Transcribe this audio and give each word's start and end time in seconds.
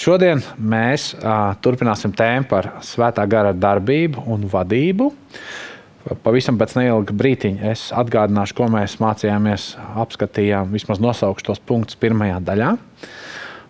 Šodien 0.00 0.40
mēs 0.56 1.10
uh, 1.12 1.50
turpināsim 1.60 2.14
tēmu 2.16 2.46
par 2.48 2.70
svētā 2.80 3.26
gara 3.28 3.50
darbību 3.52 4.22
un 4.32 4.46
vadību. 4.48 5.10
Pavisam 6.24 6.56
pēc 6.56 6.72
neilga 6.78 7.12
brīdiņa 7.12 7.66
es 7.68 7.82
atgādināšu, 7.92 8.56
ko 8.56 8.70
mēs 8.72 8.94
mācījāmies, 9.02 9.74
apskatījām, 10.00 10.72
vismaz 10.72 11.02
nosaukšu 11.04 11.50
tos 11.50 11.60
punktus 11.68 12.00
pirmajā 12.00 12.38
daļā. 12.46 12.70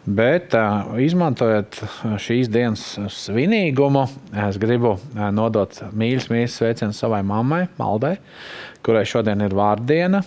Bet, 0.06 0.54
izmantojot 1.03 1.80
šīs 2.22 2.49
dienas 2.54 2.87
svinīgumu, 3.10 4.06
es 4.47 4.60
gribu 4.62 4.94
nodot 5.35 5.83
mīļas, 5.90 6.31
mīļas 6.31 6.60
sveicienus 6.62 7.03
savai 7.03 7.24
mammai, 7.26 7.65
Maldai, 7.83 8.15
kurai 8.87 9.03
šodien 9.03 9.42
ir 9.42 9.58
vārdiena, 9.58 10.22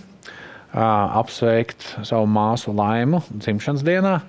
apsveikt 0.75 1.87
savu 2.03 2.27
māsu 2.27 2.75
Laimu 2.75 3.23
dzimšanas 3.31 3.87
dienā. 3.87 4.19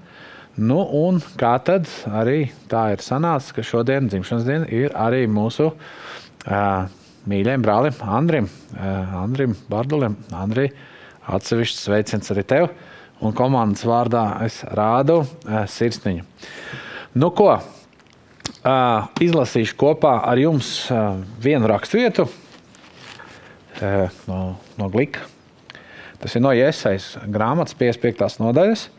Nu, 0.55 0.85
un 0.87 1.17
kā 1.35 1.57
tad 1.67 1.89
arī 2.07 2.45
tā 2.71 2.93
ir 2.95 3.01
sanācis, 3.03 3.51
ka 3.57 3.65
šodien 3.67 4.07
dzimšanas 4.07 4.45
diena 4.47 4.69
ir 4.71 4.93
arī 4.95 5.25
mūsu 5.27 5.73
uh, 5.73 6.85
mīļajam 7.27 7.65
brālim 7.65 7.97
Andrim, 8.07 8.47
uh, 8.77 9.17
Andrim 9.25 9.57
Bardulim. 9.67 10.15
Andri, 10.31 10.69
atsevišķs 11.27 11.83
sveiciens 11.89 12.31
arī 12.31 12.47
tev. 12.47 12.69
Un 13.25 13.35
komandas 13.35 13.83
vārdā 13.89 14.23
es 14.47 14.61
rādu 14.79 15.25
uh, 15.25 15.65
sirsniņu. 15.67 16.23
Nu, 17.19 17.35
ko? 17.35 17.51
Uh, 17.59 19.11
izlasīšu 19.27 19.75
kopā 19.81 20.21
ar 20.23 20.39
jums 20.39 20.85
uh, 20.87 21.19
vienu 21.43 21.67
raksturvietu 21.69 22.29
uh, 22.31 24.07
no, 24.31 24.43
no 24.79 24.93
Glika. 24.93 25.27
Tas 26.23 26.39
ir 26.39 26.47
no 26.47 26.55
Iesaistas 26.55 27.27
grāmatas 27.27 27.75
55. 27.75 28.39
nodaļas. 28.39 28.93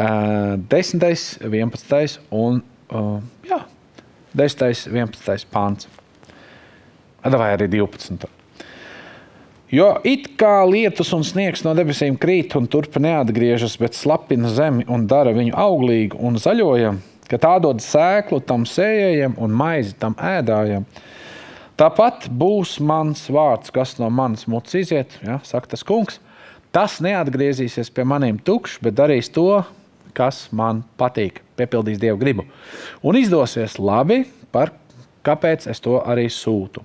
10, 0.00 1.00
11 1.44 2.18
un 2.32 2.62
jā, 3.44 3.62
10, 4.32 4.62
11 4.88 5.48
pāns. 5.52 5.88
Vai 7.20 7.50
arī 7.52 7.68
12. 7.68 8.28
Jo 9.70 9.90
it 10.02 10.32
kā 10.40 10.64
lietus 10.66 11.12
un 11.14 11.22
sniegs 11.22 11.62
no 11.62 11.76
debesīm 11.78 12.16
krīt 12.18 12.56
un 12.58 12.66
turpina 12.66 13.20
neatgriežas, 13.20 13.76
bet 13.78 13.94
slapina 13.94 14.50
zemi 14.50 14.86
un 14.90 15.04
dara 15.10 15.30
viņu 15.36 15.54
auglīgu 15.54 16.18
un 16.26 16.40
zaļojam, 16.42 16.98
ka 17.30 17.38
tā 17.38 17.52
dod 17.62 17.84
sēklu 17.84 18.40
tam 18.42 18.64
sējējam 18.66 19.36
un 19.38 19.54
maizi 19.54 19.94
tam 20.00 20.16
ēdājam. 20.18 20.88
Tāpat 21.78 22.26
būs 22.34 22.80
mans 22.82 23.22
vārds, 23.30 23.70
kas 23.72 23.94
no 24.00 24.10
manas 24.10 24.48
mutes 24.50 24.74
iziet, 24.80 25.14
ja, 25.22 25.38
saka 25.46 25.70
tas 25.76 25.86
kungs. 25.86 26.18
Tas 26.74 26.98
neatgriezīsies 27.02 27.92
pie 27.94 28.02
maniem 28.06 28.40
tukšs, 28.42 28.80
bet 28.82 28.98
darīs 28.98 29.30
to, 29.32 29.62
kas 30.14 30.48
man 30.56 30.84
patīk, 31.00 31.40
piepildīs 31.58 32.00
Dieva 32.00 32.18
gribu. 32.20 32.46
Un 33.02 33.18
izdosies 33.20 33.78
labi, 33.78 34.24
par 34.52 34.74
kāpēc 35.26 35.68
es 35.70 35.82
to 35.82 35.98
arī 36.00 36.28
sūtu. 36.32 36.84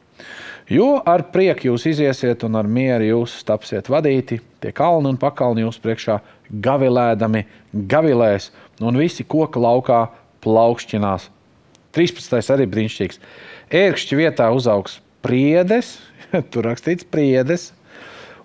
Jo 0.72 0.96
ar 1.06 1.28
prieku 1.30 1.70
jūs 1.70 1.86
iziesiet 1.92 2.42
un 2.48 2.58
ar 2.58 2.66
mieru 2.66 3.06
jūs 3.06 3.38
tapsiet 3.46 3.90
vadīti, 3.92 4.40
tie 4.64 4.72
kalni 4.74 5.12
un 5.12 5.20
pakalni 5.22 5.62
jūs 5.62 5.78
priekšā 5.84 6.18
gavilēdami 6.66 7.44
gavilēs, 7.92 8.50
un 8.82 8.98
visi 8.98 9.24
koka 9.30 9.62
laukā 9.62 10.00
plaukšķinās. 10.42 11.30
13. 11.96 12.42
arī 12.56 12.66
brīnišķīgs. 12.70 13.22
Ērkšķi 13.78 14.18
vietā 14.20 14.50
uzaugs 14.54 15.00
priedes, 15.26 16.00
tur 16.52 16.66
rakstīts 16.72 17.06
priedes, 17.08 17.70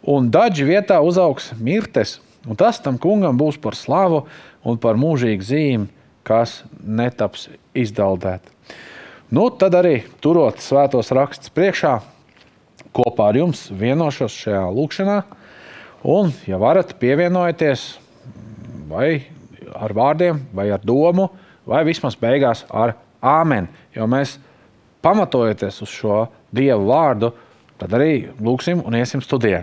un 0.04 0.28
daži 0.32 0.68
vietā 0.68 1.00
uzaugs 1.04 1.50
mirtes, 1.56 2.18
un 2.46 2.58
tas 2.58 2.80
tam 2.82 2.98
kungam 3.00 3.38
būs 3.40 3.58
par 3.60 3.76
slavu, 3.78 4.24
un 4.64 4.78
par 4.80 4.98
mūžīgu 5.00 5.46
zīmi, 5.46 5.88
kas 6.26 6.60
netaps 6.80 7.48
izdaldēt. 7.76 8.44
Nu, 9.30 9.48
tad 9.54 9.76
arī 9.78 10.00
turot 10.22 10.60
svētos 10.62 11.12
rakstus 11.14 11.52
priekšā, 11.54 12.00
kopā 12.96 13.30
ar 13.30 13.38
jums 13.38 13.68
vienošos 13.70 14.34
šajā 14.42 14.64
lūkšanā, 14.74 15.18
un, 16.10 16.32
ja 16.50 16.58
varat, 16.60 16.96
pievienojieties 16.98 17.84
vai 18.90 19.22
ar 19.70 19.94
vārdiem, 19.94 20.42
vai 20.56 20.70
ar 20.74 20.82
domu, 20.82 21.28
vai 21.68 21.84
vismaz 21.86 22.16
beigās 22.18 22.64
ar 22.74 22.96
āmen, 23.22 23.68
jo 23.94 24.08
mēs 24.10 24.38
pamatojoties 25.04 25.82
uz 25.84 25.92
šo 25.94 26.24
Dievu 26.50 26.88
vārdu, 26.90 27.30
tad 27.78 27.94
arī 27.94 28.32
lūksim 28.42 28.82
un 28.82 28.96
iesim 28.98 29.22
studijā. 29.22 29.62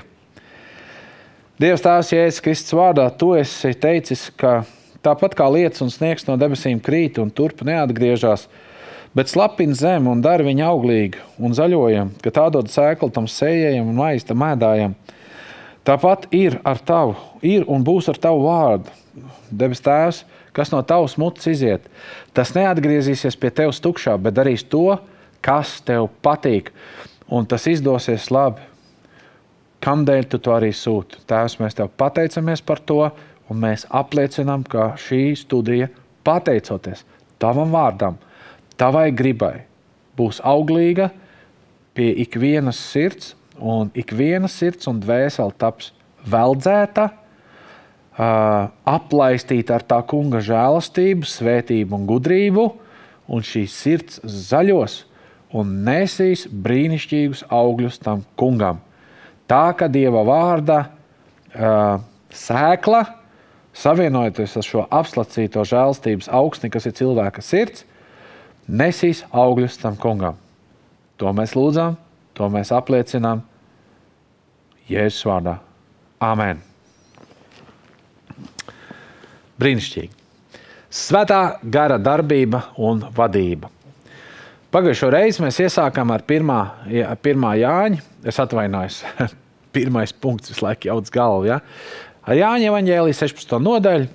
Dievs 1.58 1.82
Tēvs, 1.82 2.12
Jēzus 2.14 2.44
Kristus 2.46 2.76
vārdā, 2.78 3.08
Tu 3.18 3.32
esi 3.40 3.72
teicis, 3.74 4.28
ka 4.38 4.60
Tāpat 5.08 5.38
kā 5.38 5.46
lietus 5.48 5.84
un 5.86 5.92
sniegs 5.94 6.26
no 6.28 6.34
debesīm 6.36 6.82
krīt 6.84 7.16
un 7.22 7.30
turp 7.32 7.62
neatgriežas, 7.64 8.48
bet 9.16 9.30
slapina 9.32 9.78
zemi 9.78 10.10
un 10.12 10.24
dara 10.26 10.44
viņu 10.44 10.66
auglīgu 10.68 11.22
un 11.40 11.54
zaļojam, 11.56 12.10
ka 12.22 12.34
tā 12.34 12.48
dod 12.52 12.68
sēklu 12.74 13.08
tam 13.16 13.30
sējējam 13.32 13.88
un 13.88 14.02
maizi 14.02 14.28
tam 14.28 14.44
ēdājam. 14.44 14.98
Tāpat 15.88 16.28
ir 16.36 16.58
ar 16.68 16.82
tavu, 16.84 17.16
ir 17.40 17.64
un 17.72 17.86
būs 17.88 18.10
ar 18.12 18.20
tavu 18.20 18.44
vārdu. 18.50 18.92
Debes 19.48 19.82
Tēvs, 19.86 20.24
kas 20.52 20.74
no 20.74 20.82
tavas 20.84 21.16
mutes 21.22 21.48
iziet, 21.48 21.86
tas 22.36 22.52
neatgriezīsies 22.58 23.38
pie 23.40 23.54
tevis 23.54 23.80
tukšā, 23.82 24.18
bet 24.20 24.36
darīs 24.36 24.66
to, 24.68 24.98
kas 25.46 25.78
tev 25.88 26.10
patīk, 26.26 26.74
un 27.32 27.48
tas 27.48 27.70
izdosies 27.72 28.28
labi. 28.34 28.66
Kamdēļ 29.84 30.30
tu 30.32 30.40
to 30.42 30.54
arī 30.56 30.72
sūti? 30.74 31.20
Tēvs, 31.30 31.60
mēs 31.62 31.78
tev 31.78 31.92
pateicamies 32.00 32.64
par 32.66 32.82
to 32.82 33.02
Un 33.48 33.62
mēs 33.64 33.86
apliecinām, 33.96 34.66
ka 34.68 34.94
šī 35.00 35.32
studija, 35.40 35.88
pateicoties 36.28 37.06
tavam 37.40 37.72
vārdam, 37.72 38.18
tavai 38.80 39.10
gribai, 39.16 39.68
būs 40.20 40.42
auglīga 40.44 41.12
pie 41.96 42.10
ikvienas 42.26 42.80
sirds, 42.92 43.36
un 43.58 43.90
ikviena 43.98 44.50
sirds 44.52 44.90
un 44.92 45.00
dvēsele 45.02 45.56
taps 45.58 45.94
veldzēta, 46.28 47.08
aplaistīta 48.18 49.78
ar 49.78 49.86
tā 49.88 50.02
kunga 50.10 50.42
žēlastību, 50.44 51.30
svētību 51.30 51.96
un 51.96 52.10
gudrību, 52.10 52.66
un 53.32 53.46
šīs 53.46 53.78
sirds 53.78 54.20
zaļos 54.26 55.06
un 55.56 55.72
nesīs 55.88 56.48
brīnišķīgus 56.52 57.46
augļus 57.54 58.02
tam 58.04 58.26
kungam. 58.36 58.82
Tā 59.48 59.66
kā 59.80 59.88
dieva 59.92 60.24
vārda 60.28 60.82
sēkla 62.34 63.04
savienojoties 63.78 64.58
ar 64.60 64.66
šo 64.66 64.84
apslacīto 65.00 65.64
žēlstības 65.68 66.30
augstni, 66.34 66.72
kas 66.74 66.90
ir 66.90 66.96
cilvēka 66.98 67.44
sirds, 67.46 67.86
nesīs 68.68 69.24
augļus 69.32 69.80
tam 69.82 69.96
kungam. 70.02 70.38
To 71.18 71.32
mēs 71.34 71.56
lūdzam, 71.58 71.96
to 72.38 72.50
mēs 72.54 72.74
apliecinām 72.76 73.44
Jēzus 74.88 75.26
vārdā. 75.28 75.58
Amen! 76.24 76.62
Brīnišķīgi! 79.58 80.14
Svētā 80.94 81.42
gara 81.64 81.98
darbība 82.00 82.70
un 82.80 83.02
vadība. 83.16 83.70
Pagājušo 84.78 85.08
reizi 85.10 85.42
mēs 85.42 85.58
iesākām 85.58 86.12
ar 86.14 86.22
pirmā, 86.30 86.58
pirmā 87.26 87.56
Jāņa. 87.58 88.04
Es 88.30 88.38
atvainojos, 88.38 89.00
pirmais 89.74 90.12
punkts 90.14 90.52
visu 90.52 90.62
laiku 90.62 90.92
jauts 90.92 91.10
galvu. 91.16 91.48
Ja? 91.50 91.56
Jāņa 92.30 92.68
Evanģēlijas 92.70 93.24
16. 93.24 93.56
nodaļa, 93.66 94.06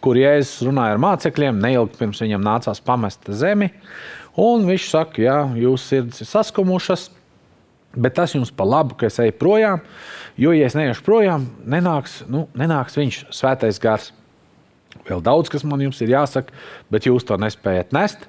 kur 0.00 0.16
Jēzus 0.16 0.64
runāja 0.64 0.94
ar 0.96 1.02
mācekļiem, 1.04 1.60
neilgi 1.60 2.00
pirms 2.00 2.22
viņam 2.24 2.46
nācās 2.48 2.80
pamest 2.80 3.28
zemi. 3.28 3.68
Un 4.40 4.64
viņš 4.70 4.88
saka, 4.88 5.20
jā, 5.26 5.36
jūsu 5.60 5.84
sirds 5.84 6.24
ir 6.24 6.30
saskumušas, 6.30 7.10
bet 7.92 8.16
tas 8.16 8.32
jums 8.38 8.54
pa 8.54 8.64
labu, 8.64 8.96
ka 8.96 9.10
es 9.12 9.20
eju 9.20 9.36
projām, 9.36 9.84
jo, 10.40 10.56
ja 10.56 10.70
es 10.70 10.78
neiešu 10.80 11.04
projām, 11.04 11.44
nenāks, 11.68 12.22
nu, 12.32 12.46
nenāks 12.56 12.96
viņš 12.96 13.26
svētais 13.36 13.84
gars. 13.84 14.14
Vēl 15.08 15.20
daudz, 15.24 15.52
kas 15.52 15.64
man 15.68 15.84
jums 15.84 16.00
ir 16.04 16.16
jāsaka, 16.16 16.56
bet 16.92 17.04
jūs 17.08 17.28
to 17.28 17.36
nespējat 17.40 17.92
nest. 17.96 18.24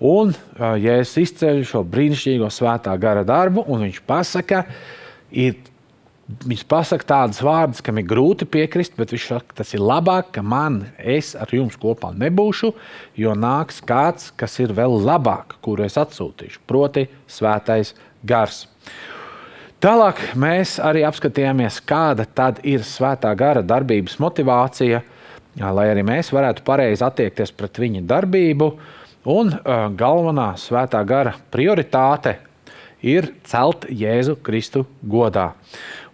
Un, 0.00 0.32
ja 0.58 1.00
es 1.02 1.12
izceļu 1.20 1.66
šo 1.68 1.82
brīnišķīgo 1.84 2.48
svētā 2.52 2.94
gara 3.00 3.24
darbu, 3.28 3.66
un 3.68 3.84
viņš 3.84 4.00
pasaka, 4.08 4.64
ir 5.30 5.58
Viņš 6.30 6.60
pasaka 6.70 7.06
tādas 7.06 7.40
vārdas, 7.42 7.80
kam 7.82 7.98
ir 7.98 8.06
grūti 8.06 8.46
piekrist, 8.46 8.92
bet 8.98 9.10
viņš 9.10 9.24
saka, 9.32 9.54
tas 9.60 9.72
ir 9.74 9.82
labāk, 9.82 10.28
ka 10.36 10.44
man 10.46 10.84
es 10.98 11.32
ar 11.34 11.50
jums 11.50 11.74
kopā 11.80 12.12
nebūšu, 12.14 12.70
jo 13.18 13.32
nāks 13.34 13.80
kāds, 13.82 14.28
kas 14.38 14.54
ir 14.62 14.70
vēl 14.76 14.94
labāk, 15.02 15.56
kuru 15.64 15.82
es 15.88 15.98
atsūtīšu, 15.98 16.62
proti, 16.70 17.08
svētais 17.26 17.96
gars. 18.22 18.62
Tālāk 19.82 20.22
mēs 20.38 20.76
arī 20.84 21.02
apskatījāmies, 21.08 21.80
kāda 21.88 22.28
tad 22.28 22.60
ir 22.68 22.86
svētā 22.86 23.32
gara 23.34 23.64
darbības 23.66 24.20
motivācija, 24.22 25.02
lai 25.58 25.86
arī 25.90 26.06
mēs 26.06 26.30
varētu 26.36 26.62
pareizi 26.66 27.06
attiekties 27.06 27.50
pret 27.56 27.82
viņa 27.82 28.04
darbību. 28.06 28.70
Un 29.30 29.52
uh, 29.52 29.84
galvenā 29.94 30.52
svētā 30.58 31.02
gara 31.06 31.36
prioritāte 31.52 32.38
ir 33.06 33.30
celt 33.46 33.86
Jēzu 33.86 34.36
Kristu 34.42 34.86
godā. 35.06 35.52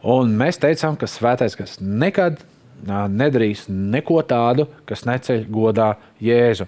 Un 0.06 0.34
mēs 0.38 0.60
teicām, 0.62 0.98
ka 1.00 1.08
svētais 1.10 1.56
gars 1.58 1.78
nekad 1.80 2.42
nedarīs 2.84 3.64
neko 3.68 4.20
tādu, 4.28 4.66
kas 4.86 5.06
neceļ 5.08 5.46
godā 5.50 5.94
Jēzu. 6.22 6.66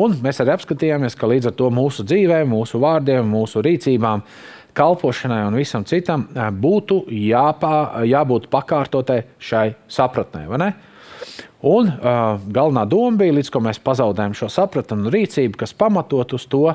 Un 0.00 0.16
mēs 0.24 0.42
arī 0.42 0.54
apskatījāmies, 0.56 1.14
ka 1.16 1.30
līdz 1.30 1.52
ar 1.52 1.54
to 1.58 1.70
mūsu 1.72 2.04
dzīvēm, 2.06 2.50
mūsu 2.50 2.80
vārdiem, 2.82 3.28
mūsu 3.30 3.62
rīcībām, 3.64 4.24
kalpošanai 4.74 5.44
un 5.46 5.54
visam 5.58 5.86
citam 5.86 6.26
būtu 6.34 7.04
jāpā, 7.14 8.02
jābūt 8.10 8.50
pakārtotai 8.50 9.22
šai 9.38 9.68
sapratnē. 9.86 10.48
Un 11.64 11.88
uh, 11.88 12.34
galvenā 12.52 12.82
doma 12.84 13.22
bija, 13.22 13.32
līdz 13.38 13.48
ko 13.52 13.62
mēs 13.64 13.78
pazaudējam 13.80 14.34
šo 14.36 14.50
sapratni 14.52 14.98
un 14.98 15.08
rīcību, 15.14 15.56
kas 15.62 15.72
pamatot 15.72 16.34
uz 16.36 16.44
to, 16.52 16.66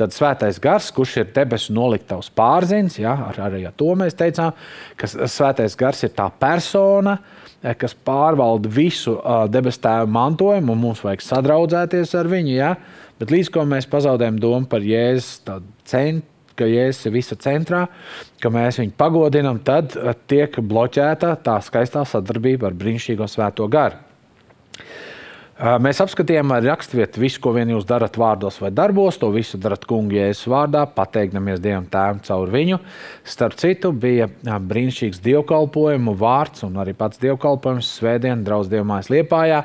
tad 0.00 0.14
svētais 0.16 0.56
gars, 0.64 0.88
kurš 0.96 1.18
ir 1.20 1.28
debesu 1.36 1.74
noliktavs 1.76 2.30
pārzins, 2.32 2.96
ja, 3.02 3.12
ar, 3.26 3.36
arī 3.50 3.66
ar 3.68 3.76
to 3.76 3.90
mēs 4.00 4.16
teicām, 4.16 4.56
ka 4.96 5.10
svētais 5.10 5.76
gars 5.76 6.00
ir 6.08 6.14
tā 6.16 6.30
persona, 6.40 7.18
kas 7.60 7.92
pārvalda 7.92 8.72
visu 8.72 9.18
uh, 9.18 9.44
debesu 9.52 9.84
tēva 9.84 10.08
mantojumu, 10.08 10.72
un 10.72 10.84
mums 10.86 11.04
vajag 11.04 11.26
sadraudzēties 11.26 12.16
ar 12.16 12.32
viņu. 12.32 12.56
Ja, 12.56 12.74
bet 13.20 13.36
līdz 13.36 13.52
ko 13.52 13.68
mēs 13.68 13.92
pazaudējam 13.92 14.40
domu 14.40 14.70
par 14.72 14.80
Jēzus 14.80 15.42
centru 15.84 16.28
ka 16.60 16.66
Jēzus 16.68 17.06
ir 17.08 17.14
visa 17.14 17.36
centrā, 17.40 17.86
ka 18.42 18.50
mēs 18.52 18.80
viņu 18.82 18.92
pagodinām, 19.00 19.62
tad 19.64 19.94
tiek 20.28 20.58
bloķēta 20.60 21.38
tā 21.40 21.56
skaistā 21.64 22.04
sadarbība 22.04 22.68
ar 22.68 22.76
brīnišķīgo 22.76 23.28
svēto 23.30 23.68
garu. 23.72 24.09
Mēs 25.60 25.98
apskatījām 26.00 26.54
arī 26.56 26.70
raksturvietu, 26.70 27.20
visu, 27.20 27.36
ko 27.44 27.50
vien 27.52 27.68
jūs 27.68 27.84
darat 27.84 28.14
vārdos 28.16 28.56
vai 28.62 28.70
darbos, 28.72 29.18
to 29.20 29.28
visu 29.34 29.58
darat 29.60 29.82
kungu 29.84 30.16
jēzus 30.16 30.48
vārdā, 30.48 30.86
pateikdamies 30.96 31.60
Dievam 31.60 31.84
tēvam 31.92 32.22
caur 32.24 32.48
viņu. 32.48 32.78
Starp 33.28 33.58
citu, 33.60 33.90
bija 33.92 34.30
brīnišķīgs 34.40 35.20
dievkalpojumu 35.20 36.16
vārds 36.16 36.64
un 36.64 36.80
arī 36.80 36.96
pats 36.96 37.20
dievkalpojums 37.20 37.92
svētdien 37.98 38.40
draudz 38.46 38.72
Dievmājas 38.72 39.12
Liepājā, 39.12 39.60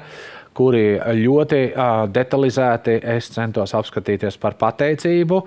kuri 0.56 0.84
ļoti 1.22 1.62
detalizēti 2.12 3.00
es 3.16 3.32
centos 3.32 3.72
apskatīties 3.80 4.36
par 4.44 4.60
pateicību. 4.60 5.42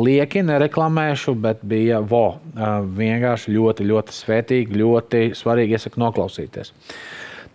Lieki 0.00 0.48
nereklamēšu, 0.48 1.36
bet 1.44 1.60
bija 1.68 2.00
vo, 2.00 2.38
vienkārši 2.56 3.52
ļoti, 3.52 3.92
ļoti 3.92 4.20
svētīgi, 4.24 4.80
ļoti 4.80 5.24
svarīgi 5.36 5.76
iesaku 5.76 6.08
noklausīties. 6.08 6.72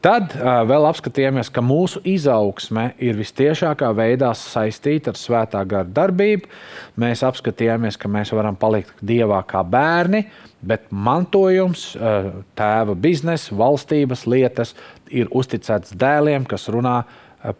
Tad 0.03 0.33
uh, 0.35 0.65
vēl 0.67 0.83
apskatījāmies, 0.89 1.47
ka 1.53 1.61
mūsu 1.63 2.01
izaugsme 2.03 2.89
ir 2.99 3.15
visciešākā 3.15 3.87
veidā 3.95 4.33
saistīta 4.35 5.13
ar 5.13 5.19
svētā 5.19 5.61
gara 5.63 5.87
darbību. 5.87 6.49
Mēs 6.99 7.23
apskatījāmies, 7.23 7.95
ka 7.95 8.11
mēs 8.11 8.33
varam 8.35 8.57
palikt 8.59 8.99
dievā 8.99 9.39
kā 9.47 9.61
bērni, 9.63 10.25
bet 10.59 10.91
mantojums, 10.91 11.93
uh, 11.95 12.33
tēva 12.59 12.97
biznesa, 12.99 13.55
valstības 13.55 14.25
lietas 14.27 14.75
ir 15.07 15.31
uzticēts 15.31 15.95
dēliem, 15.95 16.49
kas 16.51 16.67
runā 16.67 17.05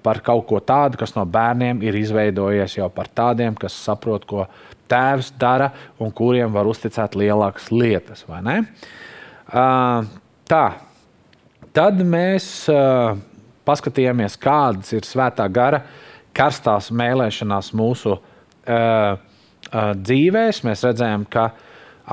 par 0.03 0.19
kaut 0.23 0.43
ko 0.51 0.59
tādu, 0.63 0.99
kas 0.99 1.15
no 1.15 1.23
bērniem 1.27 1.79
ir 1.83 1.95
izveidojies 1.99 2.75
jau 2.77 2.91
par 2.91 3.07
tādiem, 3.07 3.55
kas 3.55 3.75
saprot, 3.87 4.27
ko 4.27 4.49
tēvs 4.91 5.31
dara 5.39 5.71
un 5.95 6.11
kuriem 6.11 6.51
var 6.51 6.67
uzticēt 6.67 7.15
lielākas 7.19 7.71
lietas. 7.71 8.27
Uh, 8.27 10.11
tā. 10.43 10.65
Tad 11.73 12.01
mēs 12.05 12.45
uh, 12.69 13.15
paskatījāmies, 13.65 14.37
kādas 14.37 14.93
ir 14.93 15.07
svētā 15.07 15.47
gara 15.49 15.79
karstās 16.37 16.91
mēlēšanās 16.93 17.71
mūsu 17.73 18.13
uh, 18.13 18.19
uh, 18.69 19.93
dzīvēs. 19.97 20.61
Mēs 20.67 20.83
redzējām, 20.85 21.25
ka 21.33 21.47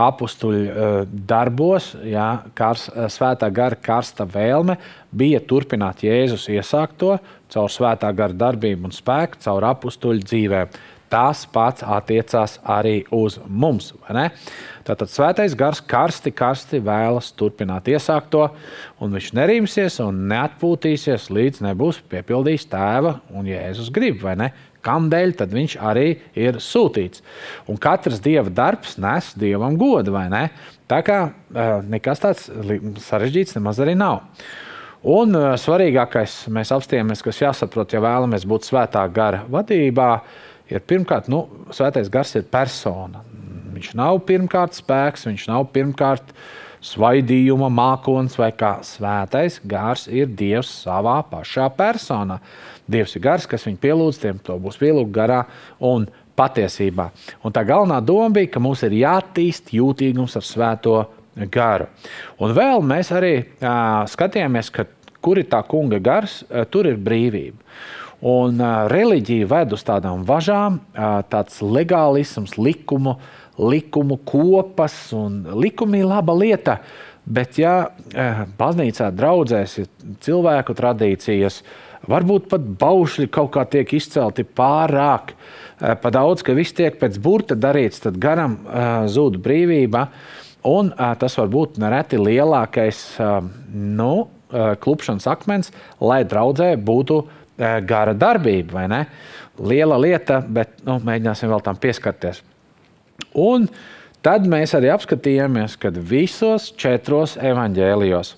apstuļu 0.01 0.63
uh, 0.65 0.97
darbos, 1.29 1.91
jā, 2.09 2.29
kars, 2.57 2.87
svētā 3.13 3.51
gara 3.53 3.77
karsta 3.77 4.25
vēlme 4.25 4.79
bija 5.13 5.43
turpināt 5.45 6.07
Jēzus 6.07 6.49
iesākto 6.55 7.19
caur 7.53 7.69
svētā 7.75 8.15
gara 8.17 8.37
darbību 8.47 8.89
un 8.89 8.97
spēku, 8.97 9.43
caur 9.45 9.67
apstuļu 9.75 10.25
dzīvēm. 10.25 10.73
Tas 11.11 11.43
pats 11.51 11.83
attiecās 11.83 12.61
arī 12.63 13.01
uz 13.11 13.41
mums. 13.51 13.89
Tātad 14.87 15.11
svētais 15.11 15.57
gars 15.59 15.81
karsti, 15.83 16.31
karsti 16.31 16.79
vēlas 16.87 17.33
turpināt 17.35 17.91
iesākto, 17.91 18.45
un 19.03 19.17
viņš 19.17 19.33
nerimsies 19.35 19.99
un 20.05 20.21
neatpūtīsies, 20.31 21.27
līdz 21.35 21.65
nebūs 21.67 21.99
piepildījis 22.13 22.69
tēva 22.71 23.17
un 23.35 23.49
Jēzus 23.51 23.91
grib, 23.95 24.21
vai 24.23 24.37
ne? 24.39 24.53
Kādēļ 24.87 25.35
tad 25.37 25.51
viņš 25.53 25.75
arī 25.83 26.07
ir 26.39 26.61
sūtīts? 26.63 27.25
Un 27.69 27.77
katrs 27.83 28.23
dieva 28.23 28.49
darbs 28.49 28.95
nes 29.03 29.35
dievam 29.37 29.75
godu, 29.81 30.15
vai 30.15 30.29
ne? 30.33 30.47
Tā 30.89 31.03
kā 31.05 31.19
nekas 31.91 32.23
tāds 32.23 32.47
sarežģīts 33.11 33.59
nemaz 33.59 33.83
arī 33.83 33.97
nav. 33.99 34.23
Un 35.11 35.33
svarīgākais, 35.59 36.45
mēs 36.53 36.71
apstājāmies, 36.77 37.23
kas 37.25 37.43
jāsaprot, 37.43 37.93
ja 37.97 38.03
vēlamies 38.05 38.47
būt 38.49 38.67
svētā 38.69 39.05
gara 39.13 39.43
vadībā, 39.49 40.11
ir 40.21 40.50
pirmkārt, 40.79 41.27
nu, 41.33 41.49
svētais 41.75 42.11
gars 42.13 42.37
ir 42.39 42.47
persona. 42.47 43.25
Viņš 43.75 43.95
nav 43.99 44.21
pirmkārt 44.29 44.77
spēks, 44.79 45.27
viņš 45.27 45.47
nav 45.51 45.67
pirmkārt 45.75 46.35
svaidījuma 46.85 47.69
mākslinieks 47.75 48.39
vai 48.41 48.51
kā 48.57 48.77
svētais 48.87 49.59
gars 49.69 50.07
ir 50.09 50.31
Dievs 50.31 50.71
savā 50.85 51.19
pašā 51.29 51.67
personā. 51.77 52.39
Dievs 52.91 53.17
ir 53.17 53.25
gars, 53.25 53.47
kas 53.51 53.67
viņu 53.67 53.81
pielūdz, 53.83 54.21
tiem 54.23 54.41
to 54.45 54.57
būs 54.63 54.79
pielūgts 54.81 55.15
garā 55.15 55.43
un 55.81 56.07
patiesībā. 56.39 57.11
Un 57.45 57.55
tā 57.55 57.65
galvenā 57.69 58.01
doma 58.05 58.31
bija, 58.39 58.53
ka 58.55 58.63
mums 58.63 58.85
ir 58.87 58.97
jāattīst 59.01 59.75
jūtīgums 59.77 60.39
ar 60.39 60.47
svēto 60.47 60.97
garu. 61.53 61.89
Un 62.41 62.55
vēl 62.57 62.85
mēs 62.87 63.13
arī 63.15 63.35
uh, 63.41 64.07
skatījāmies, 64.11 64.73
ka 64.75 64.87
kur 65.21 65.41
ir 65.41 65.49
tā 65.53 65.61
kunga 65.69 66.01
gars, 66.03 66.41
uh, 66.49 66.65
tur 66.65 66.89
ir 66.91 67.01
brīvība. 67.01 67.61
Un 68.21 68.59
uh, 68.61 68.85
reliģija 68.93 69.49
ved 69.49 69.71
uz 69.73 69.83
tādām 69.87 70.27
važām, 70.29 70.77
uh, 70.93 71.21
tāds 71.33 71.63
legālisms, 71.65 72.59
likumu, 72.61 73.15
likumu 73.57 74.19
kopas, 74.29 74.97
un 75.17 75.47
likumi 75.57 76.03
ir 76.03 76.11
laba 76.11 76.35
lieta. 76.37 76.83
Bet, 77.25 77.57
ja 77.61 77.75
uh, 77.89 78.43
baznīcā 78.61 79.09
draudzēs 79.17 79.79
ir 79.81 79.89
cilvēku 80.21 80.77
tradīcijas, 80.77 81.63
varbūt 82.13 82.51
pat 82.53 82.69
baušļi 82.83 83.31
kaut 83.33 83.55
kā 83.57 83.65
tiek 83.73 83.97
izcelti 83.97 84.45
pārāk, 84.45 85.33
uh, 85.33 85.97
pa 85.97 86.13
daudz, 86.13 86.45
ka 86.45 86.57
viss 86.57 86.77
tiek 86.77 87.01
pēc 87.01 87.17
burta 87.25 87.57
darīts, 87.57 88.05
tad 88.05 88.21
garam 88.21 88.61
uh, 88.67 89.09
zūd 89.09 89.41
brīvība. 89.41 90.11
Un 90.69 90.93
uh, 90.93 91.17
tas 91.17 91.41
var 91.41 91.49
būt 91.49 91.81
nereti 91.81 92.21
lielākais 92.21 93.05
uh, 93.17 93.41
nu, 93.73 94.13
uh, 94.29 94.75
klupšanas 94.77 95.25
akmens, 95.33 95.73
lai 96.05 96.21
draudzē 96.29 96.75
būtu 96.77 97.23
uh, 97.23 97.37
gara 97.87 98.15
darbība, 98.17 98.81
vai 98.81 98.87
ne? 98.91 99.05
Liela 99.61 99.99
lieta, 100.01 100.41
bet 100.41 100.81
nu, 100.87 100.99
mēģināsim 101.05 101.51
vēl 101.51 101.63
tam 101.65 101.79
pieskarties. 101.81 102.41
Un 103.37 103.67
tad 104.25 104.47
mēs 104.49 104.73
arī 104.77 104.91
apskatījāmies, 104.95 105.77
ka 105.81 105.93
visos 105.93 106.71
četros 106.81 107.37
evaņģēlijos, 107.37 108.33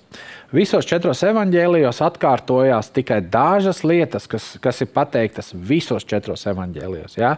visos 0.53 0.87
četros 0.89 1.23
evaņģēlijos 1.25 2.03
atkārtojās 2.05 2.91
tikai 2.93 3.21
dažas 3.23 3.83
lietas, 3.87 4.27
kas, 4.29 4.53
kas 4.63 4.83
ir 4.83 4.91
pateiktas 4.93 5.53
visos 5.55 6.05
četros 6.05 6.45
evaņģēlijos. 6.51 7.17
Ja? 7.17 7.35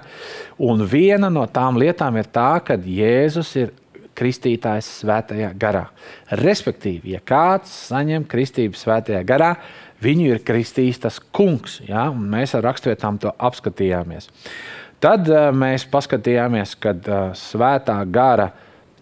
Un 0.57 0.85
viena 0.89 1.31
no 1.33 1.45
tām 1.47 1.79
lietām 1.81 2.17
ir 2.19 2.29
tā, 2.33 2.51
ka 2.65 2.79
Jēzus 2.79 3.55
ir 3.61 3.73
kristītājs 4.15 4.87
svētajā 5.01 5.51
garā. 5.59 5.89
Respektīvi, 6.39 7.15
ja 7.15 7.21
kāds 7.23 7.71
saņem 7.89 8.25
kristību 8.31 8.79
svētajā 8.79 9.21
garā, 9.27 9.55
Viņu 10.05 10.27
ir 10.29 10.41
kristījis 10.45 11.01
tas 11.05 11.19
kungs, 11.33 11.79
ja? 11.87 12.07
mēs 12.13 12.53
ar 12.57 12.65
rakstvietām 12.67 13.17
to 13.21 13.31
apskatījāmies. 13.33 14.29
Tad 15.03 15.27
uh, 15.31 15.49
mēs 15.55 15.85
paskatījāmies, 15.91 16.75
kad 16.81 17.07
uh, 17.09 17.31
svētā 17.37 17.97
gara, 18.09 18.51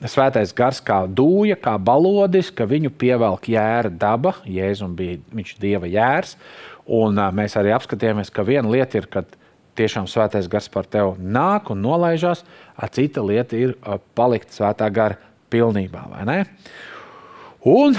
svētais 0.03 0.53
gars 0.55 0.81
kā 0.83 1.03
dūja, 1.07 1.57
kā 1.62 1.75
balodis, 1.79 2.50
ka 2.55 2.67
viņu 2.69 2.91
pievelk 3.00 3.48
jēra 3.53 3.91
daba, 3.91 4.36
Jēzum 4.50 4.95
bija 5.00 5.19
viņš 5.36 5.55
dieva 5.62 5.89
jērs, 5.91 6.36
un 6.88 7.19
uh, 7.19 7.29
mēs 7.36 7.57
arī 7.60 7.75
apskatījāmies, 7.75 8.33
ka 8.33 8.45
viena 8.48 8.72
lieta 8.72 9.00
ir, 9.00 9.10
kad 9.12 9.38
tiešām 9.79 10.10
svētais 10.10 10.50
gars 10.51 10.69
par 10.72 10.89
tevi 10.89 11.17
nāk 11.19 11.72
un 11.74 11.81
nolaižās, 11.86 12.43
a 12.75 12.89
cita 12.91 13.24
lieta 13.25 13.57
ir 13.57 13.77
palikt 14.17 14.53
svētā 14.53 14.89
gara 14.93 15.19
pilnībā? 15.53 16.07
Un, 17.63 17.96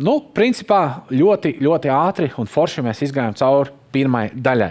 nu, 0.00 0.14
principā 0.32 0.80
ļoti, 1.12 1.58
ļoti 1.60 1.90
ātri 1.92 2.30
un 2.40 2.48
forši 2.48 2.84
mēs 2.86 3.02
izgājām 3.04 3.36
cauri 3.36 3.74
pirmai 3.92 4.30
daļai. 4.32 4.70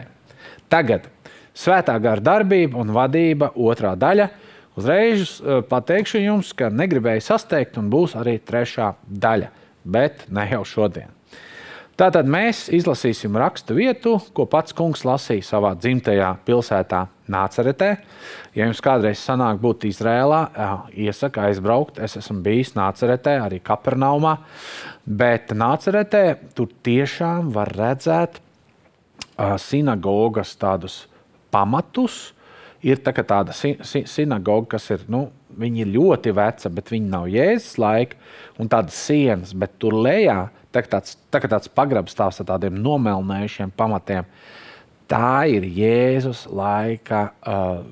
Tagad 0.71 1.05
svētā 1.53 1.99
gara 2.01 2.23
darbība 2.23 2.81
un 2.81 2.93
vadība, 2.95 3.51
otrā 3.53 3.93
daļa. 3.99 4.31
Uzreiz 4.81 5.35
pateikšu 5.69 6.23
jums, 6.23 6.49
ka 6.57 6.71
negribēju 6.73 7.21
sasteigt, 7.21 7.77
un 7.77 7.91
būs 7.93 8.15
arī 8.17 8.39
trešā 8.41 8.95
daļa, 9.05 9.51
bet 9.85 10.25
ne 10.33 10.47
jau 10.49 10.63
šodien. 10.65 11.13
Tātad 11.93 12.25
mēs 12.25 12.71
izlasīsim 12.73 13.35
rakstu 13.37 13.75
vietu, 13.77 14.15
ko 14.33 14.47
pats 14.49 14.73
kungs 14.73 15.03
lasīja 15.05 15.45
savā 15.45 15.75
dzimtajā 15.77 16.31
pilsētā, 16.45 17.03
Nāceretē. 17.33 17.89
Ja 18.57 18.65
jums 18.65 18.81
kādreiz 18.83 19.21
sanāk 19.21 19.61
būt 19.61 19.85
Izrēlā, 19.87 20.39
iesaka 21.05 21.45
aizbraukt. 21.47 22.01
Es 22.03 22.17
esmu 22.19 22.41
bijis 22.43 22.73
Nāceretē, 22.75 23.37
arī 23.45 23.61
Kapernaumā. 23.63 24.39
Bet 25.05 25.53
Nāceretē 25.53 26.23
tur 26.57 26.73
tiešām 26.83 27.53
var 27.53 27.71
redzēt 27.77 28.41
sinagogas 29.61 30.57
tādus 30.59 31.03
pamatus. 31.53 32.33
Ir 32.83 32.99
tā 33.05 33.13
tāda 33.21 33.53
sinagoga, 33.55 34.73
kas 34.75 34.89
ir 34.97 35.05
nu, 35.07 35.27
Viņa 35.53 35.83
ir 35.83 35.91
ļoti 35.93 36.33
veca, 36.33 36.69
bet 36.73 36.89
viņa 36.89 37.09
nav 37.11 37.27
jēzus 37.29 37.77
laika, 37.81 38.17
un 38.57 38.69
tādas 38.71 38.97
sienas, 38.97 39.53
bet 39.53 39.75
tur 39.81 39.93
lejā 40.01 40.47
tā 40.73 40.83
tāds, 40.89 41.17
tā 41.31 41.41
tāds 41.45 41.69
pagrabs 41.71 42.17
tās 42.17 42.41
ar 42.41 42.49
tādiem 42.53 42.77
nomelnējušiem 42.81 43.73
pamatiem. 43.77 44.27
Tā 45.09 45.45
ir 45.51 45.67
Jēzus 45.67 46.45
laika 46.49 47.27
uh, 47.45 47.83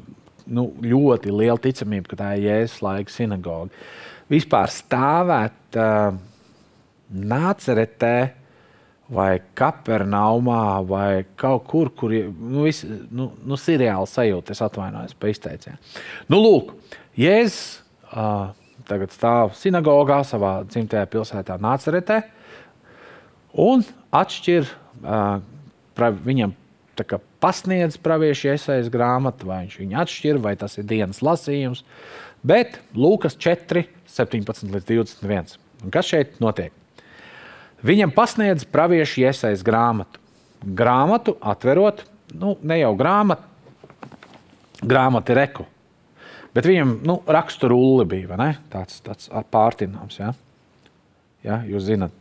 nu, 0.50 0.70
ļoti 0.82 1.34
liela 1.34 1.60
ticamība, 1.62 2.12
ka 2.12 2.20
tā 2.24 2.34
ir 2.38 2.48
Jēzus 2.50 2.82
laika 2.86 3.14
sinagoga. 3.14 3.88
Vispār 4.32 4.72
stāvēt 4.72 5.80
uh, 5.80 6.16
Nāceretē 7.12 8.16
vai 9.12 9.42
Kapernaumā 9.60 10.64
vai 10.88 11.26
kaut 11.36 11.66
kur, 11.68 11.92
kur 11.92 12.14
nu, 12.16 12.64
vis, 12.64 12.86
nu, 12.88 13.28
nu, 13.44 13.60
seriāla 13.60 14.08
sajūta, 14.08 14.56
es 14.56 14.64
atvainojos 14.64 15.18
par 15.20 15.34
izteicienu. 15.34 15.80
Nu, 16.32 16.40
lūk, 16.40 16.72
Jēzus 17.20 17.82
uh, 18.16 18.54
tagad 18.88 19.12
stāv 19.14 19.52
sinagogā 19.60 20.22
savā 20.28 20.62
dzimtajā 20.70 21.10
pilsētā 21.12 21.60
Nāceretē 21.62 22.22
un 23.54 23.86
atšķir 24.16 24.68
uh, 24.68 25.40
viņam. 26.26 26.56
Pasniedz 27.42 27.96
praviešu 27.98 28.52
iesaistas 28.52 28.92
grāmatu, 28.94 29.48
vai 29.50 29.64
viņš 29.64 29.78
viņu 29.80 29.98
atšķir, 30.04 30.40
vai 30.44 30.54
tas 30.60 30.78
ir 30.78 30.86
dienas 30.86 31.24
lasījums. 31.26 31.82
Bet 32.46 32.78
Lūkas 32.94 33.34
4, 33.42 33.88
17 34.12 34.70
līdz 34.70 34.86
21. 34.86 35.56
Un 35.82 35.94
kas 35.94 36.12
šeit 36.12 36.38
notiek? 36.44 36.74
Viņam 37.82 38.14
pasniedz 38.14 38.68
praviešu 38.70 39.24
iesaistas 39.24 39.66
grāmatu. 39.66 40.22
Grāmatu 40.62 41.34
atverot, 41.42 42.04
nu, 42.38 42.54
ne 42.62 42.78
jau 42.78 42.92
grāmatu, 43.00 43.48
grāmatu 44.86 45.38
reku. 45.38 45.66
Bet 46.54 46.68
viņam 46.68 47.00
nu, 47.08 47.18
rakstu 47.26 47.72
rulle 47.72 48.06
bija 48.06 48.54
tāds, 48.70 49.00
tāds 49.02 49.32
pārtināms. 49.54 50.20
Ja? 50.20 50.34
Ja, 51.42 51.62
jūs 51.66 51.88
zināt, 51.88 52.14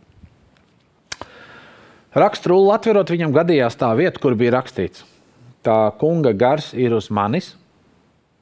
Raksturu 2.10 2.72
atverot, 2.74 3.12
viņam 3.12 3.30
gadījās 3.30 3.76
tā 3.78 3.92
vieta, 3.94 4.18
kur 4.18 4.34
bija 4.34 4.56
rakstīts: 4.56 5.04
Tā 5.62 5.92
kunga 6.00 6.32
gars 6.34 6.72
ir 6.74 6.90
uz 6.96 7.06
manis, 7.06 7.52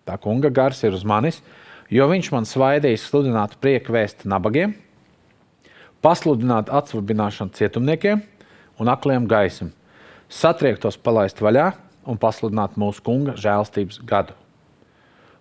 tā 0.08 0.16
kunga 0.16 0.48
gars 0.48 0.80
ir 0.86 0.96
uz 0.96 1.04
manis, 1.04 1.42
jo 1.92 2.06
viņš 2.08 2.30
man 2.32 2.48
svaidījis 2.48 3.04
sludināt 3.10 3.58
prieku 3.60 3.92
vēstu 3.92 4.30
nabagiem, 4.30 4.72
pasludināt 6.00 6.72
atsvabināšanu 6.72 7.52
cietumniekiem 7.58 8.24
un 8.80 8.88
akliem 8.88 9.28
gaismu, 9.28 9.68
satriektos 10.32 10.96
palaist 10.96 11.44
vaļā 11.44 11.74
un 12.08 12.16
pasludināt 12.16 12.80
mūsu 12.80 13.04
kunga 13.04 13.36
žēlstības 13.36 14.00
gadu. 14.08 14.32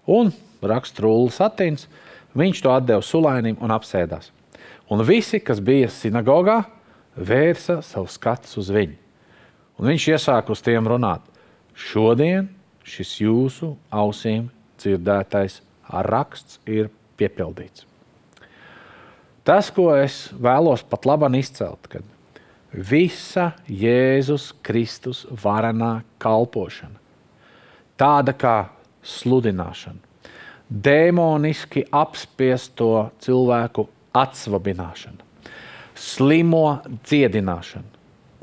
Un 0.04 0.34
raksturullis 0.60 1.40
attīns, 1.40 1.88
viņš 2.36 2.60
to 2.64 2.76
atdeva 2.76 3.06
sulainim 3.06 3.56
un 3.64 3.72
apsēdās. 3.72 4.34
Un 4.92 5.04
visi, 5.08 5.40
kas 5.40 5.64
bija 5.64 5.88
sinagogā, 5.92 6.66
vērsa 7.18 7.82
savu 7.86 8.10
skatu 8.12 8.60
uz 8.62 8.72
viņu. 8.74 8.96
Un 9.78 9.92
viņš 9.92 10.08
iesāka 10.16 10.54
uz 10.54 10.62
tiem 10.66 10.88
runāt. 10.90 11.22
Šodien 11.78 12.48
šis 12.88 13.18
jūsu 13.22 13.76
ausīm 13.94 14.48
dzirdētais 14.82 15.60
raksts 16.08 16.62
ir 16.66 16.90
piepildīts. 17.18 17.86
Tas, 19.48 19.70
ko 19.72 19.94
es 19.96 20.28
vēlos 20.36 20.84
pat 20.84 21.06
labāk 21.08 21.38
izcelt, 21.40 21.88
kad 21.88 22.04
visa 22.74 23.54
Jēzus 23.72 24.50
Kristus 24.66 25.24
varenā 25.44 26.02
kalpošana, 26.20 27.00
tāda 27.96 28.36
kā 28.36 28.58
sludināšana, 29.08 30.04
demoniski 30.68 31.86
apspiesto 31.96 33.08
cilvēku 33.24 33.88
atsvabināšana, 34.18 35.24
slimo 35.98 36.80
dziedināšanu. 37.06 37.90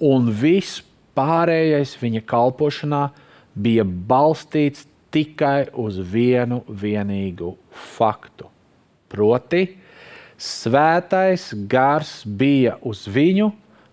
Un 0.05 0.29
viss 0.35 0.83
pārējais 1.15 1.95
viņa 2.01 2.25
kalpošanā 2.27 3.05
bija 3.55 3.85
balstīts 3.87 4.89
tikai 5.15 5.71
uz 5.79 6.01
vienu 6.11 6.65
vienīgu 6.67 7.55
faktu. 7.95 8.51
Proti, 9.15 9.69
svētais 10.35 11.53
gars 11.71 12.25
bija 12.27 12.75
uz 12.83 13.05
viņu, 13.07 13.53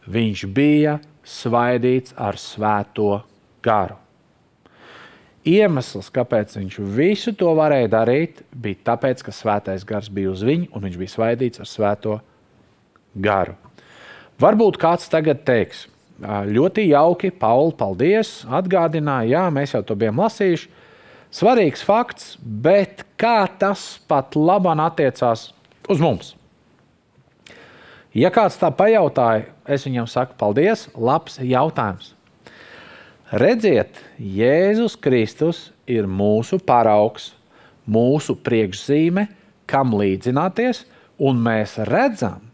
viņš 0.09 0.45
bija 0.49 0.97
svaidīts 1.21 2.15
ar 2.17 2.39
svēto 2.41 3.19
garu. 3.61 3.99
Iemesls, 5.45 6.09
kāpēc 6.13 6.53
viņš 6.57 6.75
visu 6.97 7.33
to 7.37 7.53
varēja 7.57 7.89
darīt, 7.89 8.41
bija 8.53 8.97
tas, 8.97 9.21
ka 9.25 9.33
svētais 9.33 9.85
gars 9.85 10.09
bija 10.09 10.33
uz 10.33 10.41
viņu 10.45 10.69
un 10.73 10.85
viņš 10.85 10.99
bija 11.01 11.13
svaidīts 11.15 11.61
ar 11.61 11.69
svēto 11.69 12.17
garu 12.17 12.30
garu. 13.15 13.55
Varbūt 14.41 14.79
kāds 14.81 15.09
tagad 15.11 15.43
teiks, 15.45 15.85
ļoti 16.21 16.87
jauki, 16.89 17.31
Pauli, 17.31 17.73
paldies, 17.77 18.41
atgādināja, 18.49 19.29
jā, 19.35 19.43
mēs 19.53 19.75
jau 19.75 19.81
to 19.85 19.97
bijām 19.97 20.21
lasījuši. 20.21 20.69
Svarīgs 21.31 21.83
fakts, 21.87 22.35
bet 22.41 23.05
kā 23.21 23.45
tas 23.59 24.01
pat 24.09 24.35
labāk 24.35 24.81
attiecās 24.83 25.51
uz 25.89 26.01
mums? 26.03 26.33
Ja 28.11 28.27
kāds 28.33 28.57
tā 28.59 28.67
pajautāja, 28.75 29.47
es 29.63 29.85
viņam 29.87 30.09
saku, 30.11 30.35
paldies, 30.35 30.89
labs 30.99 31.37
jautājums. 31.39 32.11
Redziet, 33.31 34.01
Jēzus 34.19 34.97
Kristus 34.99 35.69
ir 35.87 36.09
mūsu 36.11 36.59
paraugs, 36.59 37.29
mūsu 37.87 38.35
priekšzīme, 38.35 39.29
kam 39.63 39.95
līdzināties, 39.95 40.83
un 41.15 41.39
mēs 41.39 41.77
redzam, 41.87 42.50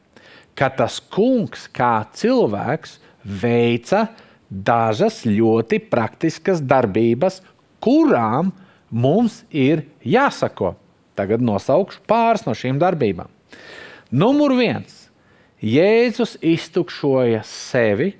ka 0.58 0.70
tas 0.74 1.00
kungs 1.14 1.68
kā 1.70 2.02
cilvēks 2.18 2.98
veica 3.24 4.08
dažas 4.50 5.22
ļoti 5.28 5.80
praktiskas 5.92 6.62
darbības, 6.64 7.42
kurām 7.84 8.54
mums 8.90 9.44
ir 9.52 9.86
jāsako. 10.02 10.76
Tagad 11.18 11.42
nosaukšu 11.42 12.04
pāris 12.08 12.46
no 12.46 12.54
šīm 12.58 12.80
darbībām. 12.82 13.30
Numur 14.14 14.54
viens. 14.58 15.08
Jēzus 15.58 16.36
iztukšoja 16.46 17.42
sevi, 17.42 18.12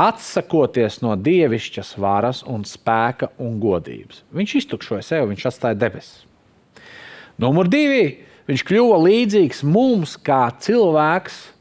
atsakoties 0.00 1.02
no 1.04 1.12
dievišķas 1.20 1.92
varas 2.00 2.40
un 2.48 2.64
spēka 2.64 3.28
un 3.36 3.58
godības. 3.60 4.22
Viņš 4.32 4.54
iztukšoja 4.62 5.04
sevi, 5.04 5.28
viņš 5.34 5.48
atstāja 5.50 5.78
debesis. 5.78 6.22
Numur 7.40 7.68
divi. 7.68 8.24
Viņš 8.48 8.64
kļuva 8.66 8.96
līdzīgs 9.04 9.60
mums, 9.68 10.16
kā 10.18 10.48
cilvēks, 10.64 11.51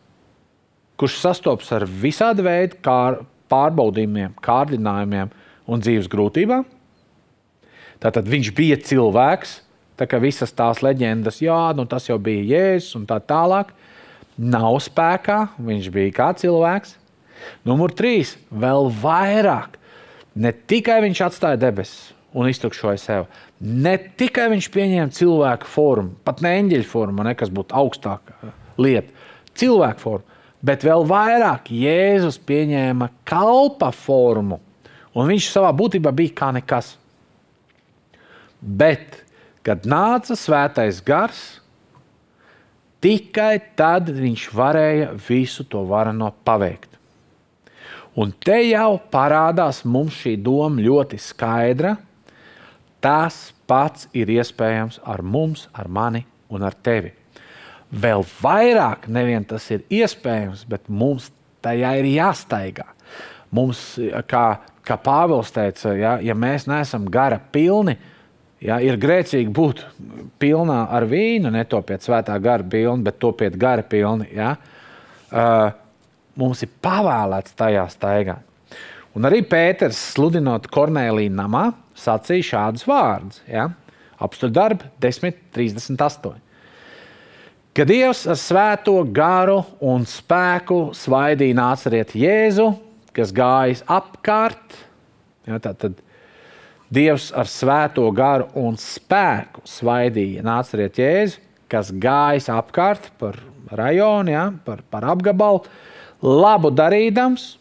kurš 1.02 1.18
sastopas 1.18 1.72
ar 1.74 1.88
visādi 1.90 2.46
veidu 2.46 2.78
kār, 2.86 3.24
pārbaudījumiem, 3.50 4.36
kārdinājumiem 4.46 5.32
un 5.66 5.82
dzīves 5.82 6.10
grūtībām. 6.12 6.68
Tātad 8.02 8.30
viņš 8.30 8.52
bija 8.58 8.78
cilvēks, 8.86 9.56
tā 9.98 10.08
kā 10.10 10.22
visas 10.22 10.54
tās 10.54 10.82
leģendas, 10.86 11.42
jā, 11.42 11.60
nu 11.78 11.88
tas 11.90 12.06
jau 12.10 12.18
bija 12.22 12.46
Jēzus 12.54 13.00
un 13.00 13.10
tā 13.10 13.18
tālāk, 13.22 13.74
nav 14.38 14.78
spēkā. 14.86 15.42
Viņš 15.62 15.92
bija 15.94 16.16
kā 16.16 16.32
cilvēks. 16.38 16.96
Numur 17.66 17.94
trīs, 17.98 18.36
vēl 18.50 18.90
vairāk. 19.02 19.78
Ne 20.38 20.54
tikai 20.54 21.02
viņš 21.04 21.26
atstāja 21.28 21.60
debesis 21.60 22.12
un 22.38 22.48
iztukšoja 22.48 23.00
sevi, 23.02 23.26
ne 23.60 23.98
tikai 24.18 24.46
viņš 24.54 24.70
pieņēma 24.72 25.12
cilvēku 25.18 25.68
formu, 25.68 26.14
pat 26.24 26.40
ne 26.46 26.54
eņģeļa 26.62 26.88
formu, 26.88 27.26
ne, 27.28 27.34
kas 27.36 27.52
būtu 27.52 27.76
augstāka 27.76 28.54
lieta, 28.80 29.12
cilvēku 29.60 30.00
formu 30.00 30.31
bet 30.66 30.86
vēl 30.86 31.06
vairāk 31.10 31.72
Jēzus 31.74 32.40
pieņēma 32.46 33.10
kalpa 33.28 33.92
formu, 33.96 34.60
un 35.18 35.32
viņš 35.32 35.50
savā 35.54 35.72
būtībā 35.76 36.14
bija 36.16 36.36
kā 36.38 36.52
nekas. 36.56 36.96
Bet, 38.62 39.24
kad 39.66 39.88
nāca 39.90 40.38
svētais 40.38 41.02
gars, 41.06 41.42
tikai 43.02 43.58
tad 43.78 44.12
viņš 44.14 44.48
varēja 44.54 45.12
visu 45.28 45.66
to 45.66 45.82
varano 45.90 46.30
paveikt. 46.46 46.92
Un 48.12 48.34
te 48.36 48.58
jau 48.68 49.00
parādās 49.12 49.86
mums 49.88 50.18
šī 50.20 50.36
doma 50.44 50.84
ļoti 50.84 51.18
skaidra. 51.22 51.96
Tas 53.02 53.50
pats 53.66 54.10
ir 54.14 54.30
iespējams 54.30 55.00
ar 55.08 55.24
mums, 55.24 55.66
ar 55.74 55.88
mani 55.88 56.26
un 56.52 56.68
ar 56.68 56.76
tevi. 56.76 57.16
Vēl 57.92 58.24
vairāk 58.40 59.10
nevien 59.12 59.44
tas 59.48 59.66
ir 59.74 59.84
iespējams, 59.92 60.64
bet 60.70 60.88
mums 60.88 61.30
tajā 61.64 61.92
ir 62.00 62.08
jāstaigā. 62.14 62.88
Mums, 63.52 63.82
kā, 64.32 64.46
kā 64.88 64.98
Pāvils 65.04 65.52
teica, 65.52 65.92
ja, 66.00 66.14
ja 66.24 66.36
mēs 66.38 66.70
neesam 66.72 67.10
gara 67.12 67.36
pilni, 67.52 67.98
ja, 68.64 68.80
ir 68.80 68.96
grēcīgi 69.02 69.52
būt 69.52 69.84
pilnā 70.40 70.86
ar 70.96 71.06
vīnu, 71.12 71.52
netopiet 71.52 72.06
svētā 72.06 72.38
gara 72.40 72.64
pilni, 72.64 73.04
bet 73.04 73.20
topiet 73.20 73.58
gara 73.60 73.84
pilni. 73.84 74.30
Ja. 74.38 74.56
Uh, 75.32 75.74
mums 76.40 76.64
ir 76.64 76.72
pavēlēts 76.84 77.60
tajā 77.60 77.84
staigā. 77.92 78.38
Un 79.12 79.28
arī 79.28 79.42
Pēters, 79.44 80.00
sludinot 80.14 80.70
Kornelija 80.72 81.34
namā, 81.36 81.66
sacīja 82.00 82.48
šādus 82.54 82.88
vārdus. 82.88 83.42
Ja? 83.52 83.68
Apstākļu 84.22 84.56
darbi 84.56 84.88
10.38. 85.04 86.40
Kad 87.72 87.88
Dievs 87.88 88.26
ar 88.28 88.36
svēto 88.36 88.98
garu 89.16 89.62
un 89.88 90.04
spēku 90.04 90.90
svaidīja 90.92 91.56
nāceriet 91.56 92.10
Jēzu, 92.20 92.66
kas 93.16 93.30
gājas 93.32 93.80
apkārt, 93.88 94.76
ja, 95.48 95.56
tad 95.64 96.02
Dievs 96.92 97.30
ar 97.32 97.48
svēto 97.48 98.10
garu 98.12 98.50
un 98.60 98.76
spēku 98.76 99.64
svaidīja 99.64 100.44
nāceriet 100.44 101.00
Jēzu, 101.00 101.40
kas 101.72 101.94
gājas 101.96 102.50
apkārt 102.52 103.08
par 103.22 103.40
rajonu, 103.72 104.36
ja, 104.36 104.44
par, 104.68 104.84
par 104.92 105.08
apgabalu, 105.14 105.64
labu 106.20 106.74
darīdams 106.76 107.54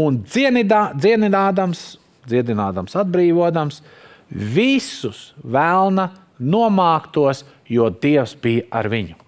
un 0.00 0.16
dziedinādams, 0.24 1.84
dziedinādams, 2.24 2.96
atbrīvodams 3.04 3.84
visus 4.32 5.34
vēlna 5.44 6.08
nomāktos, 6.40 7.44
jo 7.68 7.92
Dievs 7.92 8.32
bija 8.40 8.64
ar 8.80 8.88
viņu. 8.96 9.25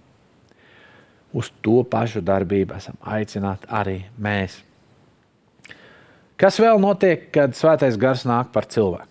Uz 1.37 1.51
to 1.63 1.83
pašu 1.85 2.23
darbību 2.25 2.79
esam 2.79 2.97
aicināti 3.05 3.69
arī 3.69 3.99
mēs. 4.17 4.63
Kas 6.39 6.57
vēl 6.63 6.79
notiek, 6.81 7.29
kad 7.35 7.57
svētais 7.59 7.99
gars 7.99 8.23
nāk 8.29 8.53
par 8.55 8.69
cilvēku? 8.71 9.11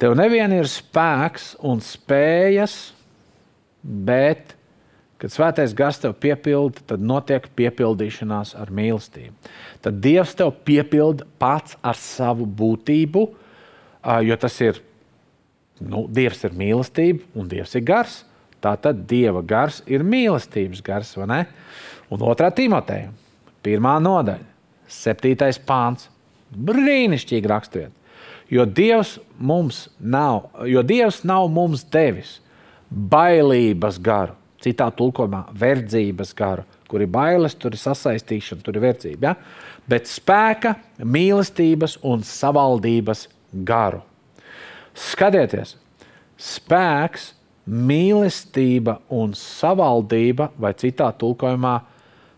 Tev 0.00 0.16
nevien 0.18 0.50
ir 0.56 0.66
spēks 0.68 1.52
un 1.62 1.78
spējas, 1.84 2.94
bet, 3.84 4.56
kad 5.20 5.32
svētais 5.32 5.76
gars 5.76 6.00
tev 6.02 6.16
piepilda, 6.20 6.82
tad 6.88 7.04
notiek 7.04 7.46
piepildīšanās 7.56 8.56
ar 8.58 8.72
mīlestību. 8.74 9.52
Tad 9.84 10.00
Dievs 10.02 10.34
tev 10.40 10.50
piepilda 10.66 11.28
pats 11.38 11.78
ar 11.84 12.00
savu 12.00 12.48
būtību, 12.48 13.24
jo 14.26 14.38
tas 14.40 14.58
ir, 14.64 14.80
nu, 15.78 16.08
Dievs 16.08 16.42
ir 16.48 16.56
mīlestība 16.58 17.28
un 17.38 17.52
Dievs 17.52 17.76
ir 17.78 17.84
gars. 17.86 18.22
Tātad 18.64 19.04
Dieva 19.08 19.42
gars 19.44 19.82
ir 19.90 20.04
mīlestības 20.06 20.80
gars, 20.84 21.12
vai 21.18 21.28
ne? 21.28 21.40
Un 22.12 22.22
otrā 22.24 22.48
Timoteja, 22.54 23.10
pirmā 23.64 23.98
nodaļa, 24.00 24.46
septītais 24.88 25.60
pāns. 25.60 26.08
Brīnišķīgi 26.54 27.50
raksturiet. 27.50 27.92
Jo 28.52 28.66
Dievs 28.68 29.16
mums 29.40 29.88
nav, 29.98 30.50
jo 30.68 30.84
Dievs 30.86 31.22
nav 31.26 31.48
mums 31.52 31.82
devis 31.90 32.38
bailības 32.88 33.98
garu, 34.04 34.36
citā 34.62 34.90
tulkojumā 34.94 35.46
verdzības 35.58 36.32
garu, 36.36 36.64
kur 36.88 37.02
ir 37.02 37.10
bailes, 37.10 37.56
tur 37.58 37.74
ir 37.74 37.80
sasaistīšana, 37.80 38.62
tur 38.64 38.78
ir 38.78 38.84
verdzība. 38.84 39.32
Ja? 39.32 39.80
Bet 39.90 40.08
spēka, 40.08 40.76
mīlestības 41.02 41.98
un 42.06 42.22
savaldības 42.24 43.26
garu. 43.66 44.04
Skatieties, 44.94 45.74
spēks, 46.38 47.32
mīlestība 47.64 48.98
un 49.14 49.32
savaldība, 49.38 50.50
vai 50.60 50.74
citā 50.76 51.08
tulkojumā, 51.18 51.78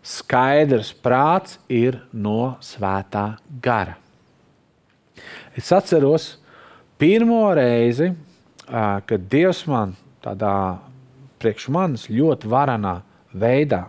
skaidrs 0.07 0.93
prāts 1.03 1.59
ir 1.73 1.99
no 2.13 2.57
svētā 2.63 3.37
gara. 3.63 3.97
Es 5.57 5.73
atceros 5.75 6.37
pirmo 7.01 7.49
reizi, 7.57 8.13
kad 8.67 9.29
Dievs 9.31 9.65
man 9.71 9.97
tādā 10.23 10.79
priekš 11.43 11.69
manis 11.75 12.09
ļoti 12.11 12.49
varenā 12.51 13.01
veidā 13.35 13.87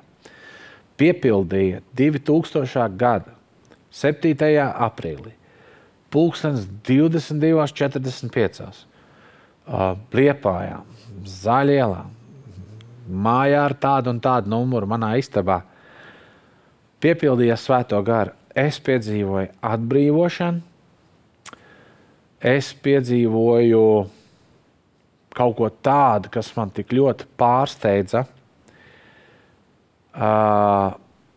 piepildīja 0.97 1.81
2000. 1.97 2.87
gada 2.97 3.35
7. 3.93 4.33
aprīlī 4.87 5.37
pulkstenis 6.13 6.67
22.45. 6.87 8.71
Liepājā, 9.67 10.77
Zaļielā, 11.27 12.03
mājā 13.07 13.63
ar 13.65 13.75
tādu 13.81 14.13
un 14.13 14.21
tādu 14.23 14.51
numuru 14.51 14.87
manā 14.87 15.15
istabā. 15.19 15.61
Piepildījās 17.03 17.65
svēto 17.67 17.99
garu. 18.05 18.33
Es 18.57 18.79
piedzīvoju 18.81 19.51
atbrīvošanu, 19.61 20.61
es 22.41 22.71
piedzīvoju 22.73 23.81
kaut 25.37 25.57
ko 25.59 25.69
tādu, 25.69 26.31
kas 26.33 26.49
man 26.57 26.71
tik 26.73 26.95
ļoti 26.97 27.27
pārsteidza. 27.37 28.23
Uh, 30.17 30.95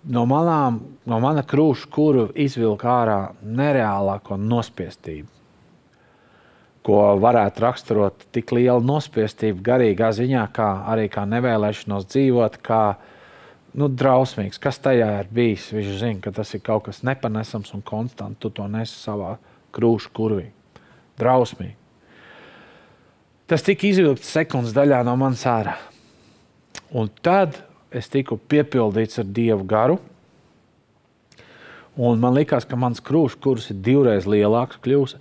no 0.09 0.25
malām, 0.29 0.81
no 1.05 1.19
mana 1.21 1.45
krūša, 1.45 1.91
kuru 1.93 2.29
izvilka 2.41 2.89
ārā 3.03 3.19
nereālāko 3.45 4.39
nospiestību, 4.41 5.29
ko 6.91 6.99
varētu 7.23 7.63
raksturot 7.63 8.25
tik 8.35 8.51
lielu 8.57 8.83
nospiestību 8.83 9.63
garīgā 9.63 10.11
ziņā, 10.17 10.43
kā 10.55 10.69
arī 10.91 11.07
kā 11.13 11.23
nevēlēšanos 11.29 12.09
dzīvot, 12.11 12.59
kā 12.67 12.83
nu, 13.79 13.87
drausmīgs. 13.87 14.59
Kas 14.63 14.81
tajā 14.83 15.11
ir 15.21 15.31
bijis? 15.31 15.69
Viņš 15.75 16.01
zina, 16.01 16.23
ka 16.25 16.33
tas 16.35 16.51
ir 16.57 16.65
kaut 16.67 16.89
kas 16.89 17.05
nepanesams 17.07 17.71
un 17.77 17.85
konstants. 17.87 18.41
Tu 18.43 18.51
to 18.55 18.67
nesi 18.67 18.97
savā 18.99 19.37
krūša 19.77 20.11
kurvī. 20.17 20.49
Drausmīgi. 21.21 21.77
Tas 23.51 23.63
tika 23.67 23.87
izvilkts 23.87 24.31
sekundes 24.31 24.75
daļā 24.75 25.03
no 25.07 25.15
manas 25.19 25.47
ārā. 25.47 25.77
Un 26.91 27.11
tad 27.23 27.61
es 27.95 28.11
tiku 28.11 28.39
piepildīts 28.39 29.23
ar 29.23 29.31
dievu 29.31 29.67
garu. 29.67 30.01
Un 32.01 32.19
man 32.23 32.35
liekas, 32.35 32.67
ka 32.67 32.79
mans 32.79 33.03
krūšs, 33.03 33.39
kurš 33.43 33.73
ir 33.75 33.81
divreiz 33.85 34.27
lielāks, 34.31 34.79
kļūst. 34.83 35.19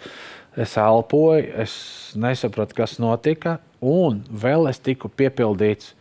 Es 0.59 0.75
elpoju, 0.79 1.45
es 1.63 1.73
nesapratu, 2.19 2.75
kas 2.81 2.97
notika, 2.99 3.59
un 3.79 4.23
vēl 4.27 4.67
es 4.71 4.81
tiku 4.83 5.07
piepildīts 5.07 5.93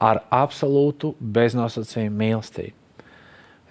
ar 0.00 0.22
absolūtu 0.32 1.12
beznosacījumu 1.20 2.16
mīlestību. 2.22 2.76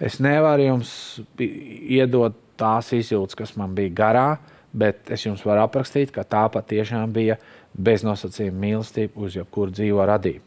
Es 0.02 0.18
nevaru 0.22 0.68
jums 0.68 0.92
iedot 1.38 2.36
tās 2.58 2.90
izjūtas, 2.94 3.36
kas 3.38 3.54
man 3.58 3.74
bija 3.74 3.94
garā, 3.94 4.28
bet 4.74 5.10
es 5.14 5.26
jums 5.26 5.44
varu 5.46 5.64
aprakstīt, 5.64 6.10
ka 6.14 6.26
tā 6.26 6.44
patiešām 6.52 7.12
bija 7.14 7.38
beznosacījuma 7.74 8.58
mīlestība 8.66 9.22
uz 9.26 9.38
jebkuru 9.38 9.74
dzīvo 9.74 10.06
radību. 10.10 10.42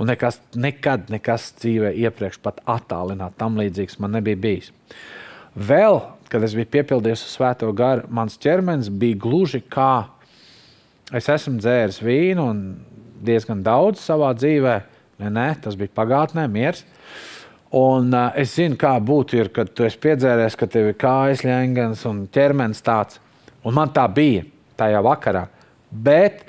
Un 0.00 0.08
nekas, 0.10 0.40
nekad 0.58 1.10
nekas 1.12 1.50
dzīvē 1.60 1.92
iepriekš 2.06 2.40
pat 2.42 2.62
attālināt 2.66 3.36
tam 3.38 3.58
līdzīgs 3.60 4.00
man 4.02 4.16
nebija 4.16 4.40
bijis. 4.40 4.72
Vēl, 5.54 6.00
kad 6.32 6.44
es 6.46 6.56
biju 6.56 6.70
piepildījies 6.72 7.26
ar 7.26 7.32
svēto 7.36 7.68
garu, 7.76 8.08
mans 8.08 8.38
ķermenis 8.40 8.88
bija 8.88 9.20
gluži 9.20 9.60
kā 9.68 10.08
es 11.12 11.28
esmu 11.28 11.60
dzēris 11.60 12.00
vīnu 12.02 12.44
un 12.48 12.62
diezgan 13.22 13.62
daudz 13.64 14.02
savā 14.02 14.32
dzīvē. 14.36 14.76
Ne, 15.22 15.30
ne, 15.30 15.48
tas 15.62 15.76
bija 15.78 15.92
pagātnē, 15.94 16.46
miers. 16.50 16.82
Un, 17.72 18.10
uh, 18.12 18.32
es 18.36 18.56
zinu, 18.58 18.76
kā 18.80 18.92
būtu, 19.00 19.38
ir, 19.38 19.50
kad 19.54 19.70
tu 19.72 19.86
esi 19.86 20.00
piedzēries, 20.02 20.56
ka 20.58 20.68
tev 20.68 20.90
ir 20.90 20.96
kājas 21.00 21.44
ļengens 21.46 22.02
un 22.08 22.24
ķermenis 22.32 22.82
tāds. 22.84 23.20
Un 23.64 23.76
man 23.76 23.92
tā 23.94 24.04
bija 24.12 24.44
tajā 24.80 25.00
vakarā. 25.04 25.46
Bet 25.92 26.42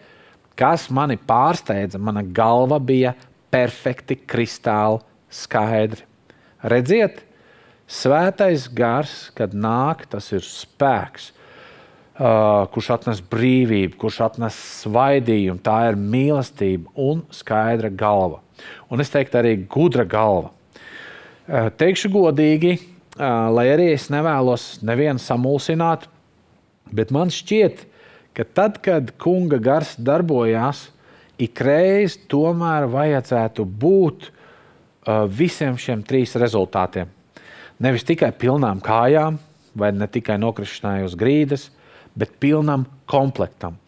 kas 0.59 0.89
mani 0.93 1.19
pārsteidza, 1.19 2.01
mana 2.01 2.23
galva 2.23 2.79
bija 2.83 3.13
perfekti, 3.53 4.17
kristāli 4.27 4.99
skaidri. 5.33 6.03
Redziet, 6.71 7.21
svētais 7.93 8.67
gars, 8.73 9.29
kad 9.38 9.53
nāk, 9.53 10.08
tas 10.10 10.32
ir 10.34 10.43
spēks, 10.45 11.29
uh, 12.17 12.65
kurš 12.73 12.89
atnes 12.97 13.21
brīvību, 13.29 13.97
kurš 14.01 14.21
atnes 14.29 14.58
svaidījumu. 14.82 15.62
Tā 15.63 15.77
ir 15.91 15.99
mīlestība 15.99 16.93
un 16.99 17.23
skaidra 17.34 17.91
galva. 17.93 18.41
Un 18.89 19.03
es 19.03 19.13
teiktu, 19.13 19.39
arī 19.39 19.56
gudra 19.69 20.08
galva. 20.10 20.51
Uh, 21.43 21.69
teikšu 21.77 22.12
godīgi, 22.13 22.77
uh, 22.79 23.49
lai 23.53 23.67
arī 23.73 23.91
es 23.93 24.10
nevēlos 24.13 24.84
nevienu 24.86 25.21
samulsināt, 25.21 26.08
bet 26.93 27.13
man 27.13 27.34
šķiet, 27.34 27.86
ka 28.34 28.45
tad, 28.58 28.79
kad 28.86 29.13
kunga 29.21 29.60
gars 29.62 29.95
darbojās, 30.01 30.88
ikreiz 31.41 32.15
tomēr 32.29 32.88
vajadzētu 32.89 33.65
būt 33.65 34.29
uh, 34.29 35.25
visiem 35.29 35.77
šiem 35.77 36.06
trīs 36.08 36.38
rezultātiem. 36.39 37.12
Nevis 37.81 38.05
tikai 38.05 38.31
pilnām 38.38 38.81
kājām, 38.83 39.39
vai 39.77 39.91
ne 39.95 40.07
tikai 40.07 40.38
nokrišanai 40.41 41.03
uz 41.07 41.15
grīdas, 41.17 41.69
bet 42.17 42.36
pilnam 42.41 42.86
komplektam. 43.09 43.79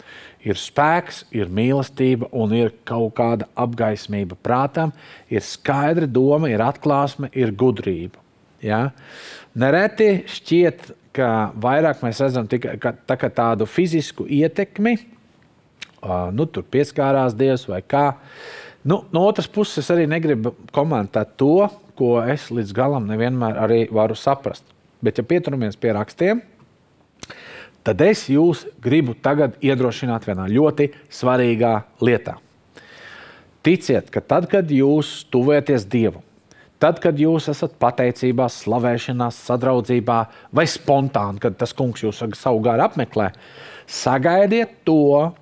Ir 0.45 0.57
spēks, 0.61 1.23
ir 1.33 1.49
mīlestība 1.49 2.29
un 2.37 2.53
ir 2.53 2.73
kaut 2.85 3.15
kāda 3.17 3.47
apgaismība 3.57 4.37
prātam, 4.45 4.93
ir 5.29 5.41
skaidra 5.45 6.05
doma, 6.05 6.51
ir 6.53 6.61
atklāsme, 6.61 7.31
ir 7.33 7.53
gudrība. 7.53 8.21
Ja? 8.61 8.91
Nereti 9.57 10.25
šķiet, 10.29 10.91
ka 11.15 11.29
vairāk 11.61 12.03
mēs 12.05 12.21
redzam 12.21 12.49
tikai 12.51 12.75
tā, 12.77 13.17
tādu 13.17 13.65
fizisku 13.69 14.27
ietekmi, 14.29 14.97
nu, 16.35 16.45
tur 16.45 16.65
pieskārās 16.69 17.33
Dievs 17.37 17.65
vai 17.69 17.81
kā. 17.81 18.11
Nu, 18.85 19.01
no 19.13 19.23
otras 19.25 19.47
puses, 19.49 19.81
es 19.81 19.89
arī 19.93 20.05
negribu 20.09 20.53
komentēt 20.75 21.33
to, 21.39 21.65
ko 21.97 22.17
es 22.23 22.49
līdz 22.53 22.73
galam 22.75 23.07
nevienmēr 23.09 23.59
arī 23.65 23.79
varu 23.93 24.17
saprast. 24.17 24.65
Bet, 25.03 25.19
ja 25.19 25.27
pieturamies 25.27 25.77
pie 25.77 25.93
rakstiem, 25.95 26.41
tad 27.85 28.01
es 28.01 28.25
jūs 28.31 28.65
gribu 28.81 29.13
tagad 29.13 29.59
iedrošināt 29.63 30.25
vienā 30.27 30.47
ļoti 30.49 30.89
svarīgā 31.13 31.75
lietā. 32.01 32.39
Ticiet, 33.65 34.11
ka 34.13 34.21
tad, 34.21 34.47
kad 34.49 34.69
jūs 34.69 35.23
tuvēties 35.33 35.87
Dievam, 35.89 36.21
tad, 36.81 36.99
kad 37.01 37.17
jūs 37.17 37.49
esat 37.49 37.77
pateicībā, 37.81 38.45
slavēšanā, 38.51 39.31
sadraudzībā 39.33 40.19
vai 40.53 40.65
spontāni, 40.69 41.41
kad 41.41 41.57
tas 41.57 41.73
kungs 41.73 42.03
jūs 42.05 42.21
savu 42.37 42.61
garu 42.65 42.85
apmeklē, 42.85 43.31
sagaidiet 43.89 44.81
to, 44.85 45.33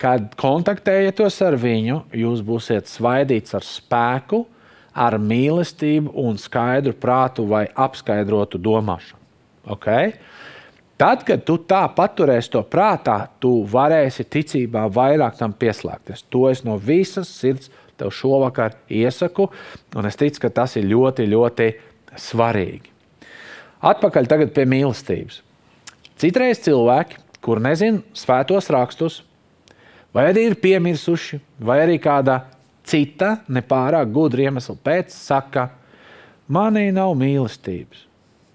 kad 0.00 0.32
kontaktējaties 0.40 1.40
ar 1.44 1.56
viņu, 1.60 2.02
jūs 2.16 2.40
būsiet 2.44 2.88
svaidīts 2.88 3.56
ar 3.56 3.66
spēku, 3.66 4.44
ar 4.94 5.16
mīlestību 5.22 6.12
un 6.22 6.38
skaidru 6.40 6.94
prātu 6.98 7.46
vai 7.48 7.66
apskaidrotu 7.74 8.58
domāšanu. 8.58 9.18
Okay? 9.70 10.14
Tad, 11.00 11.22
kad 11.24 11.44
tu 11.48 11.56
tā 11.64 11.80
paturēsi 11.96 12.52
to 12.52 12.60
prātā, 12.68 13.22
tu 13.40 13.62
varēsi 13.70 14.26
ticībā 14.28 14.84
vairāk 14.92 15.38
tam 15.38 15.54
pieslēgties. 15.56 16.26
To 16.28 16.48
es 16.50 16.64
no 16.66 16.76
visas 16.76 17.30
sirds 17.32 17.70
tev 18.00 18.12
šovakar 18.12 18.76
iesaku, 18.88 19.48
un 19.96 20.08
es 20.08 20.18
ticu, 20.20 20.42
ka 20.44 20.52
tas 20.60 20.76
ir 20.76 20.88
ļoti, 20.90 21.28
ļoti 21.30 21.70
svarīgi. 22.20 22.92
Atpakaļ 23.80 24.28
pie 24.52 24.66
mīlestības. 24.68 25.40
Citreiz 26.20 26.60
cilvēki, 26.60 27.16
kur 27.40 27.62
nezina 27.64 28.02
svētos 28.12 28.68
rakstus, 28.72 29.22
vai 30.12 30.26
arī 30.34 30.50
ir 30.50 30.58
piemirsuši, 30.60 31.40
vai 31.64 31.78
arī 31.86 31.96
kādā 32.02 32.42
cita, 32.90 33.36
nepārāk 33.50 34.10
gudra 34.12 34.48
iemesla 34.48 34.76
pēc, 34.84 35.14
saka, 35.14 35.68
manī 36.50 36.88
nav 36.94 37.14
mīlestības. 37.18 38.06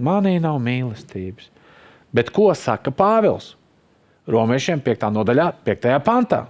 Manī 0.03 0.35
nav 0.43 0.59
mīlestības. 0.63 1.49
Bet 2.15 2.31
ko 2.35 2.49
saka 2.55 2.91
Pāvils? 2.95 3.53
Romiešiem 4.27 4.81
5. 4.83 5.09
nodaļā, 5.15 5.49
5. 5.65 5.89
pantā. 6.03 6.45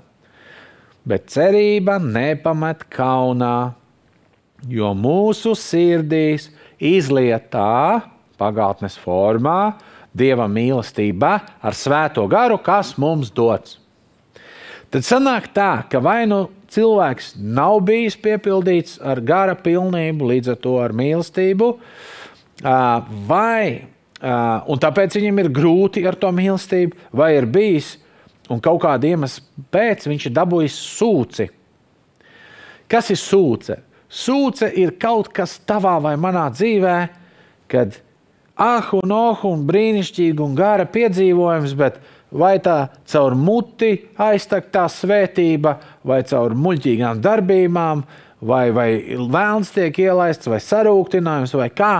Bet 1.05 1.27
cerība 1.29 1.99
nepamet 2.01 2.85
kaunā, 2.89 3.75
jo 4.65 4.93
mūsu 4.97 5.53
sirdīs 5.59 6.49
izlietā 6.81 8.01
pagātnes 8.39 8.97
formā 8.99 9.75
Dieva 10.15 10.45
mīlestība 10.47 11.33
ar 11.59 11.75
svēto 11.75 12.23
garu, 12.31 12.55
kas 12.63 12.93
mums 13.01 13.33
dots. 13.35 13.75
Tad 14.87 15.03
sanāk 15.03 15.49
tā, 15.51 15.83
ka 15.91 15.99
vai 15.99 16.23
nu 16.29 16.45
cilvēks 16.75 17.33
nav 17.39 17.79
bijis 17.87 18.17
piepildīts 18.21 18.99
ar 19.03 19.21
gara 19.25 19.55
pilnību, 19.55 20.29
līdz 20.31 20.53
ar 20.53 20.61
to 20.61 20.77
ar 20.83 20.95
mīlestību, 20.95 21.71
vai 23.29 23.87
un 24.21 24.81
tāpēc 24.81 25.17
viņam 25.19 25.43
ir 25.43 25.51
grūti 25.55 26.05
ar 26.07 26.17
to 26.19 26.31
mīlestību, 26.35 26.97
vai 27.15 27.33
ir 27.37 27.49
bijis 27.51 27.95
un 28.51 28.61
kaut 28.63 28.81
kāda 28.83 29.09
iemesla 29.09 29.65
pēc 29.73 30.07
viņš 30.09 30.29
ir 30.29 30.35
dabūjis 30.35 30.79
sūci. 30.95 31.49
Kas 32.91 33.09
ir 33.09 33.19
sūce? 33.19 33.79
Sūce 34.05 34.69
ir 34.77 34.95
kaut 35.01 35.31
kas 35.33 35.57
tavā 35.67 35.97
vai 36.03 36.13
manā 36.21 36.45
dzīvē, 36.53 36.97
kad 37.71 37.97
ah, 38.55 38.91
un 38.95 39.11
oh, 39.11 39.41
un 39.49 39.65
brīnišķīgi 39.67 40.43
un 40.45 40.53
gara 40.57 40.85
piedzīvojums, 40.87 41.73
bet 41.77 41.97
vai 42.35 42.57
tā 42.63 42.77
caur 43.07 43.35
muti 43.39 43.93
aiztek 44.21 44.69
tā 44.73 44.85
svētība, 44.91 45.77
vai 46.05 46.21
caur 46.27 46.55
muļķīgām 46.59 47.21
darbībām, 47.23 48.03
vai, 48.45 48.65
vai 48.75 48.89
vēlns 49.15 49.71
tiek 49.75 49.99
ielaists, 50.05 50.49
vai 50.51 50.59
sarūktinājums, 50.63 51.55
vai 51.57 51.69
kā. 51.73 51.95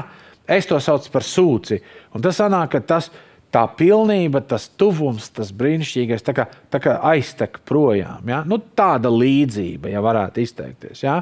Es 0.46 0.68
to 0.70 0.78
saucu 0.84 1.10
par 1.10 1.26
sūci. 1.26 1.80
Un 2.14 2.22
tas 2.22 2.38
sanāk, 2.38 2.76
ka 2.76 2.84
tas, 2.86 3.10
tā 3.56 3.64
pilnība, 3.80 4.44
tas 4.46 4.68
tuvums, 4.78 5.32
tas 5.34 5.50
brīnišķīgais 5.56 6.26
tā 6.26 6.36
kā, 6.38 6.46
tā 6.70 6.82
kā 6.84 7.00
aiztek 7.14 7.62
projām. 7.66 8.28
Ja? 8.30 8.44
Nu, 8.46 8.60
tāda 8.78 9.10
līdzība, 9.10 9.90
ja 9.96 10.04
varētu 10.06 10.44
izteikties. 10.44 11.06
Ja? 11.08 11.22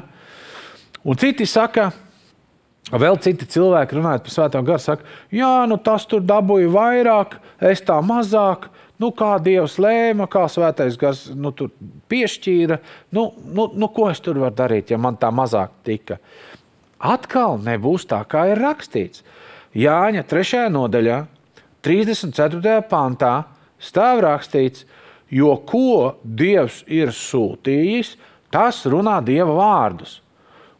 Un 1.04 1.20
citi 1.20 1.46
saka, 1.48 1.92
Vēl 2.92 3.16
citi 3.24 3.46
cilvēki 3.48 3.96
runājot 3.96 4.26
par 4.26 4.32
svēto 4.32 4.60
garu, 4.60 4.82
saka, 4.82 5.06
jā, 5.32 5.64
nu 5.64 5.78
tas 5.80 6.04
tur 6.04 6.20
dabūja 6.20 6.68
vairāk, 6.68 7.38
es 7.64 7.80
tā 7.80 7.96
mazāk. 8.04 8.66
Nu, 9.04 9.10
kā 9.12 9.34
Dievs 9.44 9.74
lēma, 9.82 10.24
kā 10.32 10.46
svētais 10.48 10.94
gars 10.96 11.26
nu, 11.36 11.50
piešķīra, 12.08 12.78
nu, 13.12 13.26
nu, 13.44 13.66
nu, 13.76 13.88
ko 13.92 14.08
es 14.08 14.22
tur 14.24 14.38
varu 14.40 14.56
darīt, 14.56 14.94
ja 14.94 14.98
man 15.00 15.18
tā 15.20 15.28
mazāk 15.28 15.74
tika. 15.84 16.16
Atkal 17.04 17.58
nebūs 17.60 18.06
tā, 18.08 18.22
kā 18.24 18.46
ir 18.48 18.62
rakstīts. 18.64 19.20
Jāņa 19.76 20.22
3. 20.30 20.62
nodaļā, 20.72 21.18
34. 21.84 22.78
pantā 22.88 23.34
stāv 23.82 24.22
rakstīts, 24.24 24.86
jo 25.28 25.52
ko 25.68 26.14
Dievs 26.24 26.80
ir 26.88 27.12
sūtījis, 27.12 28.14
tas 28.54 28.80
runā 28.88 29.18
Dieva 29.26 29.52
vārdus. 29.58 30.22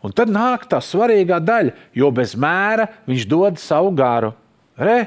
Un 0.04 0.16
tad 0.16 0.32
nāk 0.32 0.64
tā 0.70 0.80
svarīgā 0.80 1.42
daļa, 1.44 1.76
jo 1.96 2.08
bez 2.14 2.32
mēra 2.40 2.88
viņš 3.04 3.28
dod 3.28 3.60
savu 3.60 3.92
garu. 4.00 4.32
Re, 4.80 4.98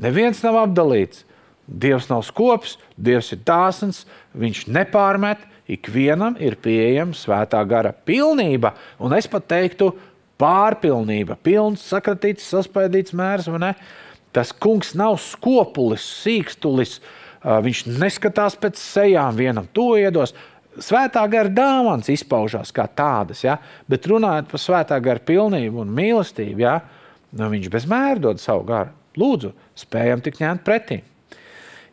neviens 0.00 0.40
nav 0.44 0.62
apdalīts. 0.64 1.26
Dievs 1.66 2.10
nav 2.10 2.24
skops, 2.26 2.76
Dievs 2.96 3.32
ir 3.32 3.40
dāsns, 3.46 4.04
viņš 4.36 4.66
nepārmet, 4.68 5.40
ikvienam 5.70 6.36
ir 6.42 6.58
pieejama 6.60 7.16
svētā 7.16 7.62
gara 7.68 7.94
pilnība, 8.04 8.74
un 9.00 9.14
es 9.16 9.28
pat 9.30 9.46
teiktu, 9.48 9.94
pārpilnība, 10.40 11.38
pilns, 11.42 11.84
sakratīts, 11.88 12.46
saspaidīts 12.50 13.14
mērs. 13.16 13.48
Tas 14.34 14.50
kungs 14.52 14.92
nav 14.98 15.16
skopulis, 15.22 16.04
sīkstulis, 16.24 16.98
viņš 17.44 17.84
neskatās 18.00 18.58
pēc 18.58 18.80
sejām, 18.80 19.38
vienam 19.38 19.68
to 19.72 19.94
iedos. 20.00 20.34
Svētā 20.82 21.22
gara 21.30 21.52
dāvāns 21.54 22.10
izpaužās 22.10 22.74
kā 22.74 22.88
tādas, 22.90 23.44
ja? 23.46 23.60
bet 23.86 24.08
runājot 24.10 24.50
par 24.50 24.60
svētā 24.60 24.98
gara 24.98 25.22
pilnību 25.22 25.84
un 25.84 25.94
mīlestību, 25.94 26.64
ja? 26.64 26.80
nu, 27.30 27.46
viņš 27.52 27.70
bez 27.70 27.86
mēra 27.90 28.18
dod 28.26 28.42
savu 28.42 28.66
garu. 28.66 28.90
Lūdzu, 29.14 29.52
spējam 29.78 30.24
tik 30.24 30.40
ņemt 30.42 30.64
pretī. 30.66 31.04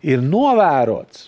Ir 0.02 0.24
novērots, 0.26 1.28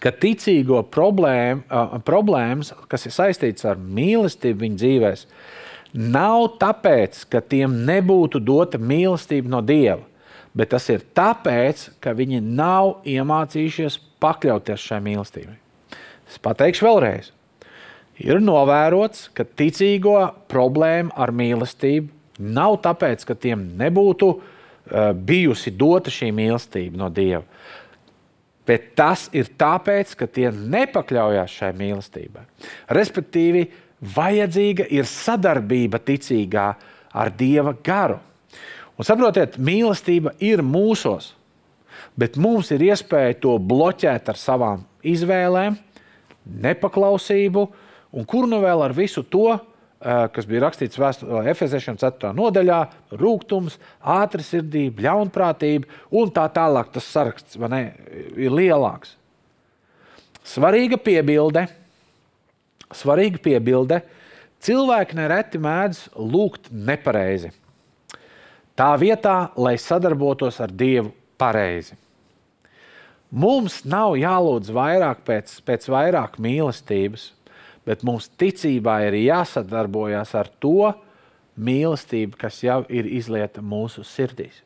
ka 0.00 0.12
ticīgo 0.12 0.82
problēma, 0.92 2.00
problēmas, 2.04 2.74
kas 2.92 3.06
ir 3.08 3.14
saistītas 3.14 3.66
ar 3.68 3.80
mīlestību 3.80 4.64
viņu 4.66 4.80
dzīvēm, 4.80 5.24
nav 6.12 6.46
tāpēc, 6.60 7.24
ka 7.32 7.40
tiem 7.40 7.80
nebūtu 7.88 8.40
dota 8.44 8.78
mīlestība 8.78 9.52
no 9.52 9.62
Dieva, 9.64 10.04
bet 10.56 10.72
tas 10.74 10.88
ir 10.92 11.04
tāpēc, 11.16 11.88
ka 12.04 12.14
viņi 12.16 12.42
nav 12.44 13.00
iemācījušies 13.08 13.98
pakļauties 14.20 14.86
šai 14.90 15.00
mīlestībai. 15.08 15.56
Es 16.30 16.38
pateikšu 16.42 16.86
vēlreiz. 16.86 17.32
Ir 18.20 18.42
novērots, 18.44 19.30
ka 19.32 19.46
ticīgo 19.48 20.18
problēma 20.52 21.16
ar 21.16 21.32
mīlestību 21.32 22.44
nav 22.44 22.76
tāpēc, 22.84 23.24
ka 23.24 23.36
tiem 23.40 23.64
nebūtu 23.80 24.28
uh, 24.36 24.56
bijusi 25.14 25.72
dota 25.76 26.12
šī 26.12 26.30
mīlestība 26.34 27.00
no 27.00 27.10
Dieva. 27.14 27.44
Bet 28.66 28.92
tas 28.98 29.26
ir 29.34 29.48
tāpēc, 29.58 30.12
ka 30.14 30.28
tie 30.30 30.50
nepakļaujās 30.52 31.54
šai 31.58 31.70
mīlestībai. 31.78 32.44
Respektīvi, 32.94 33.64
vajadzīga 34.00 34.86
ir 34.94 35.08
sadarbība 35.08 36.00
ticīgā 36.04 36.66
ar 37.10 37.32
Dieva 37.36 37.74
garu. 37.84 38.20
Un 39.00 39.06
saprotiet, 39.08 39.56
mīlestība 39.56 40.34
ir 40.44 40.60
mūsos, 40.62 41.32
bet 42.20 42.36
mums 42.36 42.70
ir 42.74 42.84
iespēja 42.90 43.38
to 43.40 43.56
bloķēt 43.58 44.28
ar 44.28 44.38
savām 44.38 44.84
izvēlēm, 45.06 45.78
nepaklausību, 46.44 47.64
un 48.12 48.26
kur 48.28 48.48
nu 48.50 48.60
vēl 48.62 48.84
ar 48.84 48.92
visu 48.96 49.22
to, 49.22 49.54
eh, 49.54 49.69
kas 50.00 50.46
bija 50.48 50.64
rakstīts 50.64 50.98
vēsturē, 51.00 51.42
Efeziešiem 51.52 51.98
4. 52.00 52.32
nodaļā, 52.36 52.78
rūkums, 53.20 53.76
ātrsirdība, 54.00 55.04
ļaunprātība 55.04 55.90
un 56.16 56.32
tā 56.32 56.46
tālāk. 56.54 56.88
Tas 56.94 57.08
saraksts 57.12 57.60
ne, 57.68 57.82
ir 58.40 58.54
lielāks. 58.54 59.16
Svarīga 60.46 60.96
piebilde, 60.96 61.66
svarīga 62.96 63.42
piebilde. 63.44 64.00
Cilvēki 64.60 65.16
nereti 65.16 65.60
mēdz 65.60 66.02
lūgt 66.20 66.68
nepareizi. 66.72 67.52
Tā 68.76 68.92
vietā, 69.00 69.50
lai 69.60 69.76
sadarbotos 69.80 70.60
ar 70.60 70.72
Dievu 70.72 71.12
pareizi. 71.40 71.96
Mums 73.30 73.82
nav 73.88 74.16
jālūdz 74.18 74.72
vairāk 74.74 75.20
pēc, 75.28 75.52
pēc 75.64 75.86
vairāk 75.92 76.38
mīlestības, 76.42 77.30
bet 77.86 78.02
mums 78.06 78.28
ticībā 78.40 79.00
ir 79.08 79.18
jāsadarbojas 79.22 80.34
ar 80.38 80.50
to 80.62 80.92
mīlestību, 81.60 82.38
kas 82.40 82.62
jau 82.64 82.82
ir 82.88 83.08
izlieta 83.08 83.62
mūsu 83.62 84.04
sirdīs. 84.06 84.62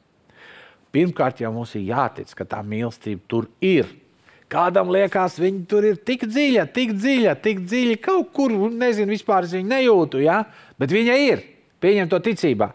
Pirmkārt, 0.95 1.43
jau 1.43 1.51
mums 1.55 1.75
ir 1.75 1.89
jātic, 1.89 2.31
ka 2.39 2.47
tā 2.47 2.61
mīlestība 2.63 3.25
tur 3.31 3.49
ir. 3.65 3.89
Kādam 4.51 4.93
liekas, 4.95 5.41
viņa 5.41 5.65
tur 5.67 5.87
ir 5.89 5.97
tik 6.07 6.27
dziļa, 6.29 6.69
tik 6.75 6.93
dziļa, 6.95 7.33
tik 7.43 7.65
dziļa, 7.65 7.97
kaut 8.05 8.31
kur, 8.37 8.53
nezinu, 8.71 9.11
vispār 9.11 9.49
es 9.49 9.55
viņu 9.57 9.71
nejūtu, 9.73 10.21
ja? 10.23 10.45
bet 10.79 10.95
viņa 10.95 11.17
ir. 11.25 11.43
Pieņem 11.83 12.09
to 12.09 12.21
ticībā. 12.23 12.71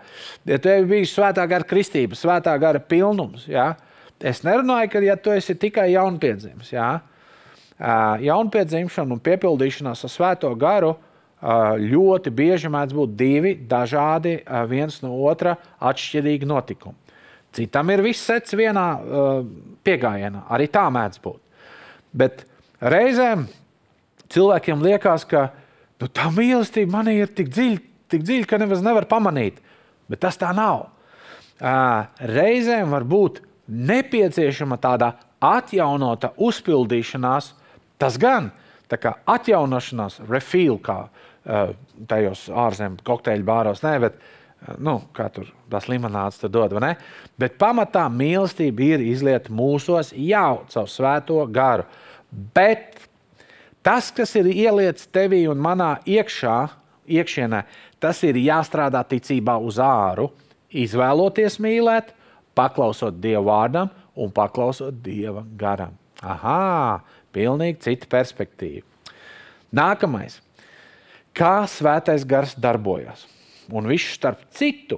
Ja 0.45 0.60
tev 0.62 0.89
bija 0.89 1.08
svētā 1.08 1.45
gara 1.49 1.65
kristība, 1.65 2.17
svētā 2.19 2.54
gara 2.62 2.82
pilnums, 2.84 3.47
ja? 3.49 3.71
es 4.19 4.43
nerunāju, 4.43 4.91
ka 4.91 5.02
ja 5.06 5.15
tu 5.15 5.32
esi 5.32 5.56
tikai 5.58 5.88
jaunpiedzimis. 5.93 6.73
Ja? 6.75 6.89
Jaunpiedzimšana 7.80 9.15
un 9.15 9.22
piepildīšanās 9.24 10.04
ar 10.04 10.12
svēto 10.12 10.52
garu 10.60 10.96
ļoti 11.80 12.34
bieži 12.36 12.68
mēdz 12.72 12.96
būt 12.98 13.13
divi 13.15 13.54
dažādi, 13.56 14.42
viens 14.68 14.98
no 15.00 15.13
otra 15.30 15.56
atšķirīgi 15.80 16.50
notikumi. 16.50 16.98
Citam 17.56 17.89
ir 17.89 18.04
viss 18.04 18.28
sets 18.28 18.54
vienā 18.54 18.86
piegājienā. 19.88 20.44
Arī 20.52 20.68
tā 20.70 20.84
mēdz 20.92 21.22
būt. 21.24 21.39
Bet 22.12 22.44
reizēm 22.84 23.48
cilvēkiem 24.30 24.84
liekas, 24.84 25.24
ka 25.26 25.48
nu, 26.02 26.10
tā 26.12 26.28
mīlestība 26.36 27.00
manī 27.00 27.15
ir 27.24 27.32
tik 27.34 27.50
dziļa, 27.56 27.80
tik 28.12 28.26
dziļa, 28.28 28.50
ka 28.50 28.60
nemaz 28.62 28.84
nevar 28.86 29.08
pamanīt. 29.10 29.63
Bet 30.12 30.22
tas 30.26 30.38
tā 30.38 30.52
nav. 30.54 30.89
Reizēm 32.20 32.92
var 32.92 33.08
būt 33.08 33.42
nepieciešama 33.70 34.78
tāda 34.82 35.13
atjaunota 35.39 36.34
uzpildīšanās, 36.36 37.54
tas 38.01 38.17
gan 38.21 38.51
kā 38.89 39.13
atjaunošanās, 39.29 40.17
refill, 40.29 40.79
kā 40.81 41.09
tajos 42.09 42.47
ārzemju 42.49 43.03
kokteļu 43.05 43.45
bāros, 43.45 43.83
ne, 43.85 43.93
bet 44.01 44.17
nu, 44.81 44.97
kā 45.15 45.29
tur 45.33 45.49
tas 45.71 45.88
limonāts 45.91 46.41
tur 46.41 46.51
dod, 46.53 46.73
vai 46.75 46.81
ne? 46.83 46.91
Bet 47.39 47.59
pamatā 47.62 48.07
mīlestība 48.12 48.88
ir 48.95 49.05
izlieta 49.05 49.53
mūsos 49.53 50.12
jau 50.17 50.63
caur 50.71 50.89
svēto 50.89 51.39
garu. 51.53 51.85
Bet 52.29 52.97
tas, 53.85 54.09
kas 54.15 54.35
ir 54.39 54.49
ieliets 54.51 55.07
tevī 55.13 55.45
un 55.49 55.62
manā 55.63 55.95
iekšā, 56.09 56.57
iekšienē, 57.09 57.63
tas 58.01 58.21
ir 58.27 58.41
jāstrādā 58.41 59.01
ticībā 59.07 59.55
uz 59.63 59.79
āru, 59.81 60.29
izvēloties 60.69 61.57
mīlēt, 61.63 62.13
paklausot 62.57 63.17
Dieva 63.21 63.45
vārdam 63.47 63.89
un 64.19 64.33
paklausot 64.35 64.99
Dieva 65.01 65.45
garam. 65.57 65.95
Aha, 66.19 66.99
pilnīgi 67.36 67.82
cita 67.86 68.10
perspektīva. 68.12 68.86
Nākamais. 69.76 70.39
Kā 71.36 71.63
svētais 71.70 72.26
gars 72.28 72.56
darbojas? 72.58 73.28
Un 73.70 73.86
viņš 73.88 74.08
starp 74.15 74.48
citu, 74.56 74.98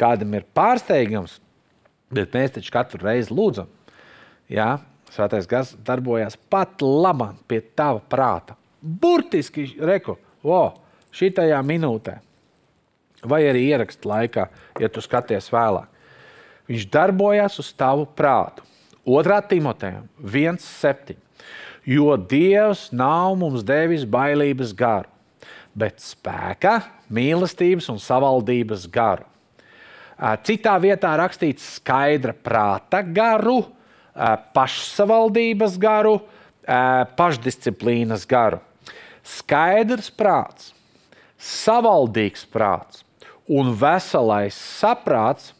kādam 0.00 0.32
ir 0.38 0.46
pārsteigams, 0.56 1.36
bet 2.10 2.32
mēs 2.34 2.56
taču 2.56 2.72
katru 2.74 3.04
reizi 3.04 3.34
lūdzam. 3.36 3.68
Jā, 4.50 4.78
Svētais 5.10 5.46
gars 5.50 5.72
darbojas 5.86 6.36
pat 6.50 6.82
labāk 6.84 7.40
pie 7.50 7.58
tava 7.74 7.98
prāta. 7.98 8.54
Burtiski, 8.80 9.66
reku, 9.82 10.14
wow, 10.46 10.76
šitajā 11.14 11.58
minūtē, 11.66 12.14
vai 13.26 13.42
arī 13.48 13.66
ierakstu 13.72 14.08
laikā, 14.08 14.46
ja 14.80 14.88
tu 14.88 15.02
skaties 15.02 15.50
vēlāk. 15.52 15.90
Viņš 16.70 16.86
darbojas 16.94 17.58
uz 17.58 17.72
tavu 17.74 18.06
prātu. 18.16 18.62
2. 19.08 19.40
Timotejam 19.50 20.06
1,7. 20.22 21.18
Jo 21.88 22.16
Dievs 22.16 22.90
nav 22.92 23.34
mums 23.40 23.64
devis 23.66 24.04
bailības 24.04 24.74
garu, 24.76 25.08
bet 25.74 26.02
spēka, 26.04 26.80
mīlestības 27.10 27.88
un 27.92 28.00
savaldības 28.02 28.86
garu. 28.92 29.24
Citā 30.44 30.74
vietā 30.82 31.14
rakstīts 31.16 31.78
skaidra 31.78 32.34
prāta 32.36 33.00
garu, 33.00 33.62
pašsavaldības 34.52 35.78
garu, 35.80 36.18
pašdisciplīnas 37.16 38.26
garu. 38.28 38.60
Skaidrs 39.24 40.10
prāts, 40.12 40.74
savaldīgs 41.40 42.44
prāts 42.52 43.04
un 43.50 43.72
veselais 43.74 44.54
saprāts 44.54 45.54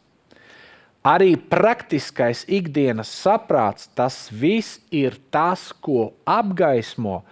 Arī 1.00 1.32
praktiskais 1.48 2.42
ikdienas 2.44 3.08
saprāts, 3.22 3.86
tas 3.96 4.26
viss 4.28 4.82
ir 4.92 5.14
tas, 5.32 5.70
ko 5.72 6.10
apgaismo 6.28 7.22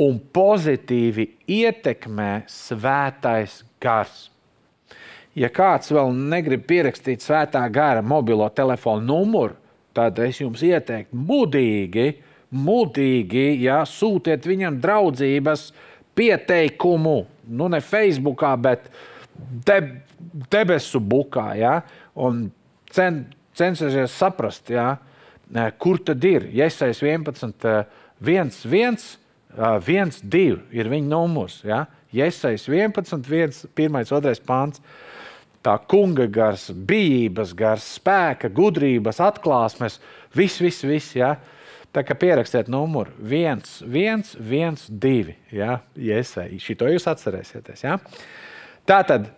un 0.00 0.16
pozitīvi 0.32 1.26
ietekmē 1.44 2.46
svētais 2.48 3.60
gars. 3.84 4.30
Ja 5.36 5.52
kāds 5.52 5.92
vēl 5.92 6.16
negrib 6.16 6.64
pierakstīt 6.70 7.20
svētā 7.20 7.60
gara 7.68 8.00
mobilo 8.00 8.48
telefonu 8.48 9.04
numuru, 9.12 9.58
tad 9.92 10.16
es 10.24 10.40
jums 10.40 10.64
ieteiktu 10.64 11.20
mudīgi, 11.28 12.08
mudīgi 12.48 13.46
ja, 13.60 13.82
sūtiet 13.84 14.48
viņam 14.48 14.80
draudzības 14.80 15.68
pieteikumu. 16.16 17.18
Nu, 17.44 17.68
ne 17.68 17.84
Facebookā, 17.84 18.56
bet 18.56 18.88
de, 19.68 19.82
debesu 20.48 21.00
bukā. 21.00 21.50
Ja, 21.60 21.80
un 22.16 22.48
cen, 22.98 23.22
cenšaties 23.58 24.16
saprast, 24.18 24.72
jā, 24.72 24.96
kur 25.80 26.00
tad 26.04 26.24
ir. 26.26 26.48
Iesaist 26.54 27.04
11, 27.04 27.54
1, 28.20 28.50
1, 28.68 29.06
1, 29.58 30.18
2 30.22 30.58
ir 30.76 30.90
viņa 30.90 31.10
numurs. 31.12 31.60
Ja? 31.66 31.86
Iesaist 32.14 32.68
11, 32.70 33.22
1, 33.28 33.62
1, 33.76 34.10
2 34.10 34.42
pāns. 34.48 34.82
Tā 35.64 35.74
kunga 35.90 36.28
gars, 36.30 36.68
bijības 36.70 37.52
gars, 37.58 37.86
spēka, 37.98 38.50
gudrības, 38.54 39.18
atklāsmes, 39.24 39.98
viss, 40.36 40.60
viss, 40.62 40.84
viss. 40.86 41.16
Ja? 41.18 41.34
Tā 41.94 42.04
kā 42.06 42.14
pierakstiet 42.18 42.68
numuru 42.70 43.14
1, 43.24 43.64
1, 43.88 44.36
1, 44.38 44.86
2. 45.02 45.34
Ja? 45.56 45.80
Iesaist. 45.96 46.62
Šito 46.62 46.88
jūs 46.90 47.08
atcerēsieties. 47.10 47.84
Ja? 47.88 47.98
Tā 48.88 49.02
tad 49.08 49.32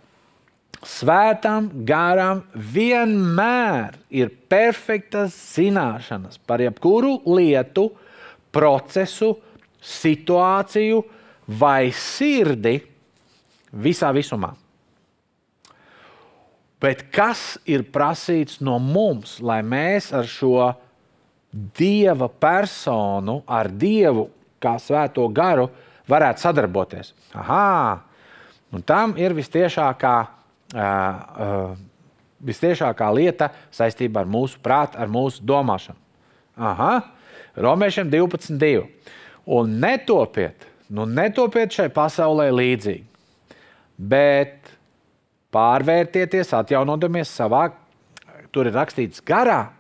Svētam 0.81 1.67
garam 1.85 2.41
vienmēr 2.55 3.99
ir 4.17 4.31
perfektas 4.49 5.35
zināšanas 5.53 6.41
par 6.49 6.63
jebkuru 6.65 7.19
lietu, 7.29 7.91
procesu, 8.51 9.35
situāciju 9.81 11.03
vai 11.61 11.93
sirdi 11.93 12.79
visā 13.77 14.09
visumā. 14.17 14.55
Bet 16.81 17.11
kas 17.13 17.59
ir 17.69 17.85
prasīts 17.93 18.63
no 18.65 18.79
mums, 18.81 19.37
lai 19.45 19.61
mēs 19.61 20.15
ar 20.17 20.25
šo 20.25 20.71
dieva 21.53 22.31
personu, 22.33 23.43
ar 23.45 23.69
dievu 23.69 24.31
kā 24.63 24.79
svēto 24.81 25.27
garu, 25.29 25.69
varētu 26.09 26.41
sadarboties? 26.41 27.13
Aha, 27.37 28.01
un 28.73 28.85
tam 28.87 29.13
ir 29.21 29.37
vistiešākā 29.37 30.40
vistiešākā 32.41 33.09
lieta 33.15 33.51
saistībā 33.75 34.25
ar 34.25 34.31
mūsu 34.31 34.61
prātu, 34.63 34.99
ar 35.01 35.11
mūsu 35.11 35.45
domāšanu. 35.47 35.99
Aha, 36.61 36.93
Romiešiem 37.57 38.11
12.2. 38.13 38.85
Un 39.51 39.79
netopiet, 39.83 40.67
nu 40.93 41.07
netopiet 41.09 41.73
šai 41.75 41.89
pasaulē 41.95 42.51
līdzīgi, 42.55 43.07
bet 43.99 44.71
pārvērtieties, 45.55 46.53
atjaunodamies 46.55 47.33
savā, 47.35 47.71
tur 48.55 48.69
ir 48.71 48.77
rakstīts 48.77 49.25
garā. 49.27 49.73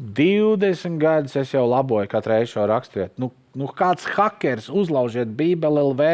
20 0.00 0.96
gadus 0.98 1.36
es 1.36 1.52
jau 1.52 1.66
laboju 1.68 2.08
katru 2.10 2.32
reizi 2.32 2.54
šo 2.54 2.64
raksturvietu. 2.70 3.14
Nu, 3.20 3.30
nu 3.54 3.68
kāds 3.76 4.08
hackers 4.16 4.70
uzlaužiet 4.72 5.28
Bībeli 5.36 5.84
LV 5.84 6.08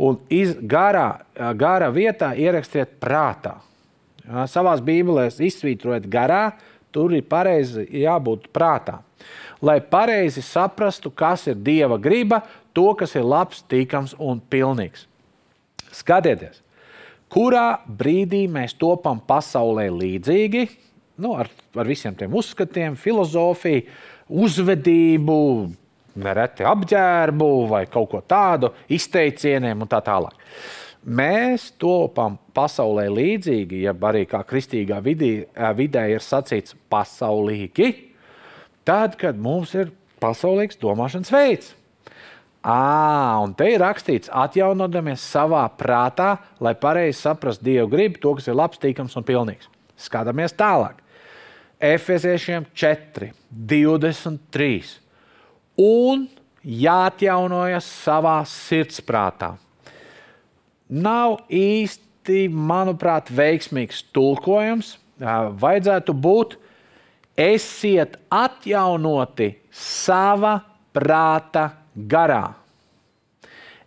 un 0.00 0.16
iz, 0.32 0.54
garā, 0.64 1.22
garā 1.60 1.90
vietā 1.92 2.32
ierakstiet 2.38 2.96
prātā. 3.02 3.58
Ja, 4.24 4.46
savās 4.48 4.80
bībelēs 4.84 5.40
izsvītrojiet 5.44 6.08
garā, 6.10 6.54
tur 6.94 7.12
ir 7.16 7.26
pareizi 7.28 7.86
jābūt 8.02 8.48
prātā. 8.54 9.00
Lai 9.60 9.78
pareizi 9.84 10.42
saprastu, 10.44 11.12
kas 11.12 11.44
ir 11.50 11.58
Dieva 11.60 11.98
griba, 12.00 12.40
to, 12.72 12.88
kas 12.96 13.14
ir 13.18 13.26
labs, 13.26 13.64
tīkams 13.68 14.14
un 14.16 14.40
pilnīgs. 14.40 15.04
Skatieties, 15.94 16.62
kurā 17.32 17.82
brīdī 17.84 18.46
mēs 18.50 18.76
topam 18.78 19.20
pasaulē 19.26 19.88
līdzīgi, 19.92 20.64
nu, 21.20 21.34
ar, 21.42 21.50
ar 21.76 21.90
visiem 21.90 22.14
tiem 22.16 22.32
uzskatiem, 22.38 22.96
filozofiju, 22.96 23.84
uzvedību, 24.30 25.36
nereti 26.18 26.66
apģērbu 26.66 27.48
vai 27.70 27.84
kaut 27.90 28.10
ko 28.12 28.20
tādu, 28.26 28.72
izteicieniem 28.90 29.84
un 29.84 29.90
tā 29.90 30.00
tālāk. 30.04 30.36
Mēs 31.00 31.70
topam 31.80 32.36
pasaulē 32.52 33.06
līdzīgi, 33.08 33.84
ja 33.86 33.94
arī 34.10 34.26
kā 34.28 34.42
kristīgā 34.44 34.98
vidī, 35.00 35.46
vidē 35.76 36.04
ir 36.12 36.20
sacīts 36.20 36.76
pasaulīgi. 36.92 37.88
Tad, 38.84 39.16
kad 39.20 39.38
mums 39.40 39.72
ir 39.78 39.94
pasaulīgs 40.20 40.80
domāšanas 40.80 41.32
veids. 41.32 41.74
À, 42.60 43.40
un 43.40 43.54
te 43.56 43.70
ir 43.72 43.80
rakstīts, 43.80 44.28
atjaunodamies 44.28 45.22
savā 45.24 45.62
prātā, 45.80 46.34
lai 46.60 46.74
pareizi 46.76 47.22
saprastu 47.22 47.64
Dieva 47.64 47.88
gribu, 47.88 48.20
to, 48.20 48.34
kas 48.36 48.50
ir 48.50 48.58
labs, 48.60 48.80
tīkams 48.82 49.16
un 49.16 49.24
pilnīgs. 49.24 49.70
Skatāmies 49.96 50.52
tālāk. 50.52 51.00
Efeziešiem 51.80 52.66
4, 52.76 53.30
23. 53.48 54.98
Un 55.80 56.26
jāatjaunojas 56.60 57.86
savā 58.04 58.40
sirdsprātā. 58.48 59.54
Nav 60.90 61.38
īsti, 61.48 62.48
manuprāt, 62.52 63.30
veiksmīgs 63.32 64.02
tulkojums. 64.14 64.96
Vajadzētu 65.20 66.14
būt, 66.16 66.56
esiet 67.40 68.18
atjaunoti 68.28 69.52
sava 69.70 70.58
prāta 70.92 71.70
garā. 71.94 72.44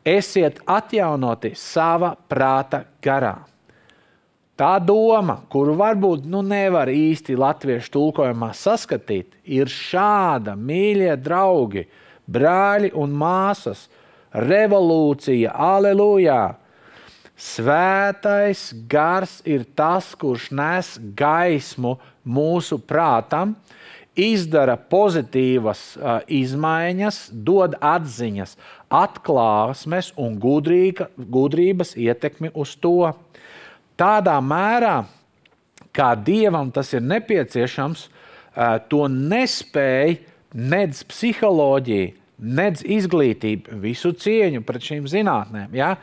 Esiet 0.04 0.60
atjaunoti 0.68 1.54
sava 1.56 2.14
prāta 2.30 2.84
garā. 3.04 3.38
Tā 4.54 4.76
doma, 4.78 5.40
kuru 5.50 5.74
varbūt 5.80 6.28
nu, 6.30 6.44
nevar 6.46 6.92
īsti 6.94 7.34
latviešu 7.42 7.90
tulkojumā 7.96 8.52
saskatīt, 8.54 9.32
ir 9.50 9.72
šāda, 9.72 10.54
mīļie 10.54 11.16
draugi, 11.18 11.88
brāļi 12.30 12.92
un 12.94 13.16
māsas, 13.18 13.88
revolūcija, 14.34 15.56
aleluja! 15.58 16.60
Svētais 17.34 18.68
gars 18.88 19.40
ir 19.50 19.66
tas, 19.74 20.12
kurš 20.14 20.52
nes 20.54 20.94
gaismu 21.18 21.96
mūsu 22.22 22.78
prātam, 22.78 23.56
izdara 24.14 24.78
pozitīvas 24.78 25.82
uh, 25.98 26.22
izmaiņas, 26.30 27.24
dod 27.34 27.74
atziņas, 27.82 28.54
atklāsmes 28.94 30.14
un 30.14 30.38
gudrīga, 30.38 31.10
gudrības 31.18 31.98
ietekmi 31.98 32.54
uz 32.54 32.78
to. 32.78 33.16
Tādā 34.04 34.36
mērā, 34.44 34.98
kā 35.96 36.12
dievam 36.20 36.74
tas 36.76 36.92
ir 36.92 37.04
nepieciešams, 37.08 38.04
uh, 38.10 38.76
to 38.92 39.06
nespēja 39.08 40.20
nedz 40.54 41.06
psiholoģija, 41.08 42.12
nedz 42.44 42.84
izglītība, 42.84 43.78
visu 43.80 44.12
cieņu 44.12 44.64
pret 44.68 44.84
šīm 44.84 45.08
zinātnēm. 45.08 45.72
Ja? 45.78 45.94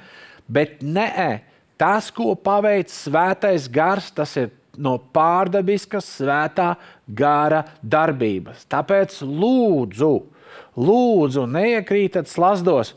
Bet 0.48 0.80
nē, 0.80 1.42
tas, 1.80 2.08
ko 2.14 2.32
paveic 2.38 2.90
svētais 2.92 3.68
gars, 3.72 4.10
tas 4.16 4.32
ir 4.40 4.50
no 4.80 4.96
pārdabiskas 5.12 6.08
svētā 6.18 6.72
gara 7.06 7.64
darbības. 7.82 8.64
Tāpēc 8.70 9.20
lūdzu, 9.26 10.12
lūdzu 10.80 11.46
neiekrītat 11.50 12.30
slazdos. 12.30 12.94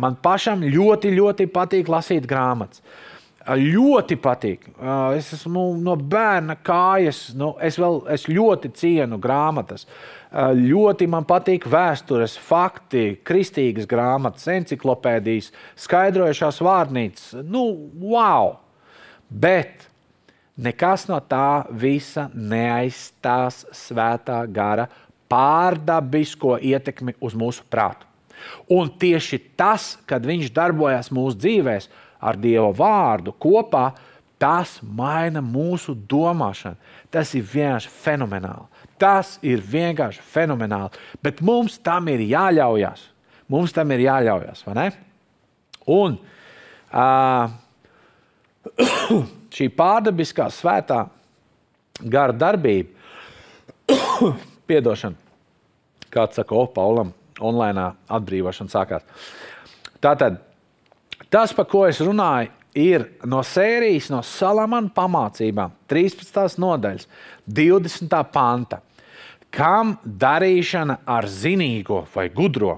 Man 0.00 0.16
pašam 0.22 0.62
ļoti, 0.64 1.12
ļoti 1.14 1.48
patīk 1.52 1.90
lasīt 1.92 2.28
grāmatas. 2.30 2.82
Ļoti 3.44 4.16
patīk. 4.24 4.70
Es 5.12 5.28
esmu 5.36 5.74
no 5.76 5.98
bērna 6.00 6.56
kājas, 6.64 7.26
nu, 7.36 7.52
es, 7.60 7.76
vēl, 7.80 7.98
es 8.14 8.24
ļoti 8.30 8.70
cienu 8.72 9.18
grāmatas. 9.20 9.84
Ļoti 10.32 11.08
man 11.12 11.26
patīk 11.28 11.66
vēstures, 11.70 12.38
fakti, 12.40 13.18
kristīgas 13.26 13.88
grāmatas, 13.90 14.48
encyklopēdijas, 14.54 15.52
skaidrojušās 15.84 16.62
vārnīcas. 16.64 17.34
Nu, 17.44 17.66
wow! 18.00 18.56
Bet 19.28 19.90
Nekas 20.54 21.08
no 21.10 21.16
tā 21.18 21.66
visa 21.74 22.28
neaizstās 22.30 23.64
svētā 23.74 24.36
gara 24.46 24.86
pārdabisko 25.30 26.60
ietekmi 26.62 27.16
uz 27.18 27.34
mūsu 27.34 27.64
prātu. 27.66 28.06
Un 28.70 28.92
tieši 29.00 29.40
tas, 29.58 29.94
kad 30.06 30.22
viņš 30.26 30.52
darbojas 30.54 31.10
mūsu 31.14 31.40
dzīvēm 31.42 31.88
ar 32.24 32.38
Dieva 32.40 32.70
vārdu 32.76 33.34
kopā, 33.40 33.90
tas 34.40 34.78
maina 34.82 35.42
mūsu 35.44 35.94
domāšanu. 36.08 36.76
Tas 37.12 37.32
ir 37.36 37.44
vienkārši 37.48 37.90
fenomenāli. 38.02 38.66
Tas 39.00 39.36
ir 39.46 39.62
vienkārši 39.62 40.22
fenomenāli. 40.34 41.02
Bet 41.22 41.42
mums 41.44 41.78
tam 41.84 42.08
ir 42.12 42.24
jāļaujas. 42.26 43.08
Mums 43.52 43.74
tam 43.76 43.92
ir 43.92 44.06
jāļaujas, 44.06 44.64
vai 44.66 44.74
ne? 44.78 44.86
Un 45.92 46.16
uh, 46.16 47.52
šī 49.54 49.68
pārdabiskā 49.76 50.48
svētā 50.52 51.02
gara 52.00 52.32
darbība, 52.32 52.90
piedošana, 54.68 55.36
kāds 56.14 56.40
saka, 56.40 56.56
oh, 56.56 56.70
Paulam, 56.72 57.12
online 57.44 57.90
atbrīvošana 58.08 58.72
sākās. 58.72 59.04
Tātad 60.02 60.40
tas, 61.34 61.50
par 61.50 61.66
ko 61.66 61.82
es 61.88 61.98
runāju, 61.98 62.52
ir 62.78 63.08
no 63.26 63.40
sērijas, 63.42 64.06
no 64.12 64.20
Salamana 64.22 64.90
pamācībām, 64.94 65.72
13. 65.90 66.58
nodaļas, 66.62 67.08
20. 67.50 68.18
panta. 68.34 68.78
Kam 69.54 69.96
darīšana 70.04 71.00
ar 71.06 71.26
zinīgo 71.30 72.04
vai 72.14 72.28
gudro? 72.34 72.76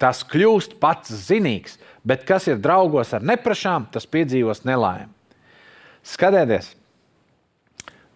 Tas 0.00 0.20
kļūst 0.28 0.76
pats 0.80 1.12
zinīgs, 1.28 1.78
bet 2.04 2.24
kas 2.28 2.48
ir 2.50 2.60
draugos 2.60 3.12
ar 3.16 3.24
neprašām, 3.24 3.86
tas 3.92 4.08
piedzīvos 4.08 4.64
nelaimi. 4.68 5.08
Skatieties, 6.04 6.74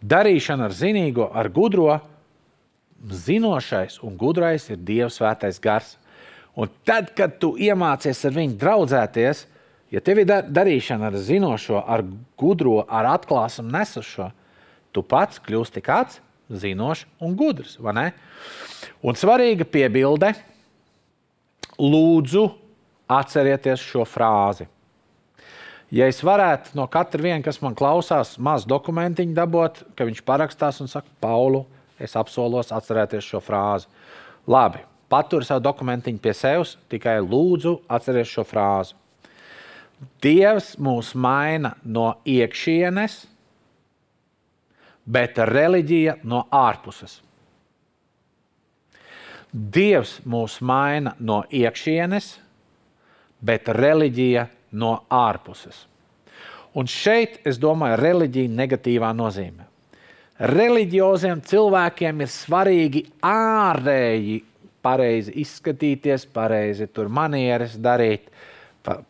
darīšana 0.04 0.68
ar 0.68 0.76
zinīgo, 0.76 1.30
ar 1.32 1.48
gudro, 1.48 1.94
zinošais 3.08 4.02
un 4.04 4.16
gudrais 4.20 4.68
ir 4.68 4.80
Dieva 4.80 5.08
svētais 5.12 5.60
gars. 5.62 5.94
Un 6.56 6.70
tad, 6.88 7.12
kad 7.16 7.36
tu 7.42 7.52
iemācies 7.60 8.24
ar 8.26 8.34
viņu 8.34 8.56
draudzēties, 8.58 9.44
ja 9.94 10.02
tev 10.04 10.22
ir 10.22 10.30
darīšana 10.48 11.10
ar 11.10 11.18
zinošo, 11.20 11.82
ar 11.82 12.04
gudro, 12.38 12.80
ar 12.88 13.12
atklāsmu 13.16 13.68
nesušo, 13.72 14.30
tu 14.92 15.04
pats 15.06 15.42
kļūsti 15.44 15.84
kāds 15.84 16.22
zinošs 16.48 17.06
un 17.20 17.36
gudrs. 17.38 17.76
Un 17.78 19.18
svarīga 19.18 19.66
piebilde, 19.68 20.32
lūdzu, 21.78 22.48
atcerieties 23.08 23.84
šo 23.84 24.04
frāzi. 24.08 24.66
Ja 25.88 26.04
es 26.10 26.18
varētu 26.20 26.76
no 26.76 26.84
katra 26.90 27.22
viena, 27.24 27.40
kas 27.40 27.62
man 27.64 27.76
klausās, 27.76 28.34
maz 28.36 28.66
dokumentiņu 28.68 29.32
dabūt, 29.36 29.80
ka 29.96 30.04
viņš 30.04 30.20
parakstās 30.26 30.82
un 30.84 30.90
saka, 30.90 31.08
Paulu, 31.22 31.62
es 31.96 32.12
apsolos 32.18 32.74
atcerēties 32.76 33.24
šo 33.24 33.40
frāzi. 33.40 33.88
Labi, 34.48 34.82
patur 35.08 35.44
savu 35.44 35.62
dokumentiņu 35.64 36.20
pie 36.22 36.34
sevis, 36.36 36.76
tikai 36.92 37.18
lūdzu 37.24 37.78
atcerieties 37.88 38.34
šo 38.34 38.44
frāzi. 38.46 38.96
Dievs 40.22 40.76
mūs 40.78 41.14
maina 41.18 41.72
no 41.82 42.12
iekšienes, 42.28 43.24
bet 45.08 45.40
reliģija 45.48 46.18
no 46.28 46.44
ārpuses. 46.54 47.18
Dievs 49.52 50.18
mūs 50.28 50.58
maina 50.60 51.14
no 51.18 51.40
iekšienes, 51.50 52.34
bet 53.40 53.70
reliģija 53.72 54.44
no 54.76 54.98
ārpuses. 55.10 55.86
Un 56.76 56.86
šeit, 56.86 57.40
es 57.48 57.56
domāju, 57.58 57.96
reliģija 57.98 58.52
negatīvā 58.52 59.14
nozīmē. 59.16 59.64
Reliģioziem 60.38 61.40
cilvēkiem 61.42 62.20
ir 62.22 62.30
svarīgi 62.30 63.02
ārēji 63.26 64.36
pareizi 64.88 65.34
izskatīties, 65.42 66.24
pareizi 66.32 66.88
tur 66.92 67.10
manieres 67.12 67.76
darīt, 67.80 68.30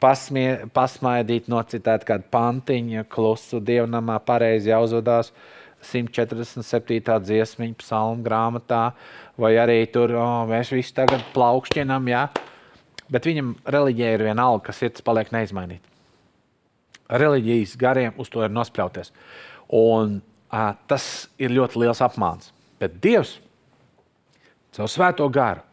pasmie, 0.02 0.64
pasmaidīt, 0.74 1.46
nocitēt 1.50 2.06
kādu 2.08 2.26
pantiņu, 2.34 3.06
klusu 3.12 3.62
dievnamā, 3.62 4.18
pareizi 4.26 4.72
jāuzvedās 4.72 5.32
147. 5.84 7.18
dziesmiņa 7.22 7.78
psalmu 7.78 8.24
grāmatā, 8.26 8.82
vai 9.38 9.54
arī 9.62 9.84
tur 9.92 10.16
oh, 10.18 10.42
mēs 10.50 10.72
visi 10.74 10.94
tagad 10.96 11.22
plaukšķinam, 11.36 12.10
jā. 12.10 12.26
Ja? 12.26 12.46
Bet 13.08 13.24
viņam 13.24 13.54
reliģija 13.64 14.16
ir 14.16 14.24
vienalga, 14.26 14.66
ka 14.66 14.74
sirds 14.76 15.04
paliek 15.04 15.30
neizmainīta. 15.32 15.86
Reliģijas 17.08 17.76
gariem 17.80 18.18
uz 18.20 18.28
to 18.28 18.42
ir 18.44 18.52
nospļauties. 18.52 19.14
Un, 19.78 20.18
uh, 20.52 20.74
tas 20.90 21.06
ir 21.40 21.54
ļoti 21.54 21.80
liels 21.80 22.02
apmāns. 22.04 22.50
Bet 22.82 22.98
Dievs 23.00 23.38
caur 24.76 24.92
svēto 24.92 25.24
garu 25.32 25.64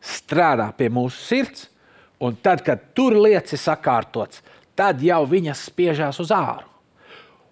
strādā 0.00 0.70
pie 0.76 0.88
mūsu 0.92 1.20
sirds, 1.24 1.68
un 2.20 2.36
tad, 2.42 2.64
kad 2.64 2.90
tur 2.96 3.16
lietas 3.16 3.56
ir 3.56 3.62
sakārtotas, 3.62 4.42
tad 4.76 5.00
jau 5.04 5.22
viņas 5.28 5.68
spiežās 5.70 6.20
uz 6.22 6.32
āru. 6.34 6.70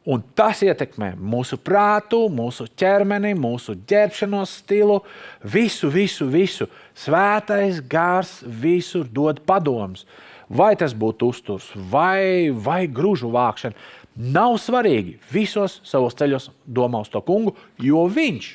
Un 0.09 0.23
tas 0.33 0.63
ietekmē 0.65 1.11
mūsu 1.21 1.59
prātu, 1.61 2.23
mūsu 2.33 2.65
ķermeni, 2.81 3.35
mūsu 3.37 3.75
ģērbšanos 3.91 4.55
stilu, 4.63 5.03
visu, 5.45 5.91
visu, 5.93 6.25
visu. 6.33 6.69
Svētais 6.97 7.83
gars 7.85 8.39
visur 8.47 9.05
dod 9.05 9.43
padomus. 9.45 10.07
Vai 10.49 10.73
tas 10.81 10.95
būtu 10.97 11.29
uzturs, 11.29 11.67
vai, 11.93 12.49
vai 12.49 12.87
grūžu 12.89 13.29
vākšana. 13.35 13.77
Nav 14.17 14.57
svarīgi. 14.65 15.19
Visos 15.29 15.83
savos 15.85 16.17
ceļos 16.17 16.49
domā 16.65 17.05
uz 17.05 17.13
to 17.13 17.21
kungu, 17.27 17.53
jo 17.77 18.07
viņš 18.09 18.49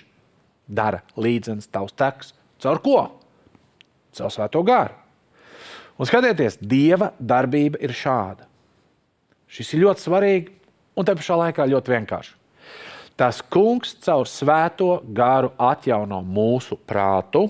dara 0.66 1.04
līdzenas 1.14 1.70
tavs 1.70 1.94
teks. 1.94 2.34
Caur 2.64 2.82
ko? 2.82 2.98
Caur 4.14 4.34
svēto 4.34 4.62
garu. 4.66 4.96
Un 5.98 6.10
skatieties, 6.10 6.58
Dieva 6.62 7.12
darbība 7.20 7.80
ir 7.84 7.94
šāda. 7.94 8.48
Šis 9.54 9.76
ir 9.76 9.84
ļoti 9.86 10.02
svarīgi 10.08 10.54
un 10.98 11.06
te 11.06 11.14
pašā 11.18 11.38
laikā 11.38 11.68
ļoti 11.70 11.94
vienkārši. 11.94 12.34
Tas 13.18 13.44
kungs 13.54 13.94
caur 14.02 14.26
svēto 14.30 14.96
garu 15.14 15.52
atjauno 15.62 16.24
mūsu 16.26 16.80
prātu, 16.90 17.46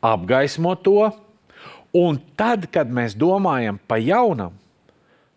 apgaismo 0.00 0.72
to, 0.80 1.10
un 1.92 2.20
tad, 2.36 2.70
kad 2.72 2.88
mēs 2.88 3.16
domājam 3.18 3.76
pa 3.84 3.98
jaunam, 4.00 4.54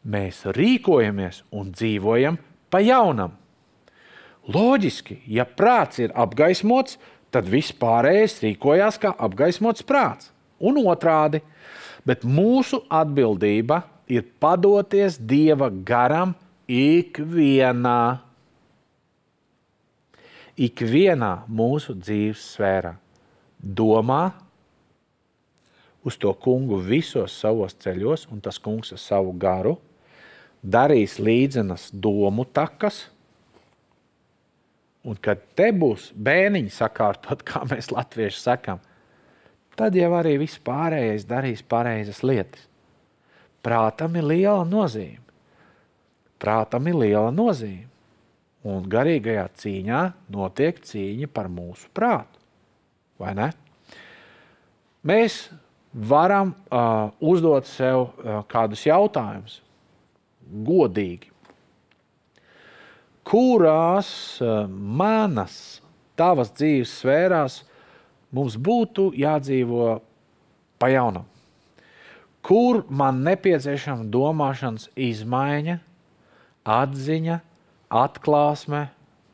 mēs 0.07 0.45
rīkojamies 0.55 1.43
un 1.51 1.74
dzīvojam 1.76 2.39
pa 2.72 2.80
jaunam. 2.84 3.36
Loģiski, 4.47 5.22
ja 5.28 5.43
prāts 5.47 5.99
ir 6.03 6.16
apgaismots, 6.16 6.97
tad 7.34 7.50
viss 7.50 7.74
pārējais 7.76 8.40
rīkojās 8.44 9.00
kā 9.02 9.14
apgaismots 9.26 9.86
prāts. 9.88 10.30
Un 10.64 10.78
otrādi, 10.86 11.42
bet 12.06 12.24
mūsu 12.24 12.84
atbildība 12.94 13.82
ir 14.08 14.28
padoties 14.40 15.18
Dieva 15.18 15.70
garam 15.74 16.36
ikvienā, 16.70 18.22
ikvienā 20.56 21.34
mūsu 21.50 21.98
dzīves 21.98 22.46
sfērā. 22.54 22.94
Domā 23.64 24.34
uz 26.04 26.20
to 26.20 26.32
kungu 26.36 26.78
visos 26.84 27.36
savos 27.40 27.76
ceļos, 27.80 28.28
un 28.32 28.44
tas 28.44 28.60
kungs 28.60 28.94
ar 28.94 29.02
savu 29.02 29.34
garu 29.40 29.78
darīs 30.64 31.18
līdzenas 31.20 31.90
domu 31.92 32.46
takas, 32.48 33.08
Un 35.04 35.18
kad 35.20 35.41
te 35.58 35.68
būs 35.76 36.12
bērniņi 36.16 36.72
sakārtot, 36.72 37.43
kā 37.47 37.64
mēs 37.68 37.91
latvieši 37.91 38.39
sakām, 38.39 38.80
tad 39.76 39.97
jau 39.97 40.12
arī 40.16 40.38
viss 40.41 40.62
pārējais 40.64 41.28
darīs 41.28 41.64
pareizas 41.68 42.22
lietas. 42.24 42.70
Prātam 43.64 44.16
ir 44.20 44.28
liela 44.28 44.64
nozīme. 44.68 45.22
Prātam 46.39 46.88
ir 46.91 46.99
liela 46.99 47.32
nozīme. 47.32 47.89
Un 48.64 48.88
garīgajā 48.88 49.43
cīņā 49.60 50.01
notiek 50.32 50.80
cīņa 50.88 51.28
par 51.36 51.49
mūsu 51.51 51.89
prātu. 51.95 52.39
Vai 53.20 53.34
ne? 53.36 53.49
Mēs 55.04 55.49
varam 55.93 56.54
uh, 56.72 57.12
uzdot 57.20 57.68
sev 57.68 58.06
uh, 58.06 58.39
kādus 58.47 58.86
jautājumus 58.88 59.60
godīgi 60.64 61.33
kurās 63.28 64.09
eh, 64.41 64.65
manas, 64.69 65.82
tavas 66.19 66.51
dzīves 66.53 66.97
sfērās 67.01 67.61
mums 68.34 68.57
būtu 68.57 69.11
jādzīvo 69.17 69.97
pa 70.82 70.89
jaunam. 70.93 71.26
Kur 72.43 72.82
man 72.91 73.21
nepieciešama 73.24 74.09
domāšanas 74.11 74.89
izmaiņa, 74.99 75.78
atziņa, 76.67 77.39
atklāsme, 77.93 78.88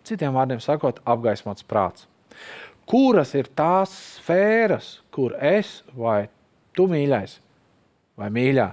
citiem 0.05 0.35
vārdiem 0.37 0.61
sakot, 0.61 1.01
apgaismots 1.09 1.65
prāts. 1.65 2.05
Kuras 2.89 3.33
ir 3.37 3.49
tās 3.57 3.91
sfēras, 4.17 4.99
kur 5.13 5.35
es 5.41 5.79
vai 5.97 6.27
tu 6.77 6.87
mīļais 6.89 7.35
vai 8.19 8.29
mīļā, 8.33 8.69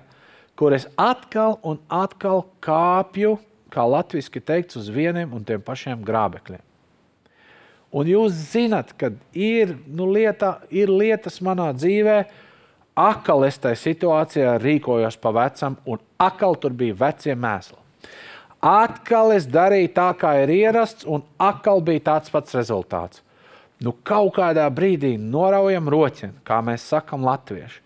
kur 0.57 0.77
es 0.77 0.89
atkal 1.01 1.59
un 1.65 1.81
atkal 1.93 2.45
kāpju 2.65 3.37
kā 3.73 3.85
latviešu 3.89 4.43
teikts, 4.45 4.79
uz 4.79 4.89
vieniem 4.93 5.35
un 5.35 5.45
tiem 5.45 5.63
pašiem 5.63 6.05
grābekļiem. 6.07 6.63
Un 7.97 8.11
jūs 8.11 8.35
zinat, 8.51 8.93
ka 8.99 9.13
ir, 9.33 9.77
nu, 9.87 10.09
lieta, 10.11 10.61
ir 10.75 10.91
lietas 10.91 11.39
manā 11.45 11.71
dzīvē, 11.77 12.17
akal 12.99 13.47
es 13.47 13.61
tajā 13.63 13.79
situācijā 13.81 14.57
rīkojos 14.61 15.17
pa 15.23 15.33
vecam, 15.37 15.79
un 15.87 16.03
akal 16.21 16.59
tur 16.61 16.75
bija 16.77 16.97
vecie 17.07 17.37
mēsli. 17.39 17.79
Atkal 18.67 19.35
es 19.37 19.47
darīju 19.47 19.93
tā, 19.95 20.11
kā 20.19 20.33
ir 20.43 20.51
ierasts, 20.51 21.07
un 21.07 21.23
atkal 21.39 21.81
bija 21.85 22.09
tāds 22.11 22.33
pats 22.33 22.57
rezultāts. 22.57 23.23
Nu, 23.85 23.93
kaut 23.93 24.35
kādā 24.39 24.65
brīdī 24.73 25.15
noraujam 25.21 25.91
roķeni, 25.93 26.41
kā 26.49 26.63
mēs 26.65 26.87
sakam, 26.89 27.25
latvieši 27.29 27.86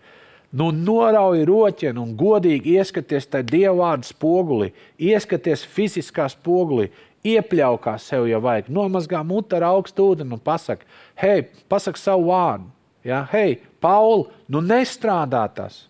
nu, 0.51 0.71
norauj 0.71 1.45
roķinu 1.47 2.03
un 2.03 2.15
godīgi 2.19 2.75
ieskaties 2.77 3.29
tajā 3.31 3.47
dievvvārdu 3.51 4.09
spogulī, 4.09 4.71
ieskaties 4.99 5.63
fiziskā 5.75 6.27
spogulī, 6.31 6.89
iepļaukā 7.27 7.95
sev, 8.01 8.25
ja 8.29 8.41
vajag, 8.41 8.71
nomazgā 8.73 9.21
mutu 9.27 9.57
ar 9.57 9.67
augstu 9.71 10.11
ūdeni 10.11 10.35
un 10.35 10.41
pasaka, 10.41 10.87
hei, 11.21 11.45
pasaka 11.69 12.01
savu 12.01 12.31
vārdu. 12.31 12.67
Ja? 13.05 13.23
Hei, 13.31 13.59
Pauli, 13.81 14.27
nu 14.51 14.61
nestrādā 14.65 15.45
tas, 15.55 15.85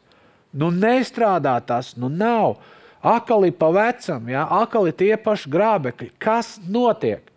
nu 0.52 0.72
nestrādā 0.72 1.58
tas, 1.66 1.96
nu 2.00 2.12
nav. 2.12 2.60
Akali 3.02 3.50
pa 3.50 3.72
vecam, 3.74 4.28
ja? 4.30 4.46
akali 4.62 4.92
tie 4.94 5.16
paši 5.18 5.50
grābekļi. 5.50 6.12
Kas 6.22 6.60
notiek? 6.70 7.32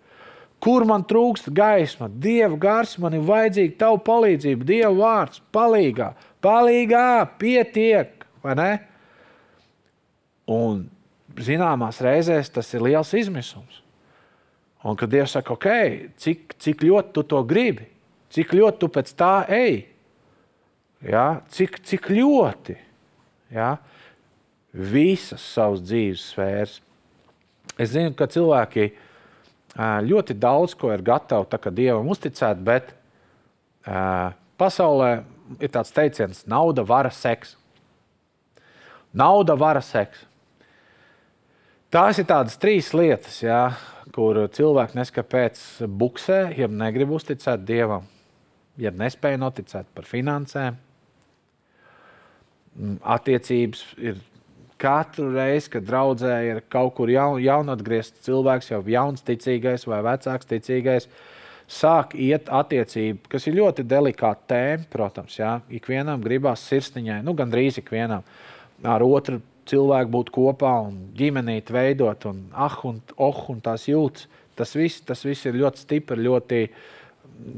Kur 0.60 0.84
man 0.88 1.02
trūkst 1.04 1.48
gaisma? 1.52 2.08
Dieva 2.08 2.56
gars, 2.60 2.94
man 3.00 3.16
ir 3.16 3.24
vajadzīga 3.24 3.78
tava 3.80 3.98
palīdzība, 4.04 4.64
Dieva 4.68 4.92
vārds, 4.96 5.40
palīgā, 5.52 6.10
palīgā, 6.44 7.24
pietiek, 7.40 8.26
vai 8.44 8.56
ne? 8.58 8.72
Un 10.50 10.84
zināmās 11.40 12.02
reizēs 12.04 12.52
tas 12.52 12.68
ir 12.76 12.84
liels 12.84 13.14
izmisums. 13.16 13.80
Un 14.84 14.98
kad 15.00 15.08
Dievs 15.08 15.32
saka, 15.32 15.56
ok, 15.56 15.68
cik, 16.20 16.58
cik 16.60 16.84
ļoti 16.84 17.14
tu 17.16 17.24
to 17.24 17.40
gribi, 17.48 17.86
cik 18.34 18.52
ļoti 18.52 18.82
tu 18.82 18.90
pēc 18.92 19.14
tā 19.16 19.32
ej, 19.48 19.86
ja? 21.08 21.40
cik, 21.48 21.80
cik 21.88 22.10
ļoti 22.12 22.76
ja? 23.54 23.78
visas 24.74 25.40
savas 25.54 25.80
dzīves 25.86 26.28
sfēras. 26.34 26.78
Es 27.80 27.94
zinu, 27.94 28.12
ka 28.14 28.28
cilvēki 28.30 28.90
ļoti 30.04 30.36
daudz 30.38 30.76
ko 30.78 30.92
ir 30.94 31.02
gatavi 31.02 31.72
Dievam 31.74 32.10
uzticēt, 32.12 32.60
bet 32.62 32.92
uh, 33.88 34.34
pasaulē 34.60 35.24
ir 35.60 35.72
tāds 35.72 35.92
teiciens, 35.94 36.44
nauda, 36.50 36.84
vara, 36.86 37.10
seks. 37.12 37.54
Nauda, 39.14 39.56
vara, 39.58 39.82
seks. 39.84 40.24
Tās 41.94 42.18
ir 42.18 42.26
tādas 42.26 42.56
trīs 42.58 42.90
lietas, 42.96 43.36
jā, 43.44 43.68
kur 44.14 44.40
cilvēki 44.50 44.98
neskapēc 44.98 45.60
buksē, 45.86 46.40
ja 46.58 46.66
negrib 46.66 47.12
uzticēt 47.14 47.62
dievam, 47.68 48.08
ja 48.80 48.90
nespēja 48.90 49.38
noticēt 49.38 49.92
par 49.94 50.08
finansēm. 50.08 50.80
Mm, 52.74 52.96
attiecības 53.14 53.84
ir 54.02 54.18
katru 54.82 55.28
reizi, 55.36 55.70
kad 55.76 55.86
draudzē 55.86 56.34
ir 56.48 56.64
kaut 56.66 56.96
kur 56.98 57.12
jaun, 57.12 57.38
jaun 57.44 57.70
atgriezts 57.70 58.26
cilvēks, 58.26 58.72
jau 58.72 58.82
jauns 58.90 59.22
ticīgais 59.22 59.86
vai 59.86 60.00
vecāks 60.02 60.50
ticīgais, 60.50 61.06
uh, 61.06 61.33
sāk 61.70 62.14
iet 62.20 62.50
attiecība, 62.52 63.30
kas 63.32 63.48
ir 63.48 63.58
ļoti 63.58 63.84
delikāta 63.88 64.54
tēma, 64.54 64.86
protams. 64.92 65.38
Jā. 65.38 65.56
Ikvienam 65.72 66.22
gribās 66.24 66.64
sirsniņai, 66.68 67.22
nu 67.24 67.34
gandrīz 67.36 67.80
ikvienam 67.80 68.24
ar 68.84 69.04
otru 69.06 69.40
cilvēku 69.68 70.12
būt 70.12 70.32
kopā 70.34 70.74
un 70.84 70.96
ģimenīt 71.16 71.72
veidot, 71.72 72.26
un 72.28 72.46
ah, 72.52 72.76
un 72.84 73.00
oh, 73.16 73.44
un 73.52 73.60
tās 73.64 73.88
jūtas. 73.88 74.28
Tas 74.54 74.70
viss, 74.76 75.02
tas 75.02 75.24
viss 75.26 75.48
ir 75.48 75.56
ļoti 75.58 75.82
stipri, 75.82 76.22
ļoti, 76.22 76.58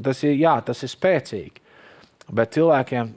tas 0.05 0.23
ir, 0.25 0.39
jā, 0.41 0.55
tas 0.65 0.81
ir 0.87 0.89
spēcīgi. 0.89 1.67
Bet 2.27 2.57
cilvēkiem 2.57 3.11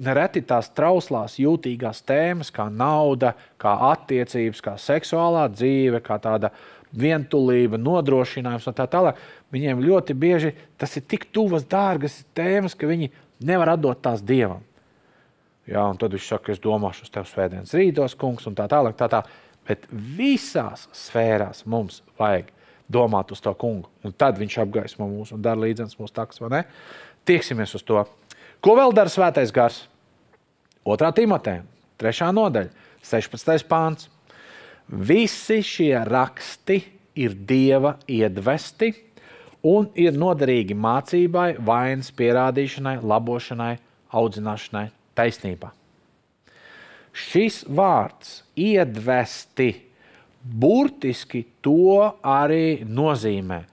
nereti 0.00 0.40
tās 0.48 0.70
trauslās, 0.72 1.34
jūtīgās 1.42 2.04
tēmas, 2.08 2.52
kā 2.54 2.70
nauda, 2.72 3.34
kā 3.60 3.74
attiecības, 3.90 4.62
kā 4.64 4.76
seksuālā 4.80 5.48
dzīve, 5.52 6.00
kā 6.06 6.16
tāda 6.22 6.52
vientulība, 6.96 7.78
nodrošinājums 7.80 8.66
un 8.70 8.76
tā 8.76 8.86
tālāk. 8.90 9.18
Viņiem 9.54 9.82
ļoti 9.84 10.16
bieži 10.18 10.54
tas 10.80 10.96
ir 10.98 11.06
tik 11.06 11.28
tuvas, 11.34 11.66
dārgas 11.68 12.22
tēmas, 12.36 12.74
ka 12.74 12.90
viņi 12.90 13.10
nevar 13.46 13.74
atdot 13.76 14.02
tās 14.02 14.24
dievam. 14.26 14.64
Jā, 15.70 15.84
un 15.86 15.98
tad 16.00 16.14
viņš 16.16 16.30
saka, 16.32 16.54
es 16.54 16.62
domāšu 16.62 17.06
uz 17.06 17.12
tevi 17.14 17.30
svētdienas 17.30 17.74
rītos, 17.76 18.16
kungs, 18.18 18.48
un 18.50 18.56
tā 18.58 18.66
tālāk. 18.70 18.96
Tā 18.98 19.06
tā. 19.12 19.22
Bet 19.68 19.84
visās 19.92 20.88
sfērās 20.96 21.62
mums 21.68 22.00
vajag 22.18 22.48
domāt 22.90 23.30
uz 23.30 23.42
to 23.44 23.52
kungu. 23.54 23.90
Un 24.02 24.14
tad 24.16 24.40
viņš 24.40 24.56
apgaismo 24.64 25.06
mūsu 25.06 25.36
un 25.36 25.44
dara 25.44 25.60
līdzenas 25.62 25.98
mūsu 26.00 26.14
taks, 26.16 26.40
vai 26.42 26.50
ne? 26.56 26.62
Tieksimies 27.28 27.76
uz 27.78 27.84
to. 27.86 28.02
Ko 28.64 28.74
vēl 28.76 28.94
dara 28.96 29.12
svētais 29.12 29.52
gars? 29.54 29.84
Otrā 30.82 31.12
Timotē, 31.14 31.60
trešā 32.00 32.32
nodaļa, 32.34 32.72
16. 33.06 33.68
pāns. 33.68 34.08
Visi 34.90 35.60
šie 35.62 35.94
raksti 36.06 36.80
ir 37.22 37.36
dieva 37.46 37.94
iedvesti 38.10 38.90
un 39.66 39.90
ir 39.94 40.16
noderīgi 40.18 40.74
mācībai, 40.74 41.60
vainas 41.62 42.10
pierādīšanai, 42.16 42.96
labošanai, 43.04 43.74
audzināšanai, 44.10 44.88
taisnībā. 45.14 45.70
Šis 47.12 47.64
vārds 47.68 48.40
iedvesti 48.58 49.72
burtiski 50.42 51.44
to 51.62 52.10
arī 52.22 52.82
nozīmē. 52.86 53.64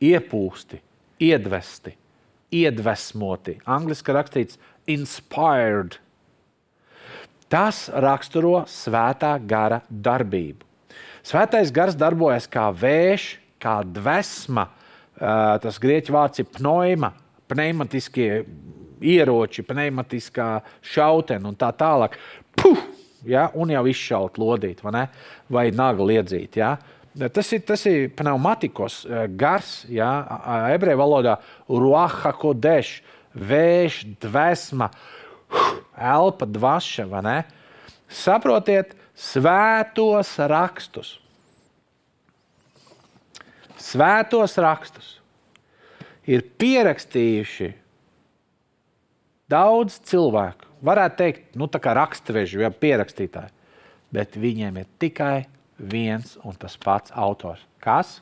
iepūsti, 0.00 0.80
iedvesti, 1.20 1.92
iedvesmoti. 2.56 3.58
Angliski 3.68 4.14
rakstīts 4.16 4.58
inspired. 4.88 5.98
Tas 7.50 7.88
raksturo 7.90 8.60
svētā 8.70 9.34
gara 9.42 9.80
darbību. 9.90 10.62
Svētais 11.26 11.72
gars 11.74 11.96
darbojas 11.98 12.46
kā 12.50 12.68
vējš, 12.70 13.24
kā 13.60 13.80
dvēsma. 13.84 14.68
Tas 15.60 15.80
grieķu 15.82 16.14
vārds 16.14 16.40
ir 16.40 16.48
pneima, 16.54 17.10
pneimatiskie 17.50 18.44
ieroči, 19.00 19.64
pneimatiskā 19.66 20.48
šautene 20.92 21.50
un 21.50 21.58
tā 21.58 21.72
tālāk. 21.76 22.16
Puh! 22.56 22.80
Ja, 23.28 23.50
un 23.52 23.68
jau 23.68 23.82
izšaut 23.90 24.38
lodīt, 24.40 24.78
vai, 24.80 25.04
vai 25.52 25.66
nagu 25.76 26.06
liedzīt. 26.08 26.56
Ja. 26.56 26.70
Tas 27.34 27.50
ir, 27.52 27.60
tas 27.68 27.82
ir 27.90 28.08
pneumatikos 28.16 29.02
gars, 29.36 29.82
ja, 29.92 30.08
ebreju 30.72 31.02
valodā 31.02 31.34
ruaha 31.68 32.32
kodeš, 32.40 33.00
vējš, 33.36 33.98
dvēsma, 34.24 34.88
elpa, 36.00 36.48
dvaša. 36.48 37.06
Saprotiet, 38.10 38.96
svētos 39.14 40.32
rakstus. 40.50 41.18
Svētos 43.80 44.56
rakstus 44.60 45.20
ir 46.28 46.44
pierakstījuši 46.60 47.70
daudz 49.50 50.00
cilvēku. 50.06 50.68
Varētu 50.84 51.16
teikt, 51.20 51.46
nu, 51.60 51.68
tā 51.68 51.80
kā 51.82 51.92
rakstveži 51.96 52.62
vai 52.62 52.70
pierakstītāji, 52.72 53.52
bet 54.14 54.38
viņiem 54.40 54.80
ir 54.80 54.88
tikai 55.02 55.44
viens 55.76 56.36
un 56.44 56.56
tas 56.56 56.76
pats 56.80 57.12
autors. 57.12 57.64
Kas? 57.80 58.20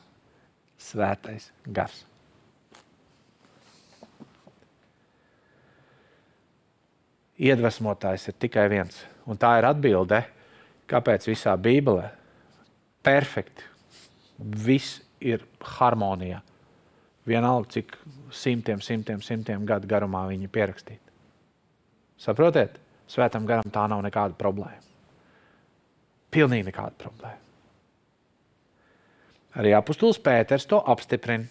Svētais 0.79 1.49
gars. 1.67 2.08
Iedvesmotājs 7.39 8.27
ir 8.27 8.35
tikai 8.39 8.67
viens, 8.71 8.97
un 9.23 9.39
tā 9.39 9.53
ir 9.59 9.67
atbilde, 9.69 10.23
kāpēc 10.91 11.29
visā 11.29 11.53
Bībelē 11.55 12.09
perfekti 13.05 13.63
viss 14.39 14.99
ir 15.23 15.45
harmonijā. 15.77 16.41
Vienalga, 17.29 17.69
cik 17.75 17.95
simtiem, 18.33 18.81
simtiem, 18.81 19.21
simtiem 19.21 19.65
gadu 19.67 19.87
garumā 19.87 20.25
viņi 20.29 20.47
ir 20.47 20.53
pierakstīti. 20.53 21.03
Saprotiet, 22.19 22.79
svētam 23.07 23.45
garam 23.47 23.69
tā 23.71 23.85
nav 23.87 24.01
nekāda 24.03 24.35
problēma. 24.39 24.81
Pilnīgi 26.33 26.67
nekāda 26.67 26.97
problēma. 26.99 27.45
Arī 29.59 29.71
apustulis 29.73 30.19
Pēters 30.21 30.67
to 30.69 30.81
apstiprina. 30.91 31.47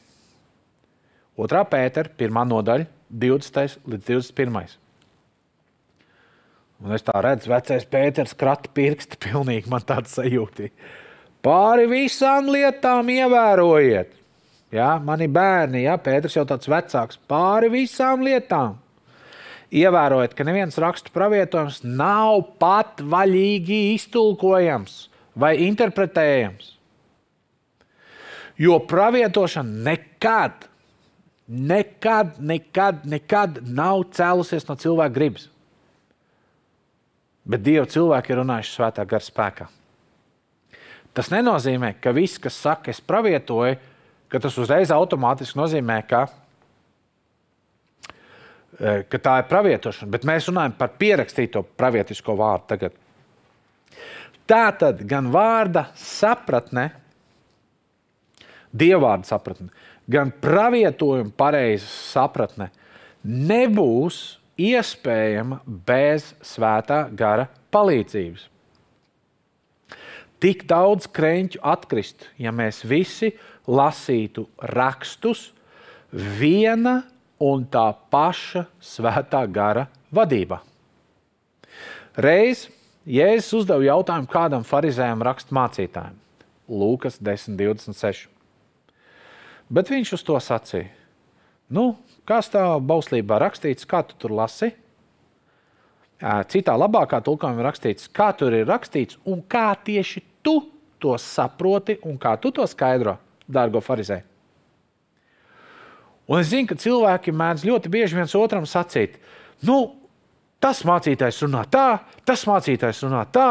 Otrā 1.39 1.63
pētera, 1.71 2.11
pirmā 2.19 2.45
nodaļa, 2.47 2.87
20. 3.11 3.79
līdz 3.87 4.05
21. 4.11 4.77
Un 6.79 6.95
es 6.95 7.03
tā 7.03 7.17
redzu, 7.25 7.51
vecais 7.51 7.87
Pēters 7.91 8.37
krata 8.39 8.71
pirksti, 8.75 9.19
pilnīgi 9.27 9.71
man 9.71 9.85
tāds 9.87 10.15
sajūta. 10.19 10.71
Pāri 11.43 11.87
visām 11.91 12.51
lietām 12.53 13.11
ievērojiet. 13.15 14.15
Ja, 14.75 14.99
mani 15.01 15.31
bērni, 15.33 15.87
ja, 15.87 15.97
Pēters 16.03 16.37
jau 16.37 16.45
tāds 16.47 16.69
vecāks, 16.69 17.19
pāri 17.31 17.71
visām 17.73 18.23
lietām. 18.27 18.77
Ievērojiet, 19.75 20.33
ka 20.37 20.47
neviens 20.49 20.79
rakstu 20.81 21.13
pravietojums 21.13 21.83
nav 21.85 22.41
pat 22.61 23.03
vaļīgi 23.05 23.81
iztulkojams 23.97 25.03
vai 25.39 25.59
interpretējams. 25.67 26.75
Jo 28.59 28.79
pravietošana 28.91 29.85
nekad, 29.91 30.65
nekad, 31.47 32.41
nekad, 32.41 33.05
nekad 33.07 33.61
nav 33.63 34.09
cēlusies 34.17 34.67
no 34.69 34.77
cilvēka 34.81 35.15
gribas. 35.15 35.47
Bet 37.49 37.65
Dieva 37.65 37.87
cilvēki 37.89 38.35
ir 38.35 38.43
runājuši 38.43 38.75
svētā 38.75 39.05
gara 39.09 39.25
spēkā. 39.25 39.69
Tas 41.17 41.31
nenozīmē, 41.33 41.95
ka 42.03 42.13
viss, 42.15 42.39
kas 42.39 42.59
saka, 42.61 42.93
es 42.93 43.01
pravietoju, 43.01 43.79
ka 44.29 44.41
tas 44.45 44.59
uzreiz 44.61 44.93
automātiski 44.93 45.59
nozīmē, 45.59 45.97
ka, 46.07 46.27
e, 48.77 49.03
ka 49.09 49.21
tā 49.25 49.39
ir 49.41 49.49
pravietošana. 49.51 50.13
Bet 50.13 50.29
mēs 50.29 50.47
runājam 50.51 50.77
par 50.79 50.93
pierakstīto 51.01 51.65
pravietisko 51.81 52.37
vārdu 52.39 52.69
tagad. 52.75 52.99
Tā 54.49 54.65
tad 54.81 55.03
gan 55.09 55.33
vārda 55.33 55.89
sapratne, 55.99 56.91
dievvvārdu 58.77 59.29
sapratne, 59.29 59.73
gan 60.09 60.31
pravietojuma 60.45 61.33
pareiza 61.37 61.89
sapratne 61.89 62.71
nebūs 63.25 64.38
iespējama 64.59 65.61
bez 65.67 66.33
svētā 66.45 67.07
gara 67.15 67.47
palīdzības. 67.73 68.49
Tik 70.39 70.65
daudz 70.71 71.09
krēķu 71.11 71.63
atkrist, 71.67 72.29
ja 72.39 72.53
mēs 72.55 72.85
visi 72.87 73.33
lasītu 73.67 74.47
rakstus 74.71 75.49
viena 76.13 77.01
un 77.43 77.65
tā 77.71 77.91
paša 78.11 78.65
svētā 78.83 79.43
gara 79.51 79.89
vadībā. 80.15 80.61
Reiz 82.19 82.67
Jēzus 83.09 83.63
uzdeva 83.63 83.87
jautājumu 83.87 84.29
kādam 84.29 84.65
farizējam 84.69 85.23
rakstmācītājam, 85.25 86.17
Lūkas 86.69 87.17
10, 87.25 87.55
26. 87.57 88.27
Bet 89.73 89.89
viņš 89.89 90.13
uz 90.19 90.25
to 90.27 90.37
sacīja: 90.43 90.91
Nu, 91.73 91.95
kas 92.29 92.51
tā 92.53 92.63
bauslībā 92.85 93.39
rakstīts, 93.41 93.89
kā 93.89 94.03
tu 94.07 94.17
tur 94.21 94.35
lasi? 94.37 94.73
Citā 96.51 96.75
labākā 96.75 97.21
tulkojumā 97.25 97.63
rakstīts, 97.69 98.09
kā 98.11 98.33
tur 98.37 98.57
ir 98.59 98.67
rakstīts 98.69 99.21
un 99.31 99.41
kā 99.47 99.71
tieši 99.87 100.25
tu 100.43 100.59
to 100.99 101.15
saproti 101.23 102.01
un 102.11 102.19
kā 102.19 102.35
tu 102.43 102.51
to 102.55 102.67
skaidro, 102.67 103.17
dārgo 103.47 103.81
farizē. 103.85 104.25
Un 106.29 106.43
es 106.43 106.51
zinu, 106.51 106.67
ka 106.69 106.77
cilvēki 106.77 107.33
mēdz 107.33 107.65
ļoti 107.65 107.93
bieži 107.93 108.19
viens 108.19 108.35
otram 108.37 108.67
sacīt, 108.69 109.17
nu, 109.65 109.79
tas 110.61 110.83
mācītājs 110.85 111.41
runā 111.47 111.63
tā, 111.71 111.87
tas 112.29 112.45
mācītājs 112.51 113.07
runā 113.07 113.25
tā, 113.33 113.51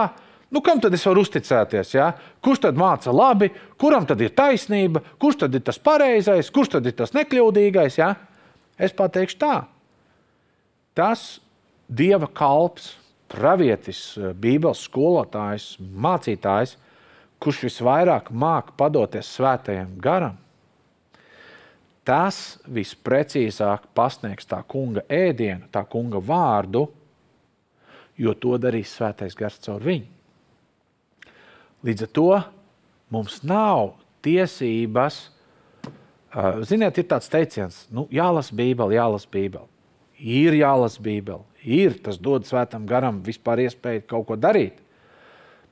Nu, 0.50 0.62
kam 0.64 0.80
tad 0.80 0.94
es 0.96 1.04
varu 1.04 1.26
uzticēties? 1.26 1.90
Ja? 1.98 2.12
Kurš 2.44 2.62
tad 2.64 2.78
māca 2.80 3.12
labi, 3.12 3.50
kuram 3.80 4.06
tad 4.08 4.22
ir 4.24 4.32
taisnība, 4.36 5.02
kurš 5.20 5.42
tad 5.44 5.58
ir 5.60 5.64
tas 5.68 5.80
pareizais, 5.84 6.52
kurš 6.56 6.78
tad 6.78 6.88
ir 6.88 6.96
tas 6.96 7.12
nekļūdīgais? 7.18 7.98
Ja? 8.00 8.14
Es 8.78 8.94
pateikšu 8.94 9.40
tā. 9.42 9.56
Tas 10.98 11.40
dieva 11.90 12.30
kalps, 12.30 12.96
pravietis, 13.32 14.18
bībeles 14.40 14.84
skolotājs, 14.88 15.76
mācītājs, 15.80 16.78
kurš 17.42 17.64
visvairāk 17.68 18.32
māca 18.32 18.74
padoties 18.78 19.30
svētajam 19.38 19.98
garam, 20.02 20.38
tas 22.08 22.58
visprecīzāk 22.72 23.90
pasniegs 23.98 24.48
tā 24.48 24.62
kunga 24.70 25.04
ēdienu, 25.12 25.68
tā 25.72 25.84
kunga 25.86 26.22
vārdu, 26.24 26.88
jo 28.18 28.34
to 28.34 28.56
darīs 28.62 28.94
svētais 28.96 29.36
gars 29.38 29.60
caur 29.62 29.84
viņu. 29.84 30.08
Līdz 31.86 32.08
ar 32.08 32.14
to 32.16 32.30
mums 33.14 33.42
nav 33.46 33.98
tiesības. 34.26 35.28
Ziniet, 36.68 36.98
ir 37.00 37.08
tāds 37.08 37.30
teiciens, 37.32 37.86
nu, 37.94 38.06
jālasa 38.12 38.56
Bībele, 38.56 38.98
jālasa 38.98 39.30
Bībele. 39.32 39.68
Ir 40.18 40.58
jālasa 40.58 41.02
Bībele, 41.02 41.46
ir 41.64 42.00
tas 42.04 42.18
dod 42.20 42.48
svētam 42.48 42.88
garam 42.90 43.22
vispār 43.24 43.62
iespēju 43.68 44.04
kaut 44.10 44.28
ko 44.28 44.38
darīt. 44.40 44.82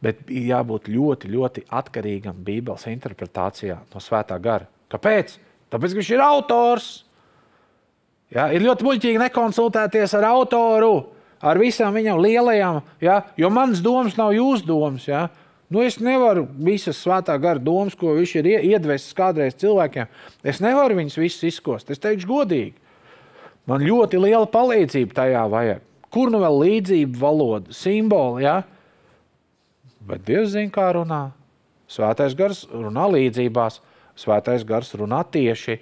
Bet 0.05 0.27
jābūt 0.29 0.87
ļoti, 0.91 1.31
ļoti 1.33 1.65
atkarīgam 1.73 2.37
Bībeles 2.45 2.85
interpretācijā 2.91 3.79
no 3.91 4.03
svētā 4.03 4.37
gara. 4.39 4.67
Kāpēc? 4.91 5.35
Tāpēc, 5.73 5.95
ka 5.95 5.99
viņš 5.99 6.11
ir 6.13 6.23
autors. 6.23 6.89
Ja, 8.33 8.47
ir 8.53 8.63
ļoti 8.65 8.85
muļķīgi 8.85 9.21
nekonsultēties 9.21 10.13
ar 10.17 10.27
autoru, 10.31 10.93
ar 11.45 11.59
visām 11.61 11.95
viņam 11.95 12.21
lielajām, 12.23 12.79
ja, 13.03 13.19
jo 13.37 13.51
manas 13.53 13.83
domas 13.85 14.15
nav 14.17 14.33
jūsu 14.35 14.65
domas. 14.67 15.05
Ja. 15.09 15.27
Nu, 15.69 15.81
es 15.81 15.97
nevaru 15.97 16.45
visas 16.61 16.99
svētā 17.01 17.35
gara 17.41 17.61
domas, 17.61 17.95
ko 17.97 18.13
viņš 18.13 18.33
ir 18.37 18.49
iedvesis 18.53 19.15
kādreiz 19.17 19.55
cilvēkiem, 19.57 20.09
es 20.45 20.61
nevaru 20.61 20.99
viņus 20.99 21.17
visus 21.17 21.47
izkost. 21.49 21.89
Es 21.89 22.01
teikšu, 22.03 22.29
godīgi. 22.29 22.75
Man 23.65 23.81
ļoti 23.81 24.19
liela 24.21 24.45
palīdzība 24.45 25.17
tajā 25.17 25.41
vajag. 25.49 25.81
Kur 26.13 26.29
nu 26.31 26.39
vēl 26.43 26.59
līdzība 26.61 27.17
valoda, 27.19 27.73
simboli? 27.73 28.45
Ja? 28.45 28.59
Bet 30.05 30.21
Dievs 30.27 30.53
zina, 30.53 30.69
kā 30.71 30.91
runā. 30.95 31.23
Svētais 31.89 32.37
gars 32.37 32.63
runā 32.69 33.07
līdzībās, 33.13 33.79
svētais 34.21 34.63
gars 34.65 34.93
runā 34.97 35.23
tieši. 35.33 35.79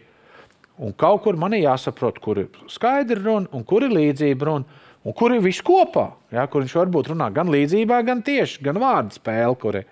Un 0.84 0.96
kaut 0.98 1.26
kur 1.26 1.38
man 1.40 1.54
ir 1.54 1.68
jāsaprot, 1.68 2.18
kur 2.24 2.40
ir 2.42 2.64
skaidra 2.72 3.20
runa 3.20 3.52
un 3.54 3.68
kur 3.68 3.84
ir 3.86 3.94
līdzība 3.94 4.48
runa. 4.48 4.82
Un 5.04 5.16
kur 5.16 5.34
ir 5.36 5.44
viss 5.44 5.64
kopā? 5.66 6.14
Ja, 6.32 6.46
kur 6.48 6.64
viņš 6.64 6.76
varbūt 6.80 7.12
runā 7.12 7.28
gan 7.36 7.52
līdzībā, 7.52 8.00
gan 8.08 8.24
tieši, 8.24 8.62
gan 8.64 8.80
vārdu 8.80 9.18
spēle, 9.18 9.56
kur 9.60 9.82
ir 9.82 9.88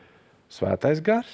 svētais 0.52 1.02
gars. 1.04 1.32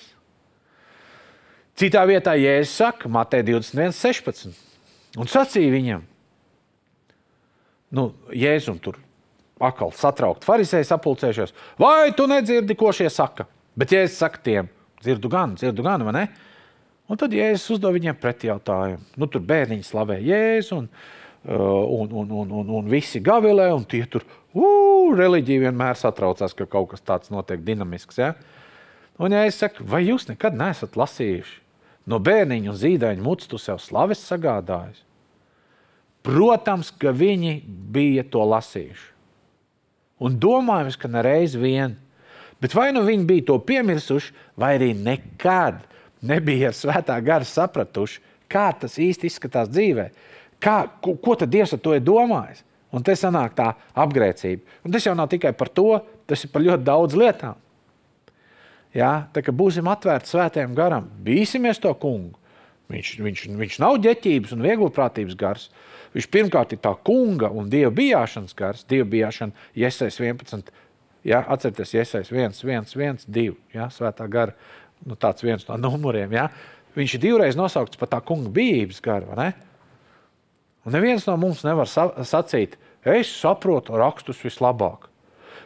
Citā 1.78 2.02
vietā 2.10 2.34
Jēzus 2.34 2.74
saka, 2.80 3.10
Matei 3.14 3.44
21, 3.46 3.94
16. 3.94 4.64
Un 5.18 5.30
sacīja 5.30 5.70
viņam, 5.74 6.02
nu, 7.94 8.08
Jēzum 8.34 8.80
tur 8.82 8.98
atkal 9.62 9.94
satraukt, 9.98 10.46
farizēji 10.46 10.90
sapulcējušies, 10.90 11.54
vai 11.82 12.10
tu 12.18 12.26
nedzirdi, 12.30 12.76
ko 12.78 12.90
šie 12.94 13.12
saka? 13.14 13.46
Bet 13.78 13.94
Jēzus 13.94 14.18
saka 14.24 14.42
tiem, 14.42 14.72
dzirdu 15.04 15.30
gan, 15.30 15.54
dzirdu 15.58 15.86
gan, 15.86 16.06
vai 16.06 16.16
ne? 16.18 16.26
Un 17.08 17.20
tad 17.22 17.34
Jēzus 17.34 17.78
uzdod 17.78 17.94
viņiem 17.96 18.18
pretjautājumu. 18.20 19.06
Nu, 19.16 19.30
tur 19.32 19.46
bērniņi 19.48 19.86
slavē 19.86 20.18
Jēzu, 20.26 20.82
un, 20.82 20.90
un, 21.48 22.10
un, 22.12 22.32
un, 22.42 22.52
un, 22.62 22.74
un 22.80 22.90
visi 22.92 23.22
gavilē, 23.24 23.70
un 23.76 23.86
tie 23.88 24.04
tur 24.12 24.26
uh, 24.28 25.14
reliģija 25.16 25.68
vienmēr 25.68 25.96
satraucās, 26.00 26.56
ka 26.58 26.68
kaut 26.68 26.92
kas 26.92 27.06
tāds 27.06 27.32
notiek 27.32 27.64
dinamisks. 27.64 28.20
Ja? 28.20 28.34
Un 29.18 29.34
Jēzus 29.34 29.64
saka, 29.64 29.86
vai 29.88 30.04
jūs 30.10 30.28
nekad 30.30 30.58
neesat 30.60 31.00
lasījuši? 31.00 31.64
no 32.08 32.20
bērniņa 32.24 32.72
un 32.72 32.80
zīdaiņa 32.80 33.24
mutes 33.24 33.50
tu 33.52 33.60
sev 33.62 33.82
slaves 33.84 34.24
sagādājis. 34.24 35.04
Protams, 36.26 36.90
ka 36.92 37.14
viņi 37.16 37.60
bija 37.94 38.26
to 38.28 38.44
lasījuši. 38.48 39.14
Un 40.24 40.40
domājams, 40.42 40.98
ka 40.98 41.12
nereiz 41.12 41.54
vien. 41.60 41.94
Bet 42.60 42.74
vai 42.74 42.90
nu 42.96 43.04
viņi 43.06 43.28
bija 43.30 43.46
to 43.52 43.60
piemirsuši, 43.62 44.34
vai 44.58 44.74
arī 44.80 44.90
nekad 44.98 45.84
nebija 46.26 46.72
ar 46.72 46.76
svētā 46.76 47.20
gara 47.24 47.46
sapratuši, 47.46 48.24
kā 48.50 48.72
tas 48.80 48.98
īsti 48.98 49.30
izskatās 49.30 49.70
dzīvē. 49.70 50.10
Kā, 50.64 50.80
ko, 51.04 51.14
ko 51.22 51.36
tad 51.38 51.52
Dievs 51.54 51.76
ar 51.76 51.82
to 51.84 51.94
ir 51.96 52.04
domājis? 52.06 52.64
Un 52.96 53.04
te 53.04 53.14
sanāk 53.20 53.56
tā 53.58 53.74
apgrēcība. 54.00 54.64
Un 54.88 54.94
tas 54.96 55.06
jau 55.06 55.14
nav 55.18 55.28
tikai 55.32 55.52
par 55.58 55.70
to, 55.70 56.00
tas 56.30 56.44
ir 56.46 56.52
par 56.54 56.64
ļoti 56.64 56.88
daudz 56.88 57.18
lietām. 57.20 57.58
Ja? 58.96 59.28
Tā 59.36 59.44
kā 59.44 59.54
būsim 59.54 59.88
atvērti 59.92 60.32
svētajam 60.32 60.76
garam, 60.78 61.10
bīsimies 61.24 61.82
to 61.84 61.92
kungu. 62.00 62.40
Viņš, 62.88 63.14
viņš, 63.20 63.44
viņš 63.60 63.78
nav 63.84 63.98
ģeķības 64.06 64.54
un 64.56 64.64
vieglprātības 64.64 65.36
gars. 65.40 65.68
Viņš 66.16 66.30
pirmkārt 66.32 66.72
ir 66.74 66.80
tā 66.82 66.94
kunga 67.06 67.50
un 67.52 67.68
dieva 67.70 67.92
bijāšanas 67.94 68.56
gars, 68.58 68.86
dieva 68.88 69.10
bijāšana, 69.12 69.68
iesaistīt 69.76 70.30
11. 70.32 70.72
Ja, 71.28 71.42
atcerieties, 71.52 71.92
iesaistīt 71.98 72.32
1, 72.32 72.56
1, 72.64 72.88
1, 72.96 73.28
2. 73.28 73.58
Ja, 73.76 73.90
svētā 73.92 74.30
gara, 74.32 74.56
nu, 75.04 75.20
tāds 75.20 75.44
viens 75.44 75.68
no 75.68 75.76
numuriem. 75.84 76.32
Ja. 76.38 76.48
Viņš 76.96 77.18
ir 77.18 77.26
divreiz 77.28 77.60
nosaukts 77.60 78.00
par 78.00 78.10
tā 78.14 78.24
kunga 78.24 78.50
bijības 78.56 79.04
garu. 79.04 79.36
Un 80.88 80.96
neviens 80.96 81.26
no 81.28 81.36
mums 81.36 81.66
nevar 81.68 81.90
sacīt, 81.92 82.78
es 83.04 83.32
saprotu 83.42 83.98
rakstus 84.00 84.40
vislabāk. 84.40 85.10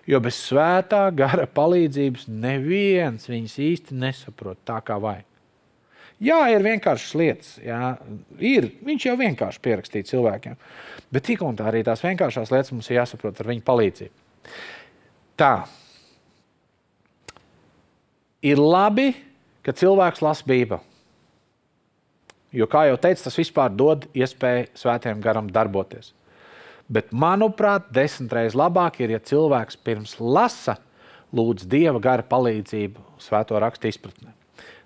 Jo 0.09 0.17
bez 0.23 0.39
svētā 0.41 1.03
gara 1.13 1.45
palīdzības 1.45 2.25
neviens 2.25 3.27
viņus 3.29 3.59
īsti 3.61 3.97
nesaprot 4.01 4.57
tā, 4.65 4.79
kā 4.81 4.97
vajag. 4.97 5.27
Jā, 6.21 6.39
ir 6.53 6.65
vienkāršas 6.65 7.13
lietas. 7.17 7.53
Jā, 7.61 7.95
ir, 8.41 8.67
viņš 8.85 9.07
jau 9.07 9.15
vienkārši 9.17 9.61
pierakstīja 9.65 10.09
cilvēkiem. 10.09 10.57
Bet 11.13 11.25
tik 11.29 11.41
un 11.45 11.57
tā 11.57 11.65
arī 11.69 11.81
tās 11.85 12.03
vienkāršās 12.05 12.53
lietas 12.53 12.73
mums 12.73 12.89
ir 12.91 12.99
jāsaprot 12.99 13.41
ar 13.41 13.49
viņa 13.49 13.65
palīdzību. 13.65 14.13
Tā. 15.41 15.55
Ir 18.45 18.61
labi, 18.61 19.11
ka 19.65 19.73
cilvēks 19.77 20.21
lasa 20.25 20.45
Bībeli. 20.49 20.90
Jo, 22.51 22.67
kā 22.67 22.85
jau 22.89 22.97
teicu, 22.99 23.23
tas 23.23 23.37
vispār 23.39 23.71
dod 23.71 24.07
iespēju 24.17 24.71
svētajam 24.75 25.21
garam 25.23 25.47
darboties. 25.51 26.11
Bet, 26.91 27.13
manuprāt, 27.15 27.87
desmit 27.95 28.33
reizes 28.35 28.57
labāk 28.59 28.99
ir, 28.99 29.13
ja 29.15 29.21
cilvēks 29.23 29.79
pirms 29.79 30.17
lasa, 30.19 30.75
lūdz 31.31 31.63
dieva 31.71 32.01
gara 32.03 32.25
palīdzību 32.27 33.21
svēto 33.23 33.59
rakstu 33.63 33.87
izpratnē. 33.87 34.33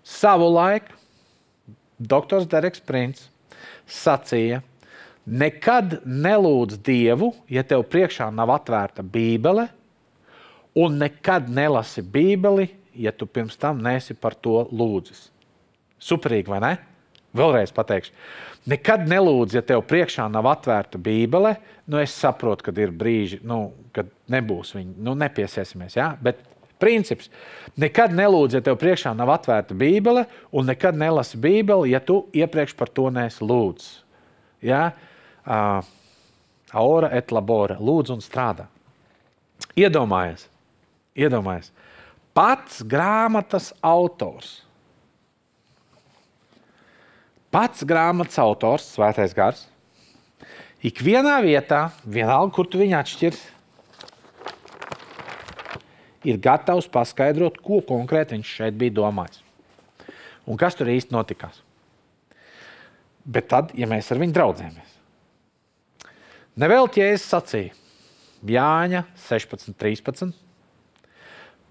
Savu 0.06 0.52
laiku 0.54 0.94
doktors 1.98 2.46
Dereks 2.46 2.84
Princis 2.86 3.32
sacīja, 3.90 4.62
nekad 5.26 6.00
nelūdz 6.06 6.78
dievu, 6.86 7.32
ja 7.50 7.66
tev 7.66 7.88
priekšā 7.90 8.30
nav 8.34 8.54
atvērta 8.54 9.02
Bībele, 9.02 9.68
un 10.78 11.00
nekad 11.02 11.50
nelasi 11.50 12.04
Bībeli, 12.04 12.70
ja 12.94 13.12
tu 13.12 13.26
pirms 13.26 13.58
tam 13.58 13.82
nesi 13.82 14.14
par 14.14 14.36
to 14.38 14.68
lūdzis. 14.72 15.30
Superīgi, 16.02 16.52
vai 16.52 16.62
ne? 16.62 16.74
Vēlreiz 17.36 17.74
pateikšu. 17.76 18.14
Nekad 18.72 19.06
nelūdz, 19.10 19.60
ja 19.60 19.62
tev 19.66 19.84
priekšā 19.86 20.26
nav 20.32 20.48
atvērta 20.50 20.98
Bībele. 21.02 21.56
Nu, 21.86 22.00
es 22.02 22.16
saprotu, 22.18 22.66
ka 22.66 22.74
ir 22.82 22.94
brīži, 22.96 23.42
nu, 23.46 23.76
kad 23.94 24.10
nebūs 24.32 24.74
viņa, 24.74 24.96
nu, 25.06 25.14
nepiesiesimies. 25.20 25.98
Ja? 26.00 26.14
Bet 26.22 26.42
princips- 26.82 27.30
nekad 27.84 28.16
nelūdz, 28.16 28.58
ja 28.58 28.62
tev 28.66 28.80
priekšā 28.82 29.14
nav 29.16 29.30
atvērta 29.36 29.78
Bībele, 29.78 30.26
un 30.52 30.66
nekad 30.66 30.98
nelasi 30.98 31.38
Bībeli, 31.38 31.92
ja 31.92 32.00
tu 32.00 32.26
iepriekš 32.34 32.76
par 32.76 32.90
to 32.90 33.10
neesi 33.10 33.46
lūdzis. 33.46 34.02
Ja? 34.62 34.92
Uh, 35.46 35.86
aura 36.74 37.12
et 37.14 37.32
labora, 37.32 37.78
lūdz 37.78 38.16
un 38.16 38.20
strādā. 38.20 38.66
Iedomājies, 39.78 40.48
iedomājies. 41.16 41.70
Pats 42.34 42.82
grāmatas 42.82 43.72
autors 43.84 44.65
pats 47.56 47.86
grāmatas 47.88 48.36
autors, 48.44 48.90
Svētais 48.92 49.32
Gars, 49.36 49.62
ikvienā 50.84 51.38
vietā, 51.46 51.86
vienalga, 52.04 52.52
kur 52.58 52.68
tu 52.68 52.82
viņu 52.82 52.98
atšķirs, 53.00 53.44
ir 56.28 56.42
gatavs 56.44 56.90
paskaidrot, 56.92 57.62
ko 57.64 57.80
konkrēti 57.86 58.36
viņš 58.36 58.52
šeit 58.58 58.76
bija 58.82 58.98
domājis. 58.98 59.40
Un 60.46 60.60
kas 60.60 60.76
tur 60.76 60.92
īsti 60.92 61.16
notikās. 61.16 61.62
Bet 63.24 63.48
tad, 63.54 63.72
ja 63.78 63.88
mēs 63.90 64.12
ar 64.12 64.20
viņu 64.22 64.36
draudzējamies, 64.36 64.92
nevēl 66.60 66.92
ķēzes 66.92 67.30
sacīja 67.32 67.74
Jāņa 68.46 69.06
16, 69.24 69.74
13, 69.80 70.36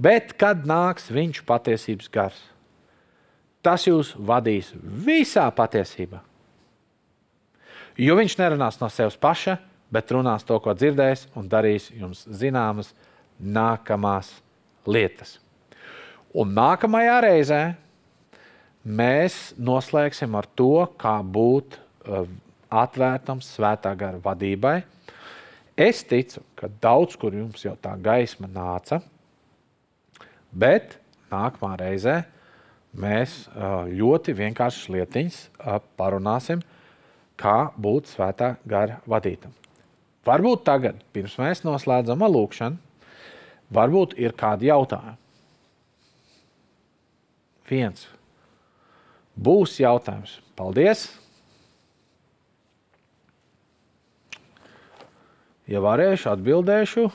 bet 0.03 0.33
kad 0.41 0.65
nāks 0.67 1.13
viņš 1.13 1.45
patiesības 1.47 2.11
gars, 2.11 2.41
tas 3.65 3.87
jūs 3.89 4.13
vadīs 4.17 4.73
visā 4.81 5.47
patiesībā. 5.55 6.21
Jo 7.97 8.17
viņš 8.19 8.37
nerunās 8.41 8.81
no 8.81 8.91
sevis 8.91 9.17
paša, 9.21 9.57
bet 9.95 10.11
runās 10.11 10.45
to, 10.47 10.59
ko 10.59 10.75
dzirdējis, 10.75 11.29
un 11.39 11.49
darīs 11.51 11.89
jums 11.95 12.25
zināmas 12.27 12.91
nākamās 13.39 14.33
lietas. 14.87 15.39
Un 16.35 16.51
nākamajā 16.57 17.19
reizē 17.23 17.61
mēs 18.85 19.55
noslēgsim 19.55 20.35
ar 20.35 20.49
to, 20.59 20.89
kā 20.99 21.21
būt 21.23 21.79
uh, 21.79 22.27
atvērtam 22.75 23.39
svētā 23.45 23.95
gara 23.99 24.19
vadībai. 24.23 24.81
Es 25.79 26.03
ticu, 26.07 26.43
ka 26.59 26.69
daudz 26.83 27.15
kur 27.19 27.35
jums 27.35 27.63
jau 27.65 27.75
tā 27.79 27.95
gaisma 27.99 28.51
nāca, 28.51 29.01
bet 30.51 30.99
nākamā 31.31 31.75
reizē 31.81 32.21
mēs 32.95 33.45
ļoti 33.91 34.35
vienkāršas 34.39 34.91
lietiņas 34.95 35.39
parunāsim, 35.99 36.63
kā 37.41 37.73
būt 37.77 38.13
svētā 38.13 38.55
gara 38.69 39.01
vadītam. 39.11 39.55
Varbūt 40.25 40.63
tagad, 40.65 41.03
pirms 41.13 41.35
mēs 41.41 41.65
noslēdzam 41.67 42.23
lūkšanu, 42.25 42.79
varbūt 43.75 44.17
ir 44.23 44.33
kādi 44.39 44.71
jautājumi. 44.71 45.19
Viens. 47.69 48.07
Būs 49.35 49.79
jautājums. 49.81 50.39
Paldies! 50.55 51.09
Ja 55.65 55.81
varēšu, 55.81 56.29
atbildēšu 56.35 57.09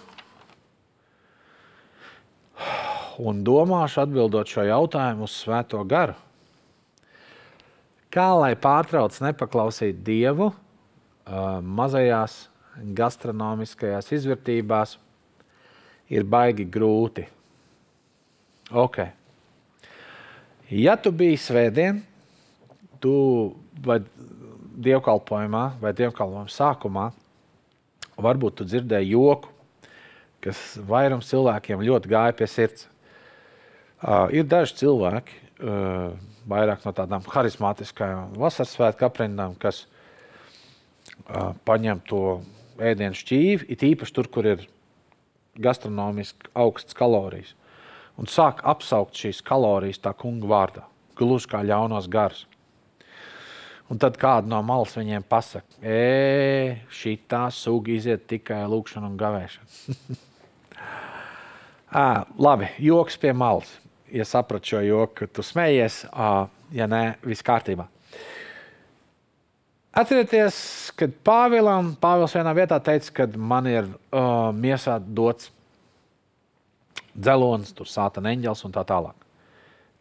un 3.20 3.44
domāšu 3.44 4.04
atbildot 4.06 4.48
šo 4.48 4.64
jautājumu 4.68 5.28
uz 5.28 5.36
Svēto 5.44 5.82
garu. 5.88 6.16
Kā 8.10 8.32
lai 8.40 8.56
pārtrauc 8.58 9.20
nepaklausīt 9.22 10.00
Dievu 10.06 10.50
uh, 10.50 11.60
mazajās 11.62 12.48
gastronomiskajās 12.96 14.10
izvērtībās, 14.16 14.96
ir 16.10 16.26
baigi 16.26 16.66
grūti. 16.66 17.28
Okay. 18.70 19.12
Ja 20.70 20.96
tu 20.98 21.12
biji 21.14 21.40
svētdien, 21.42 22.04
tu 23.02 23.14
vai 23.86 24.00
dievkalpojumā 24.80 25.64
vai 25.82 25.94
dievkalpojuma 25.98 26.52
sākumā, 26.54 27.08
varbūt 28.20 28.60
tu 28.60 28.68
dzirdēji 28.68 29.14
joku, 29.16 29.50
kas 30.44 30.78
vairums 30.88 31.30
cilvēkiem 31.32 31.84
ļoti 31.88 32.12
gāja 32.12 32.36
pie 32.38 32.48
sirds. 32.50 32.88
Uh, 34.00 34.30
ir 34.32 34.46
daži 34.48 34.78
cilvēki, 34.80 35.40
uh, 35.60 36.14
vairāk 36.48 36.86
no 36.88 36.94
tādām 36.96 37.26
harizmātiskām 37.28 38.38
vasaras 38.40 38.72
svētku 38.78 39.04
aprindām, 39.04 39.58
kas 39.60 39.82
uh, 41.28 41.52
paņem 41.68 42.00
to 42.08 42.22
ēdienu 42.80 43.18
šķīvi, 43.20 43.68
it 43.68 43.84
īpaši 43.84 44.16
tur, 44.16 44.30
kur 44.32 44.48
ir 44.48 44.64
gastronomiski 45.60 46.48
augsts 46.56 46.96
kalorijas, 46.96 47.52
un 48.16 48.32
sāk 48.32 48.64
apsaukt 48.64 49.20
šīs 49.20 49.44
kalorijas 49.44 50.00
tā 50.00 50.16
kunga 50.16 50.48
vārdā. 50.48 50.86
gluži 51.20 51.50
kā 51.52 51.60
ļaunos 51.68 52.08
garus. 52.08 52.46
Un 53.90 54.00
tad 54.00 54.16
kāda 54.22 54.48
no 54.48 54.62
malas 54.64 54.94
viņiem 54.96 55.26
pasakā, 55.28 55.82
e, 55.84 56.78
šī 56.94 57.18
tā 57.28 57.50
suga 57.52 57.92
iziet 57.92 58.28
tikai 58.30 58.62
lūkšana 58.70 59.10
un 59.10 59.18
gavēšana. 59.20 60.18
à, 62.06 62.26
labi, 62.38 62.70
joks 62.80 63.18
pie 63.20 63.34
malas. 63.34 63.74
Ja 64.12 64.26
sapratu 64.26 64.74
šo 64.74 64.82
joku, 64.86 65.28
tu 65.30 65.44
smējies, 65.46 66.04
ja 66.74 66.88
nē, 66.90 67.04
viss 67.26 67.46
kārtībā. 67.46 67.86
Atcerieties, 70.00 70.58
kad 70.98 71.14
Pāvēlam, 71.26 71.96
Pāvils 72.00 72.36
vienā 72.38 72.54
vietā 72.56 72.78
teica, 72.84 73.12
ka 73.20 73.26
man 73.36 73.68
ir 73.68 73.88
uh, 73.90 74.52
miesā 74.54 75.00
dots 75.02 75.50
dzelonis, 77.18 77.74
tur 77.76 77.90
sāta 77.90 78.22
eņģels 78.22 78.64
un 78.68 78.76
tā 78.76 78.86
tālāk. 78.88 79.26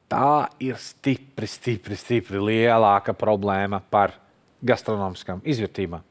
Tā 0.09 0.49
ir 0.65 0.79
stipri, 0.81 1.49
stipri, 1.49 1.97
stipri 1.99 2.41
lielāka 2.41 3.13
problēma 3.17 3.81
par 3.91 4.15
gastronomiskām 4.65 5.43
izvērtībām. 5.45 6.05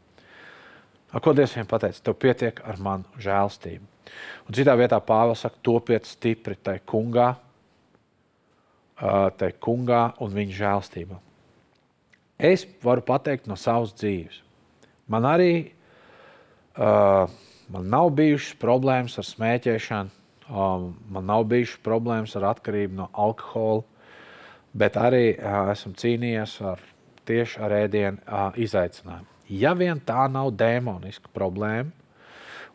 Ko 1.23 1.33
Dievs 1.33 1.55
viņam 1.55 1.69
pateica? 1.69 2.03
Tev 2.03 2.17
pietiek 2.19 2.59
ar 2.67 2.77
manu 2.83 3.21
žēlstību. 3.21 3.85
Un 4.47 4.57
citā 4.57 4.75
vietā 4.77 4.99
Pāvils 5.03 5.41
saka, 5.45 5.57
topiet 5.65 6.05
stipri 6.05 6.57
tai 6.59 6.77
kungā, 6.85 7.31
tai 8.97 9.51
kungā 9.61 10.03
un 10.23 10.31
viņa 10.33 10.57
žēlstībā. 10.57 11.17
Es 12.37 12.65
varu 12.83 13.03
pateikt 13.05 13.49
no 13.49 13.57
savas 13.57 13.93
dzīves. 13.97 14.39
Man 15.09 15.25
arī 15.29 15.51
uh, 16.77 17.29
man 17.73 17.89
nav 17.93 18.09
bijušas 18.17 18.57
problēmas 18.61 19.17
ar 19.21 19.27
smēķēšanu, 19.27 20.17
Um, 20.49 20.93
man 21.11 21.25
nav 21.27 21.43
bijušas 21.43 21.81
problēmas 21.83 22.31
ar 22.39 22.45
atkarību 22.53 22.95
no 22.95 23.09
alkohola, 23.11 23.81
bet 24.71 24.95
arī 24.95 25.33
uh, 25.35 25.73
esmu 25.73 25.91
cīnījies 25.99 26.53
ar 26.63 26.83
tieši 27.27 27.59
ar 27.67 27.75
ēdienu 27.81 28.21
uh, 28.23 28.55
izaicinājumu. 28.55 29.27
Ja 29.51 29.73
vien 29.75 29.99
tā 29.99 30.29
nav 30.31 30.53
demoniska 30.55 31.33
problēma, 31.35 31.91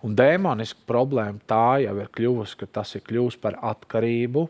un 0.04 0.18
demoniska 0.18 0.84
problēma 0.88 1.40
tā 1.48 1.80
jau 1.86 1.96
ir 2.02 2.12
kļuvusi, 2.12 2.58
ka 2.60 2.68
tas 2.80 2.92
ir 2.98 3.06
kļuvis 3.08 3.40
par 3.40 3.56
atkarību, 3.72 4.44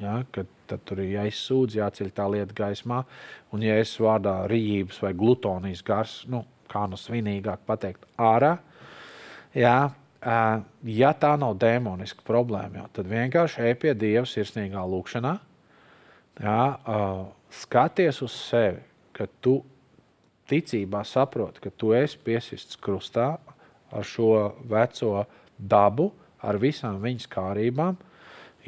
ja, 0.00 0.20
kad 0.32 0.48
tur 0.86 1.02
ir 1.02 1.14
jāizsūdz, 1.16 1.78
jāceļ 1.80 2.10
tā 2.16 2.26
lieta 2.30 2.56
gaismā, 2.56 3.02
un 3.54 3.64
ja 3.64 3.76
es 3.80 3.92
vārdā 4.00 4.42
rījības 4.50 5.00
vai 5.04 5.12
glutonijas 5.18 5.82
gars, 5.86 6.20
nu, 6.30 6.44
kā 6.70 6.86
nu 6.90 6.98
svinīgāk 7.00 7.64
pateikt, 7.66 8.06
ārā, 8.20 8.56
jā, 9.56 9.78
ja 10.20 11.12
tā 11.18 11.32
nav 11.40 11.56
demoniska 11.60 12.24
problēma, 12.26 12.82
jau, 12.82 12.88
tad 13.00 13.10
vienkārši 13.10 13.66
ej 13.70 13.76
pie 13.82 13.94
Dieva 13.98 14.26
sirsnīgā 14.28 14.84
lūkšanā, 14.94 15.34
jā, 16.44 16.62
skaties 17.62 18.22
uz 18.26 18.36
sevi, 18.36 18.82
ka 19.16 19.26
tu 19.42 19.58
ticībā 20.50 21.02
saproti, 21.06 21.62
ka 21.62 21.70
tu 21.70 21.92
esi 21.94 22.18
piesists 22.24 22.78
krustā 22.80 23.34
ar 23.90 24.06
šo 24.06 24.54
veco 24.70 25.24
dabu, 25.58 26.10
ar 26.40 26.58
visām 26.60 27.00
viņas 27.02 27.28
kārībām. 27.30 27.98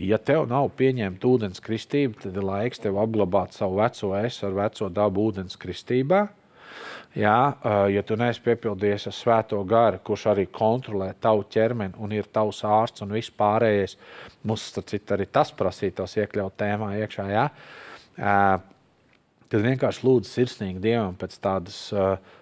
Ja 0.00 0.16
tev 0.18 0.46
nav 0.48 0.70
pieņemta 0.78 1.28
ūdens 1.28 1.60
kristība, 1.60 2.16
tad 2.22 2.36
ir 2.36 2.46
laiks 2.46 2.80
tev 2.80 2.96
apglabāt 3.02 3.52
savu 3.52 3.80
veco 3.82 4.14
es 4.22 4.38
ar 4.44 4.54
veco 4.56 4.88
dabu 4.88 5.28
ūdens 5.28 5.58
kristībā 5.60 6.26
Jā, 7.12 7.52
ja 7.92 8.00
tu 8.08 8.16
neesi 8.16 8.40
piepildījies 8.40 9.04
ar 9.10 9.12
svēto 9.12 9.58
garu, 9.68 9.98
kurš 10.00 10.30
arī 10.30 10.46
kontrolē 10.48 11.10
tavu 11.20 11.44
ķermeni 11.52 11.98
un 12.00 12.14
ir 12.16 12.28
tavs 12.32 12.62
ārsts 12.64 13.04
un 13.04 13.12
viss 13.12 13.32
pārējais, 13.36 13.98
mums 14.48 14.64
citu, 14.78 15.12
arī 15.12 15.26
tas 15.28 15.52
prasītos 15.52 16.16
iekļaut 16.22 16.56
tēmā 16.56 16.94
iekšā. 17.02 17.26
Jā. 17.28 17.44
Tad 19.52 19.66
vienkārši 19.66 20.06
lūdzu 20.08 20.30
sirsnīgi 20.30 20.80
Dievam 20.86 21.18
pēc 21.20 21.36
tādas 21.44 21.82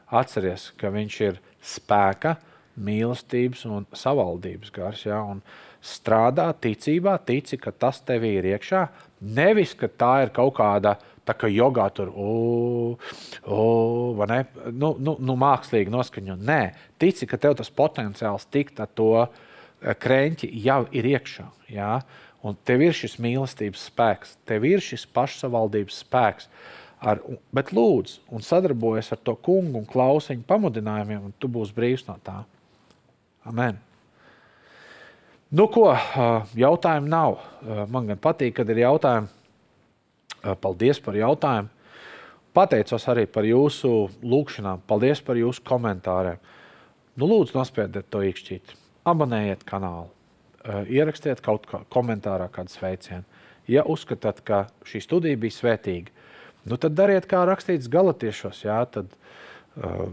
atceries, 0.07 0.68
ka 0.78 0.94
Viņš 0.94 1.18
ir 1.26 1.42
spēka, 1.59 2.36
mīlestības 2.78 3.66
un 3.66 3.90
savaldības 3.90 4.70
gars. 4.70 5.03
Ja? 5.03 5.18
Un 5.26 5.42
strādā 5.81 6.51
ticībā, 6.53 7.16
tici, 7.26 7.57
ka 7.61 7.72
tas 7.72 8.03
tev 8.05 8.26
ir 8.28 8.49
iekšā. 8.53 8.87
Nevis, 9.37 9.72
ka 9.76 9.89
tā 9.89 10.14
ir 10.24 10.33
kaut 10.37 10.55
kāda 10.57 10.97
Tā 11.31 11.37
kā 11.39 11.51
jogā 11.53 11.85
tur 11.95 12.11
ir 12.11 12.97
ne, 14.26 14.41
nu, 14.72 14.95
nu, 14.99 15.14
nu, 15.20 15.37
mākslīgi 15.39 15.93
noskaņot. 15.93 16.43
Nē, 16.43 16.61
tici, 16.99 17.28
ka 17.28 17.39
tev 17.39 17.55
tas 17.61 17.70
potenciāls 17.70 18.49
tikt 18.51 18.81
ar 18.83 18.91
to 18.99 19.12
eh, 19.22 19.95
krēķi 19.95 20.51
jau 20.64 20.83
ir 20.97 21.07
iekšā. 21.12 21.47
Jā? 21.70 22.01
Un 22.43 22.57
tev 22.66 22.83
ir 22.83 22.97
šis 22.97 23.18
mīlestības 23.22 23.85
spēks, 23.91 24.39
tev 24.49 24.64
ir 24.66 24.83
šis 24.83 25.05
pašsavaldības 25.14 26.01
spēks. 26.07 26.49
Ar, 27.01 27.20
bet 27.55 27.70
lūdzu, 27.76 28.24
un 28.35 28.43
sadarbojies 28.45 29.12
ar 29.14 29.20
to 29.24 29.37
kungu 29.45 29.81
un 29.81 29.87
klausiņu 29.89 30.43
pamudinājumiem, 30.49 31.31
un 31.31 31.37
tu 31.39 31.49
būsi 31.53 31.76
brīvs 31.76 32.09
no 32.09 32.16
tā. 32.24 32.41
Amen. 33.49 33.78
Nu, 35.51 35.66
ko, 35.66 35.88
jautājumu 36.55 37.11
nav. 37.11 37.40
Man 37.90 38.07
gan 38.07 38.18
patīk, 38.22 38.55
kad 38.61 38.68
ir 38.70 38.84
jautājumi. 38.84 39.26
Paldies 40.62 41.01
par 41.03 41.18
jautājumu. 41.18 41.68
Pateicos 42.55 43.05
arī 43.11 43.26
par 43.30 43.46
jūsu 43.46 43.90
lūgšanām, 44.26 44.80
paldies 44.90 45.20
par 45.22 45.38
jūsu 45.38 45.62
komentāriem. 45.66 46.38
Nu, 47.18 47.26
lūdzu, 47.26 47.55
nospiediet 47.55 48.09
to 48.11 48.22
īkšķīt, 48.26 48.72
abonējiet 49.11 49.62
kanālu, 49.68 50.09
ierakstiet 50.90 51.42
kaut 51.46 51.68
kā 51.70 51.82
komentārā 51.94 52.48
kādu 52.51 52.74
sveicienu. 52.74 53.22
Ja 53.70 53.84
uzskatāt, 53.86 54.42
ka 54.46 54.64
šī 54.86 55.03
studija 55.05 55.38
bija 55.38 55.55
svētīga, 55.55 56.11
nu 56.66 56.78
tad 56.80 56.98
dariet, 56.98 57.28
kā 57.30 57.44
rakstīts 57.46 57.90
galatiešos. 57.90 58.64
Jā, 58.66 58.80
tad 58.90 59.14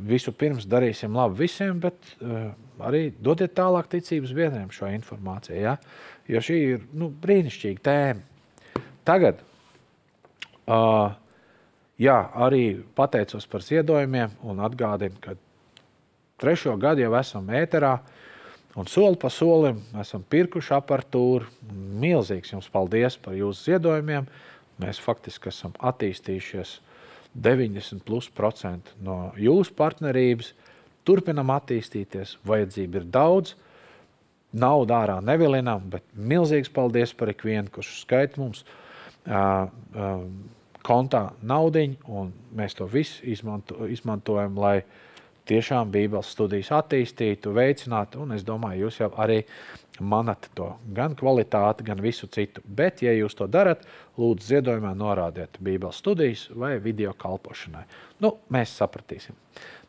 visu 0.08 0.32
pirms 0.38 0.68
darīsim 0.70 1.16
labu 1.18 1.40
visiem, 1.42 1.80
bet 1.82 1.98
uh, 2.22 2.52
arī 2.88 3.10
dodiet 3.24 3.56
tālāk 3.58 3.90
ticības 3.92 4.36
biedriem 4.38 4.70
šo 4.72 4.92
informāciju. 4.94 5.58
Jā, 5.60 5.76
jo 6.30 6.44
šī 6.46 6.58
ir 6.76 6.88
nu, 6.94 7.10
brīnišķīga 7.24 7.86
tēma. 7.88 8.86
Tagad 9.08 9.42
Uh, 10.68 11.14
jā, 11.96 12.18
arī 12.36 12.82
pateicos 12.96 13.48
par 13.48 13.64
ziedojumiem 13.64 14.34
un 14.44 14.60
atgādinu, 14.60 15.16
ka 15.24 15.38
trešo 16.44 16.76
gadu 16.82 17.06
jau 17.06 17.14
esam 17.16 17.48
ēterā. 17.48 17.94
Un 18.78 18.90
soli 18.92 19.18
pa 19.18 19.32
solim 19.32 19.80
esam 19.98 20.26
pirkuši 20.28 20.76
aparatūru. 20.76 21.48
Milzīgs 22.04 22.52
jums 22.52 22.68
paldies 22.70 23.16
par 23.18 23.38
jūsu 23.40 23.72
ziedojumiem. 23.72 24.28
Mēs 24.84 25.00
faktiski 25.02 25.50
esam 25.50 25.72
attīstījušies 25.80 26.76
90% 27.38 28.98
no 29.06 29.18
jūsu 29.38 29.76
partnerības. 29.78 30.52
Turpinam 31.08 31.54
attīstīties. 31.56 32.38
Vajadzība 32.48 33.02
ir 33.02 33.08
daudz. 33.14 33.56
Naudu 34.58 34.96
ārā 34.96 35.18
nevilinām, 35.22 35.90
bet 35.92 36.06
milzīgs 36.16 36.72
paldies 36.74 37.12
par 37.14 37.30
ikvienu, 37.34 37.70
kurš 37.72 38.02
skaita 38.06 38.40
mums. 38.42 38.64
Uh, 39.28 39.68
uh, 39.92 40.24
kontā 40.88 41.34
naudiņu, 41.44 42.24
mēs 42.56 42.78
to 42.78 42.88
visu 42.88 43.20
izmanto, 43.28 43.88
izmantojam, 43.92 44.56
lai 44.60 44.80
tiešām 45.48 45.92
Bībeles 45.94 46.30
studijas 46.34 46.72
attīstītu, 46.76 47.54
veicinātu, 47.56 48.22
un 48.24 48.36
es 48.36 48.46
domāju, 48.48 48.88
jūs 48.88 49.00
jau 49.02 49.10
arī 49.20 49.42
manat 50.00 50.50
to 50.58 50.70
gan 50.94 51.16
kvalitāti, 51.18 51.86
gan 51.88 52.02
visu 52.04 52.30
citu. 52.32 52.62
Bet, 52.64 53.02
ja 53.06 53.14
jūs 53.16 53.38
to 53.38 53.48
darat, 53.50 53.86
lūdzu 54.20 54.52
ziedojumā 54.52 54.94
norādiet 54.98 55.58
Bībeles 55.64 56.02
studijas 56.04 56.48
vai 56.54 56.76
video 56.84 57.16
kalpošanai. 57.18 57.86
Nu, 58.24 58.36
mēs 58.54 58.76
sapratīsim. 58.78 59.38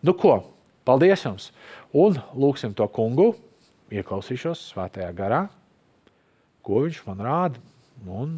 Nu 0.03 0.15
ko, 0.17 0.41
paldies 0.89 1.27
jums! 1.27 1.51
Un 1.93 2.21
lūksim 2.37 2.75
to 2.77 2.87
kungu, 2.93 3.33
ieklausīšos 3.93 4.69
svētajā 4.73 5.13
garā, 5.17 5.47
ko 6.65 6.85
viņš 6.85 7.05
man 7.09 7.25
rāda. 7.25 7.63
Un 8.07 8.37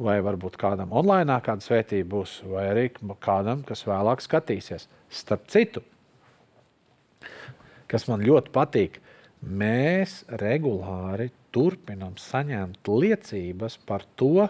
vai 0.00 0.18
varbūt 0.24 0.56
kādam 0.60 0.92
online 0.96 1.36
kāda 1.44 1.64
svētība 1.64 2.08
būs, 2.14 2.40
vai 2.48 2.66
arī 2.70 2.84
kādam, 3.20 3.64
kas 3.66 3.84
vēlāk 3.88 4.22
skatīsies. 4.24 4.86
Starp 5.12 5.48
citu, 5.52 5.82
kas 7.90 8.06
man 8.10 8.22
ļoti 8.26 8.52
patīk, 8.54 9.00
mēs 9.40 10.20
regulāri 10.40 11.30
turpinām 11.54 12.16
saņemt 12.20 12.90
liecības 12.90 13.78
par 13.88 14.04
to, 14.18 14.46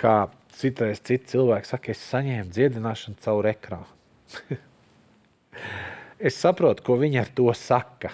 kā 0.00 0.16
citreiz 0.56 1.00
citi 1.04 1.36
cilvēki 1.36 1.68
saka, 1.68 1.92
es 1.94 2.02
saņēmu 2.10 2.50
dziedināšanu 2.52 3.22
caur 3.22 3.48
ekrānu. 3.52 4.58
es 6.28 6.38
saprotu, 6.38 6.84
ko 6.86 6.98
viņi 7.00 7.22
ar 7.22 7.32
to 7.36 7.48
saka. 7.56 8.12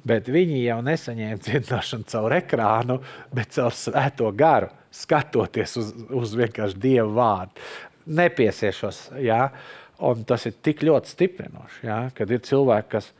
Bet 0.00 0.30
viņi 0.32 0.62
jau 0.64 0.78
nesaņēma 0.84 1.42
dziedināšanu 1.44 2.08
caur 2.08 2.34
ekrānu, 2.38 2.98
bet 3.36 3.52
caur 3.56 3.76
svēto 3.76 4.30
garu 4.32 4.70
skatoties 4.90 5.76
uz, 5.78 5.90
uz 6.16 6.32
vienkārši 6.40 6.80
Dieva 6.80 7.10
vārdu. 7.14 7.66
Nepieciešos, 8.10 9.02
jā, 9.22 9.42
un 10.08 10.24
tas 10.26 10.46
ir 10.48 10.56
tik 10.64 10.80
ļoti 10.88 11.12
stiprinoši, 11.12 11.82
jā, 11.86 11.98
kad 12.16 12.32
ir 12.32 12.40
cilvēki, 12.48 12.88
kas 12.96 13.10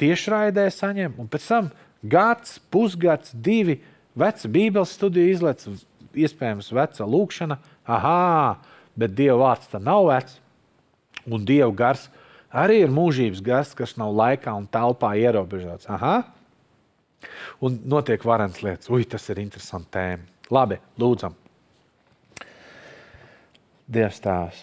tiešraidē 0.00 0.66
saņem, 0.72 1.14
un 1.20 1.28
pēc 1.30 1.46
tam 1.50 1.70
gads, 2.00 2.58
pusgads, 2.72 3.34
divi 3.34 3.78
veca 4.18 4.48
Bībeles 4.50 4.96
studiju 4.96 5.34
izlaiž, 5.36 5.84
iespējams, 6.16 6.72
veca 6.74 7.06
lūkšana 7.06 7.60
Aha, 7.90 8.60
bet 8.98 9.14
Dieva 9.18 9.38
vārds 9.40 9.70
tam 9.70 9.84
nav 9.86 10.06
vecs. 10.10 10.38
Un 11.30 11.44
Dieva 11.46 11.70
gars 11.74 12.06
arī 12.50 12.80
ir 12.84 12.92
mūžības 12.94 13.42
gars, 13.44 13.72
kas 13.76 13.96
nav 14.00 14.14
laikā 14.16 14.54
un 14.56 14.68
telpā 14.70 15.14
ierobežots. 15.18 15.88
Aha. 15.90 16.22
Un 17.60 17.80
notiek 17.90 18.22
varens 18.24 18.62
lietas. 18.64 18.88
Ui, 18.92 19.04
tas 19.04 19.26
ir 19.32 19.42
interesants 19.42 19.90
tēma. 19.92 20.24
Labi, 20.50 20.80
lūdzam. 20.98 21.34
Dievs 23.90 24.22
tēvs, 24.22 24.62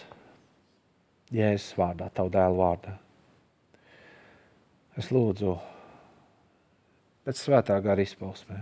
Jēzus 1.32 1.76
vārdā, 1.76 2.08
tavu 2.16 2.32
dēlu 2.32 2.56
vārdā. 2.62 2.94
Es 4.98 5.12
lūdzu 5.14 5.52
pēc 7.28 7.38
svētā 7.38 7.76
gara 7.84 8.02
izpausmē. 8.02 8.56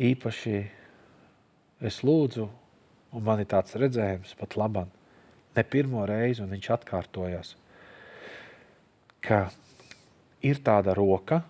Īpaši 0.00 0.56
es 1.88 2.00
lūdzu, 2.04 2.44
un 3.16 3.24
man 3.24 3.40
ir 3.40 3.48
tāds 3.48 3.76
redzējums 3.80 4.34
pat 4.36 4.56
labam, 4.60 4.90
ne 5.56 5.64
pirmo 5.64 6.04
reizi, 6.08 6.42
un 6.44 6.52
viņš 6.52 6.68
atkārtojas, 6.76 7.54
ka 9.24 9.46
ir 10.44 10.60
tāda 10.64 10.92
roka, 10.96 11.40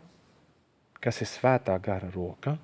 kas 1.03 1.23
ir 1.25 1.31
svētā 1.31 1.77
gara 1.83 2.11
roka, 2.15 2.57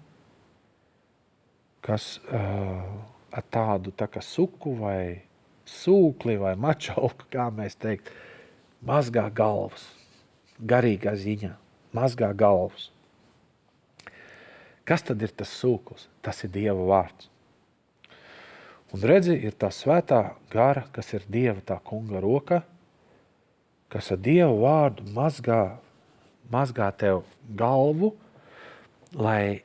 kas 1.87 2.17
uh, 2.29 2.87
ar 3.31 3.51
tādu 3.51 3.93
tā 3.95 4.09
suku 4.23 4.75
vai 4.79 5.23
sūkli 5.67 6.39
vai 6.39 6.55
mačauku, 6.59 7.27
kā 7.31 7.51
mēs 7.55 7.79
teiktu, 7.83 8.15
mazgā 8.85 9.29
galvas, 9.35 9.87
garīgā 10.61 11.15
ziņā, 11.17 11.55
mazgā 11.97 12.33
galvas. 12.37 12.91
Kas 14.87 15.03
tad 15.03 15.23
ir 15.25 15.33
tas 15.35 15.51
sūklis? 15.51 16.07
Tas 16.23 16.45
ir 16.47 16.53
Dieva 16.55 16.85
vārds. 16.87 17.31
Un 18.95 19.03
redzi, 19.03 19.35
ir 19.43 19.57
tā 19.59 19.73
svētā 19.75 20.37
gara, 20.53 20.85
kas 20.95 21.11
ir 21.17 21.25
Dieva 21.27 21.59
tā 21.67 21.81
kunga 21.83 22.21
roka, 22.23 22.61
kas 23.91 24.13
ar 24.15 24.21
Dieva 24.23 24.53
vārdu 24.55 25.07
mazgā, 25.17 25.79
mazgā 26.53 26.93
tev 26.95 27.25
galvu, 27.59 28.13
lai, 29.13 29.63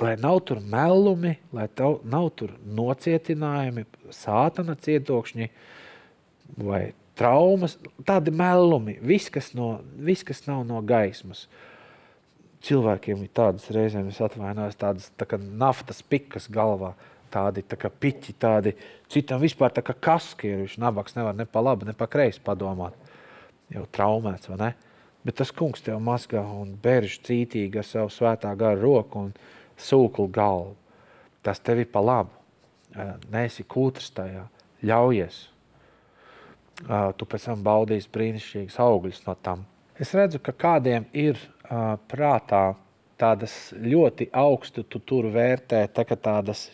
lai 0.00 0.14
nav 0.22 0.40
tur 0.48 0.62
melumi, 0.64 1.36
lai 1.52 1.68
tev 1.68 2.00
nav 2.08 2.30
tur 2.40 2.56
nocietinājumi, 2.64 3.84
sātana 4.14 4.76
cietokšņi 4.80 5.50
vai 6.64 6.82
traumas, 7.16 7.76
tādi 8.06 8.32
melumi, 8.34 8.98
viss, 9.04 9.30
kas, 9.32 9.52
no, 9.56 9.76
viss, 9.96 10.24
kas 10.26 10.44
nav 10.48 10.64
no 10.68 10.82
gaismas. 10.84 11.46
Cilvēkiem 12.66 13.22
ir 13.24 13.32
tādas 13.36 13.68
reizēm, 13.72 14.08
es 14.10 14.20
atvainojos, 14.24 14.78
tādas 14.80 15.10
tā 15.18 15.28
kā 15.28 15.38
naftas 15.38 16.02
pikas 16.02 16.48
galvā, 16.52 16.94
tādi 17.32 17.62
tā 17.66 17.78
kā 17.80 17.90
piķi, 17.90 18.34
tādi 18.40 18.74
citam 19.12 19.42
vispār 19.42 19.74
tā 19.76 19.84
kā 19.86 19.94
kaski 20.08 20.50
ir, 20.50 20.64
viņš 20.64 20.78
nabaks 20.82 21.16
nevar 21.18 21.36
ne 21.36 21.46
pa 21.48 21.62
labi, 21.62 21.88
ne 21.88 21.94
pa 21.96 22.08
kreisi 22.10 22.42
padomāt. 22.44 22.96
Jau 23.72 23.84
traumēts, 23.92 24.50
vai 24.52 24.60
ne? 24.60 24.72
Bet 25.26 25.40
tas 25.40 25.50
kungs 25.50 25.82
tev 25.82 25.98
mazgā 26.02 26.44
un 26.54 26.76
bērž 26.82 27.18
cītīgi 27.26 27.80
ar 27.80 27.86
savu 27.86 28.12
svētā 28.14 28.52
gara 28.58 28.78
roku 28.78 29.24
un 29.26 29.32
sūklu 29.82 30.28
galvu. 30.30 30.76
Tas 31.42 31.58
tev 31.62 31.82
ir 31.82 31.90
pa 31.90 32.02
labu. 32.02 32.30
Nesi 33.32 33.66
kūtrs 33.66 34.12
tajā. 34.14 34.46
Ļaujies 34.86 35.40
tu 37.16 37.28
pēc 37.28 37.48
tam 37.48 37.62
baudīsi 37.64 38.10
brīnišķīgus 38.12 38.80
augļus 38.84 39.22
no 39.26 39.36
tam. 39.42 39.64
Es 40.00 40.12
redzu, 40.12 40.40
ka 40.44 40.52
kādiem 40.52 41.06
ir 41.16 41.38
uh, 41.40 41.96
prātā 42.10 42.74
tādas 43.16 43.72
ļoti 43.72 44.28
augstu 44.36 44.84
tu 44.84 45.00
tur 45.00 45.30
vērtē, 45.32 45.86
tā 45.88 46.04
kā 46.04 46.18
tādas, 46.20 46.68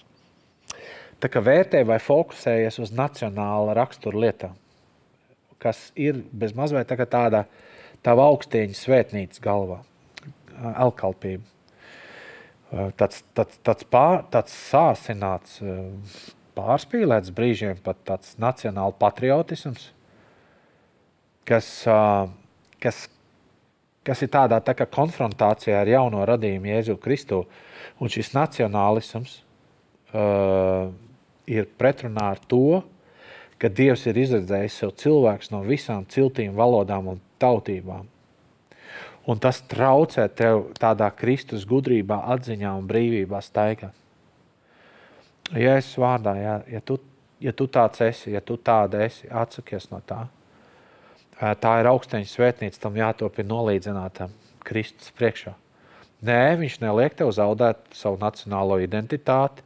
tā 1.22 1.30
kā 1.30 1.42
vērtē 1.44 1.84
vai 1.86 2.00
fokusējies 2.02 2.80
uz 2.82 2.90
nacionāla 2.98 3.76
rakstura 3.78 4.24
lietām, 4.26 4.58
kas 5.62 5.90
ir 5.94 6.18
bez 6.32 6.54
mazliet 6.58 6.90
tā 6.90 6.98
tāda 7.06 7.44
tava 8.02 8.26
augstieņa 8.32 8.74
svētnīca 8.74 9.42
galvā, 9.44 9.80
elkalpība. 10.72 11.46
Tāds, 12.96 13.20
tāds, 13.36 13.58
tāds, 13.60 13.84
pār, 13.92 14.22
tāds 14.32 14.54
sāsināts, 14.72 15.60
pārspīlēts 16.56 17.32
brīžiem 17.34 17.80
pat 17.84 18.00
tāds 18.08 18.36
nacionāls 18.40 18.98
patriotisms, 19.00 19.88
kas, 21.48 21.68
kas, 22.82 23.02
kas 24.06 24.24
ir 24.24 24.32
tādā 24.32 24.60
tā 24.64 24.76
konfrontācijā 24.84 25.80
ar 25.80 25.90
jauno 25.90 26.24
radījumu 26.28 26.72
Jēzu 26.72 26.98
Kristu. 27.02 27.44
Un 28.02 28.10
šis 28.10 28.32
nacionālisms 28.34 29.40
uh, 30.14 30.88
ir 31.46 31.68
pretrunā 31.78 32.32
ar 32.34 32.40
to, 32.50 32.82
ka 33.62 33.70
Dievs 33.70 34.08
ir 34.10 34.18
izredzējis 34.18 34.80
sev 34.82 34.94
cilvēks 34.98 35.52
no 35.54 35.62
visām 35.66 36.06
ciltīm, 36.10 36.56
valodām 36.58 37.12
un 37.14 37.20
tautībām. 37.42 38.08
Un 39.22 39.38
tas 39.38 39.60
traucē 39.70 40.26
tev 40.34 40.64
tādā 40.82 41.06
Kristus 41.14 41.62
gudrībā, 41.70 42.24
atziņā 42.34 42.72
un 42.74 42.88
brīvībā 42.90 43.38
staigāt. 43.44 43.94
Jēzus 45.58 45.98
vārdā, 46.00 46.32
ja, 46.40 46.54
ja, 46.70 46.80
tu, 46.84 46.96
ja 47.42 47.52
tu 47.52 47.66
tāds 47.68 48.00
esi, 48.04 48.32
ja 48.32 48.40
tu 48.40 48.56
tāda 48.56 49.02
esi, 49.04 49.28
atsakies 49.28 49.90
no 49.92 50.00
tā. 50.06 50.24
Tā 51.36 51.72
ir 51.80 51.88
augsteņa 51.90 52.28
svētnīca, 52.30 52.80
tam 52.80 52.96
jātop 52.96 53.40
ir 53.40 53.48
nolīdzinātam 53.50 54.32
Kristus 54.64 55.10
priekšā. 55.18 55.52
Nē, 56.22 56.54
viņš 56.60 56.78
neliek 56.84 57.16
tev 57.18 57.32
zaudēt 57.34 57.82
savu 57.98 58.20
nacionālo 58.20 58.78
identitāti, 58.80 59.64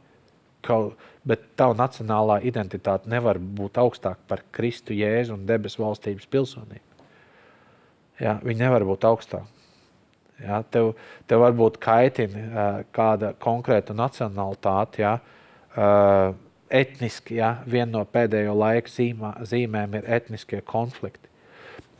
kaut, 0.65 0.97
bet 1.27 1.43
tava 1.59 1.77
nacionālā 1.77 2.39
identitāte 2.49 3.07
nevar 3.11 3.37
būt 3.37 3.77
augstāka 3.77 4.19
par 4.27 4.41
Kristu 4.51 4.95
Jēzu 4.97 5.37
un 5.37 5.45
debesu 5.47 5.83
valstības 5.83 6.27
pilsonību. 6.33 6.83
Jā, 8.17 8.39
viņi 8.41 8.63
nevar 8.65 8.83
būt 8.87 9.05
augstāki. 9.05 9.53
Jā, 10.41 10.59
tev, 10.73 10.91
tev 11.29 11.41
varbūt 11.45 11.77
kaitina 11.81 12.65
kāda 12.93 13.31
konkrēta 13.41 13.93
nacionālitāte, 13.97 15.01
jā, 15.01 15.15
uh, 15.17 15.36
etniski, 15.77 17.37
ja, 17.37 17.57
viena 17.69 17.91
no 17.99 18.03
pēdējo 18.09 18.55
laiku 18.57 18.91
zīmā, 18.91 19.33
zīmēm 19.47 19.97
ir 19.99 20.09
etniskie 20.17 20.61
konflikti. 20.65 21.29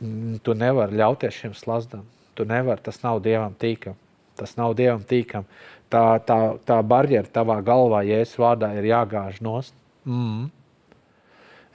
Mm, 0.02 0.38
tu 0.44 0.54
nevari 0.54 0.98
ļauties 0.98 1.40
šim 1.42 1.56
slazdam. 1.58 2.04
Tu 2.38 2.46
nevari, 2.46 2.82
tas 2.84 3.00
nav 3.02 3.22
dievam 3.24 3.54
tīkam. 3.58 3.96
Tas 4.38 4.54
nav 4.58 4.76
dievam 4.78 5.02
tīkam. 5.02 5.46
Tā, 5.90 6.20
tā, 6.26 6.38
tā 6.68 6.78
barjera 6.86 7.26
tavā 7.32 7.58
galvā, 7.64 8.04
ja 8.06 8.20
es 8.22 8.36
vārdā 8.38 8.70
ir 8.78 8.90
jāgāž 8.90 9.40
nost. 9.42 9.74
Mm. 10.06 10.50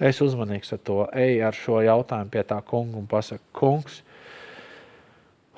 Es 0.04 0.22
uzmanīgs 0.24 0.74
ar 0.76 0.82
to. 0.86 1.00
Ej 1.18 1.42
ar 1.48 1.58
šo 1.58 1.82
jautājumu 1.84 2.32
pie 2.34 2.44
tā 2.48 2.60
kunga 2.66 3.00
un 3.00 3.08
pasaka, 3.10 3.44
kungs, 3.56 4.02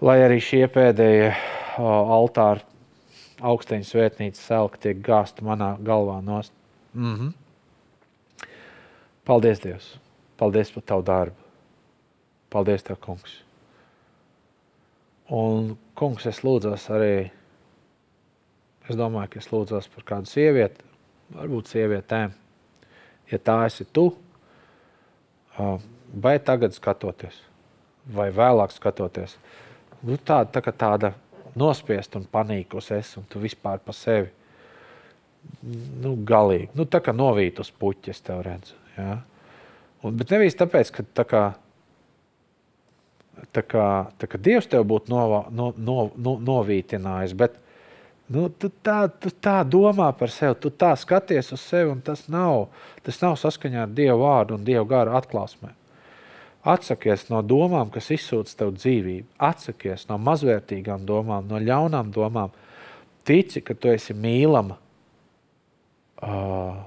lai 0.04 0.20
arī 0.24 0.40
šie 0.44 0.66
pēdējie 0.72 1.34
altāri 1.78 2.64
augsteņa 3.42 3.88
svētnīca 3.88 4.40
selka 4.40 4.80
tiek 4.82 5.02
gāsta 5.04 5.44
manā 5.46 5.76
galvā 5.84 6.22
nost. 6.24 6.54
Mm 6.94 7.16
-hmm. 7.16 7.34
Paldies, 9.26 9.60
Dievs! 9.60 10.00
Paldies 10.38 10.72
par 10.72 10.84
tavu 10.84 11.02
darbu! 11.02 11.36
Paldies, 12.50 12.84
Tev, 12.84 12.96
kungs! 13.02 13.44
Un, 15.30 15.78
kungs, 15.96 16.26
es 16.26 16.44
lūdzos 16.44 16.90
arī, 16.94 17.32
es 18.90 18.96
domāju, 18.96 19.30
ka 19.30 19.40
es 19.40 19.52
lūdzos 19.52 19.90
par 19.96 20.04
kādu 20.04 20.26
sievieti, 20.26 20.84
varbūt 21.34 21.68
sievietēm. 21.68 22.32
Ja 23.32 23.40
tā 23.40 23.66
esi 23.66 23.86
tu, 23.86 24.18
vai 26.22 26.40
tagad 26.40 26.74
skatoties, 26.74 27.42
vai 28.14 28.30
vēlāk 28.30 28.72
skatoties, 28.72 29.38
nu, 30.04 30.18
tāda, 30.18 30.62
tā, 30.62 30.72
tāda 30.72 31.14
nospiest 31.60 32.16
un 32.20 32.26
panīkos 32.32 32.92
es, 32.96 33.14
un 33.20 33.26
tu 33.30 33.42
vispār 33.44 33.82
pa 33.84 33.96
sevi. 33.96 34.32
Nu, 36.02 36.16
galīgi. 36.26 36.72
Nu, 36.78 36.88
tā 36.90 37.02
kā 37.06 37.14
novīt 37.14 37.60
uz 37.62 37.70
puķi, 37.72 38.14
es 38.16 38.24
tev 38.26 38.42
redzu. 38.46 38.78
Ja? 38.98 39.20
Un, 40.06 40.16
bet 40.18 40.34
nevis 40.34 40.58
tāpēc, 40.58 40.92
ka 40.94 41.06
tā 41.22 41.26
kā, 41.30 41.44
tā 43.56 43.62
kā, 43.66 43.86
tā 44.22 44.30
kā 44.32 44.42
Dievs 44.42 44.70
tev 44.72 44.88
būtu 44.90 45.14
nova, 45.14 45.46
no, 45.54 45.72
no, 45.78 46.10
no, 46.18 46.36
novītinājis, 46.42 47.36
bet 47.38 47.60
nu, 48.32 48.48
tu, 48.50 48.72
tā, 48.86 49.06
tu 49.22 49.30
tā 49.30 49.60
domā 49.70 50.10
par 50.18 50.34
sevi, 50.34 50.58
tu 50.62 50.74
tā 50.74 50.96
skaties 50.98 51.54
uz 51.56 51.62
sevi, 51.62 51.92
un 51.94 52.02
tas 52.06 52.26
nav, 52.32 52.68
tas 53.06 53.22
nav 53.22 53.38
saskaņā 53.42 53.86
ar 53.86 53.98
Dieva 53.98 54.18
vārdu 54.22 54.58
un 54.58 54.66
Dieva 54.68 54.86
garu 54.96 55.18
atklāsmēm. 55.20 55.76
Atsakies 56.66 57.28
no 57.30 57.44
domām, 57.46 57.92
kas 57.94 58.08
izsūta 58.16 58.56
tev 58.58 58.72
dzīvību. 58.74 59.28
Atsakies 59.38 60.08
no 60.10 60.18
mazvērtīgām 60.18 61.04
domām, 61.06 61.46
no 61.46 61.60
ļaunām 61.62 62.10
domām. 62.14 62.54
Tici, 63.26 63.62
ka 63.62 63.76
tu 63.78 63.92
esi 63.94 64.16
mīlama, 64.18 64.78
uh, 66.26 66.80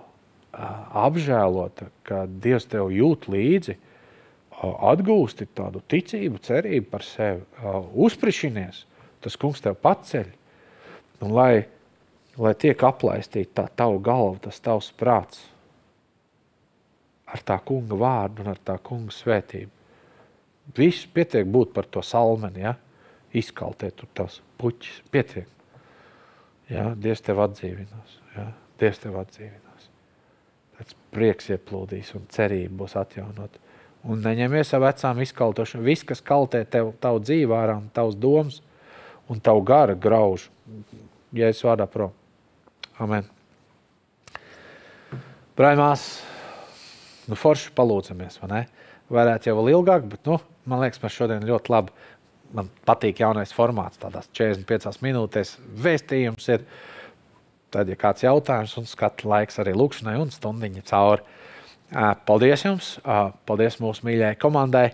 apžēlota, 1.07 1.93
ka 2.07 2.25
Dievs 2.27 2.67
tev 2.71 2.91
jūt 2.95 3.29
līdzi, 3.31 3.77
uh, 3.79 4.75
atgūsti 4.91 5.47
tādu 5.55 5.83
ticību, 5.87 6.43
cerību 6.43 6.91
par 6.91 7.07
sevi, 7.07 7.45
uh, 7.63 7.79
uzprišinies. 8.07 8.83
Tas 9.23 9.39
kungs 9.39 9.63
tev 9.63 9.79
paceļ. 9.83 10.27
Un 11.23 11.35
lai, 11.35 11.53
lai 12.39 12.55
tiek 12.59 12.83
aplaistīta 12.87 13.63
tā 13.63 13.69
tava 13.83 14.03
galva, 14.03 14.43
tas 14.43 14.59
tavs 14.63 14.91
prāts 14.99 15.47
ar 17.29 17.45
tā 17.45 17.59
kunga 17.65 17.99
vārdu 17.99 18.45
un 18.45 18.53
ar 18.53 18.61
tā 18.65 18.79
kunga 18.85 19.13
svētību. 19.15 19.71
Viss 20.77 21.07
pietiek 21.13 21.49
būt 21.49 21.73
par 21.77 21.89
to 21.89 22.03
salmeni, 22.05 22.65
ja? 22.67 22.75
izkaltēt 23.37 23.99
tur 24.01 24.09
tās 24.17 24.41
puķis, 24.61 25.03
pietiek. 25.13 25.49
Ja? 26.69 26.91
Dievs 26.97 27.25
tev 27.25 27.41
atdzīvinās, 27.45 28.19
ja? 28.37 28.51
Dievs 28.81 29.01
tev 29.03 29.17
atdzīvinās. 29.21 29.89
Tāds 30.79 30.97
prieks 31.15 31.49
ieplūdīs 31.55 32.13
un 32.19 32.29
cerība 32.33 32.85
būs 32.85 32.97
atjaunot. 33.01 33.59
Un 34.09 34.23
neņemies 34.23 34.71
ar 34.77 34.85
vecām 34.85 35.21
izkaltošanu. 35.25 35.85
Viss, 35.89 36.07
kas 36.07 36.23
kaltē 36.25 36.63
tev, 36.71 36.93
tavu 37.03 37.21
dzīvē 37.25 37.57
ārā 37.59 37.79
un 37.81 37.89
tavs 37.95 38.17
domas 38.17 38.61
un 39.29 39.41
tavu 39.45 39.65
gara 39.67 39.97
grauž, 39.99 40.47
ja 41.37 41.51
es 41.53 41.61
vārdā 41.65 41.89
prom. 41.91 42.15
Amen. 42.99 43.27
Braimās, 45.59 46.07
nu 47.29 47.39
forši 47.39 47.73
palūdzamies, 47.77 48.39
vai 48.43 48.51
ne? 48.53 48.61
Varētu 49.13 49.49
jau 49.49 49.57
vēl 49.61 49.73
ilgāk, 49.73 50.05
bet, 50.11 50.23
nu, 50.29 50.37
man 50.69 50.83
liekas, 50.83 51.01
mēs 51.03 51.17
šodien 51.17 51.47
ļoti 51.49 51.73
labi, 51.73 51.95
man 52.57 52.69
patīk 52.89 53.23
jaunais 53.23 53.53
formāts, 53.57 54.01
tādās 54.01 54.29
45 54.37 55.03
minūtēs 55.05 55.57
vēstījums 55.85 56.49
ir, 56.53 56.65
tad, 57.73 57.89
ja 57.89 57.97
kāds 58.01 58.25
jautājums 58.25 58.77
un 58.81 58.89
skatu 58.89 59.29
laiks 59.31 59.61
arī 59.63 59.75
lūkšanai 59.77 60.17
un 60.21 60.33
stundiņa 60.33 60.85
cauri. 60.89 61.25
Paldies 62.29 62.65
jums, 62.67 62.89
paldies 63.49 63.79
mūsu 63.81 64.05
mīļajai 64.09 64.41
komandai, 64.41 64.89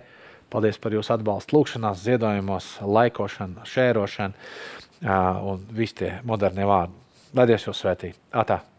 paldies 0.51 0.79
par 0.79 0.95
jūsu 0.95 1.17
atbalstu 1.17 1.59
lūkšanās, 1.59 2.05
ziedojumos, 2.07 2.77
laikošanu, 2.87 3.67
šērošanu 3.67 5.11
un 5.51 5.67
visi 5.75 5.99
tie 6.05 6.13
modernie 6.23 6.67
vārdi. 6.71 7.03
Lai 7.35 7.49
Dievs 7.51 7.67
jūs 7.67 7.83
svētī. 7.83 8.15
Atā! 8.31 8.74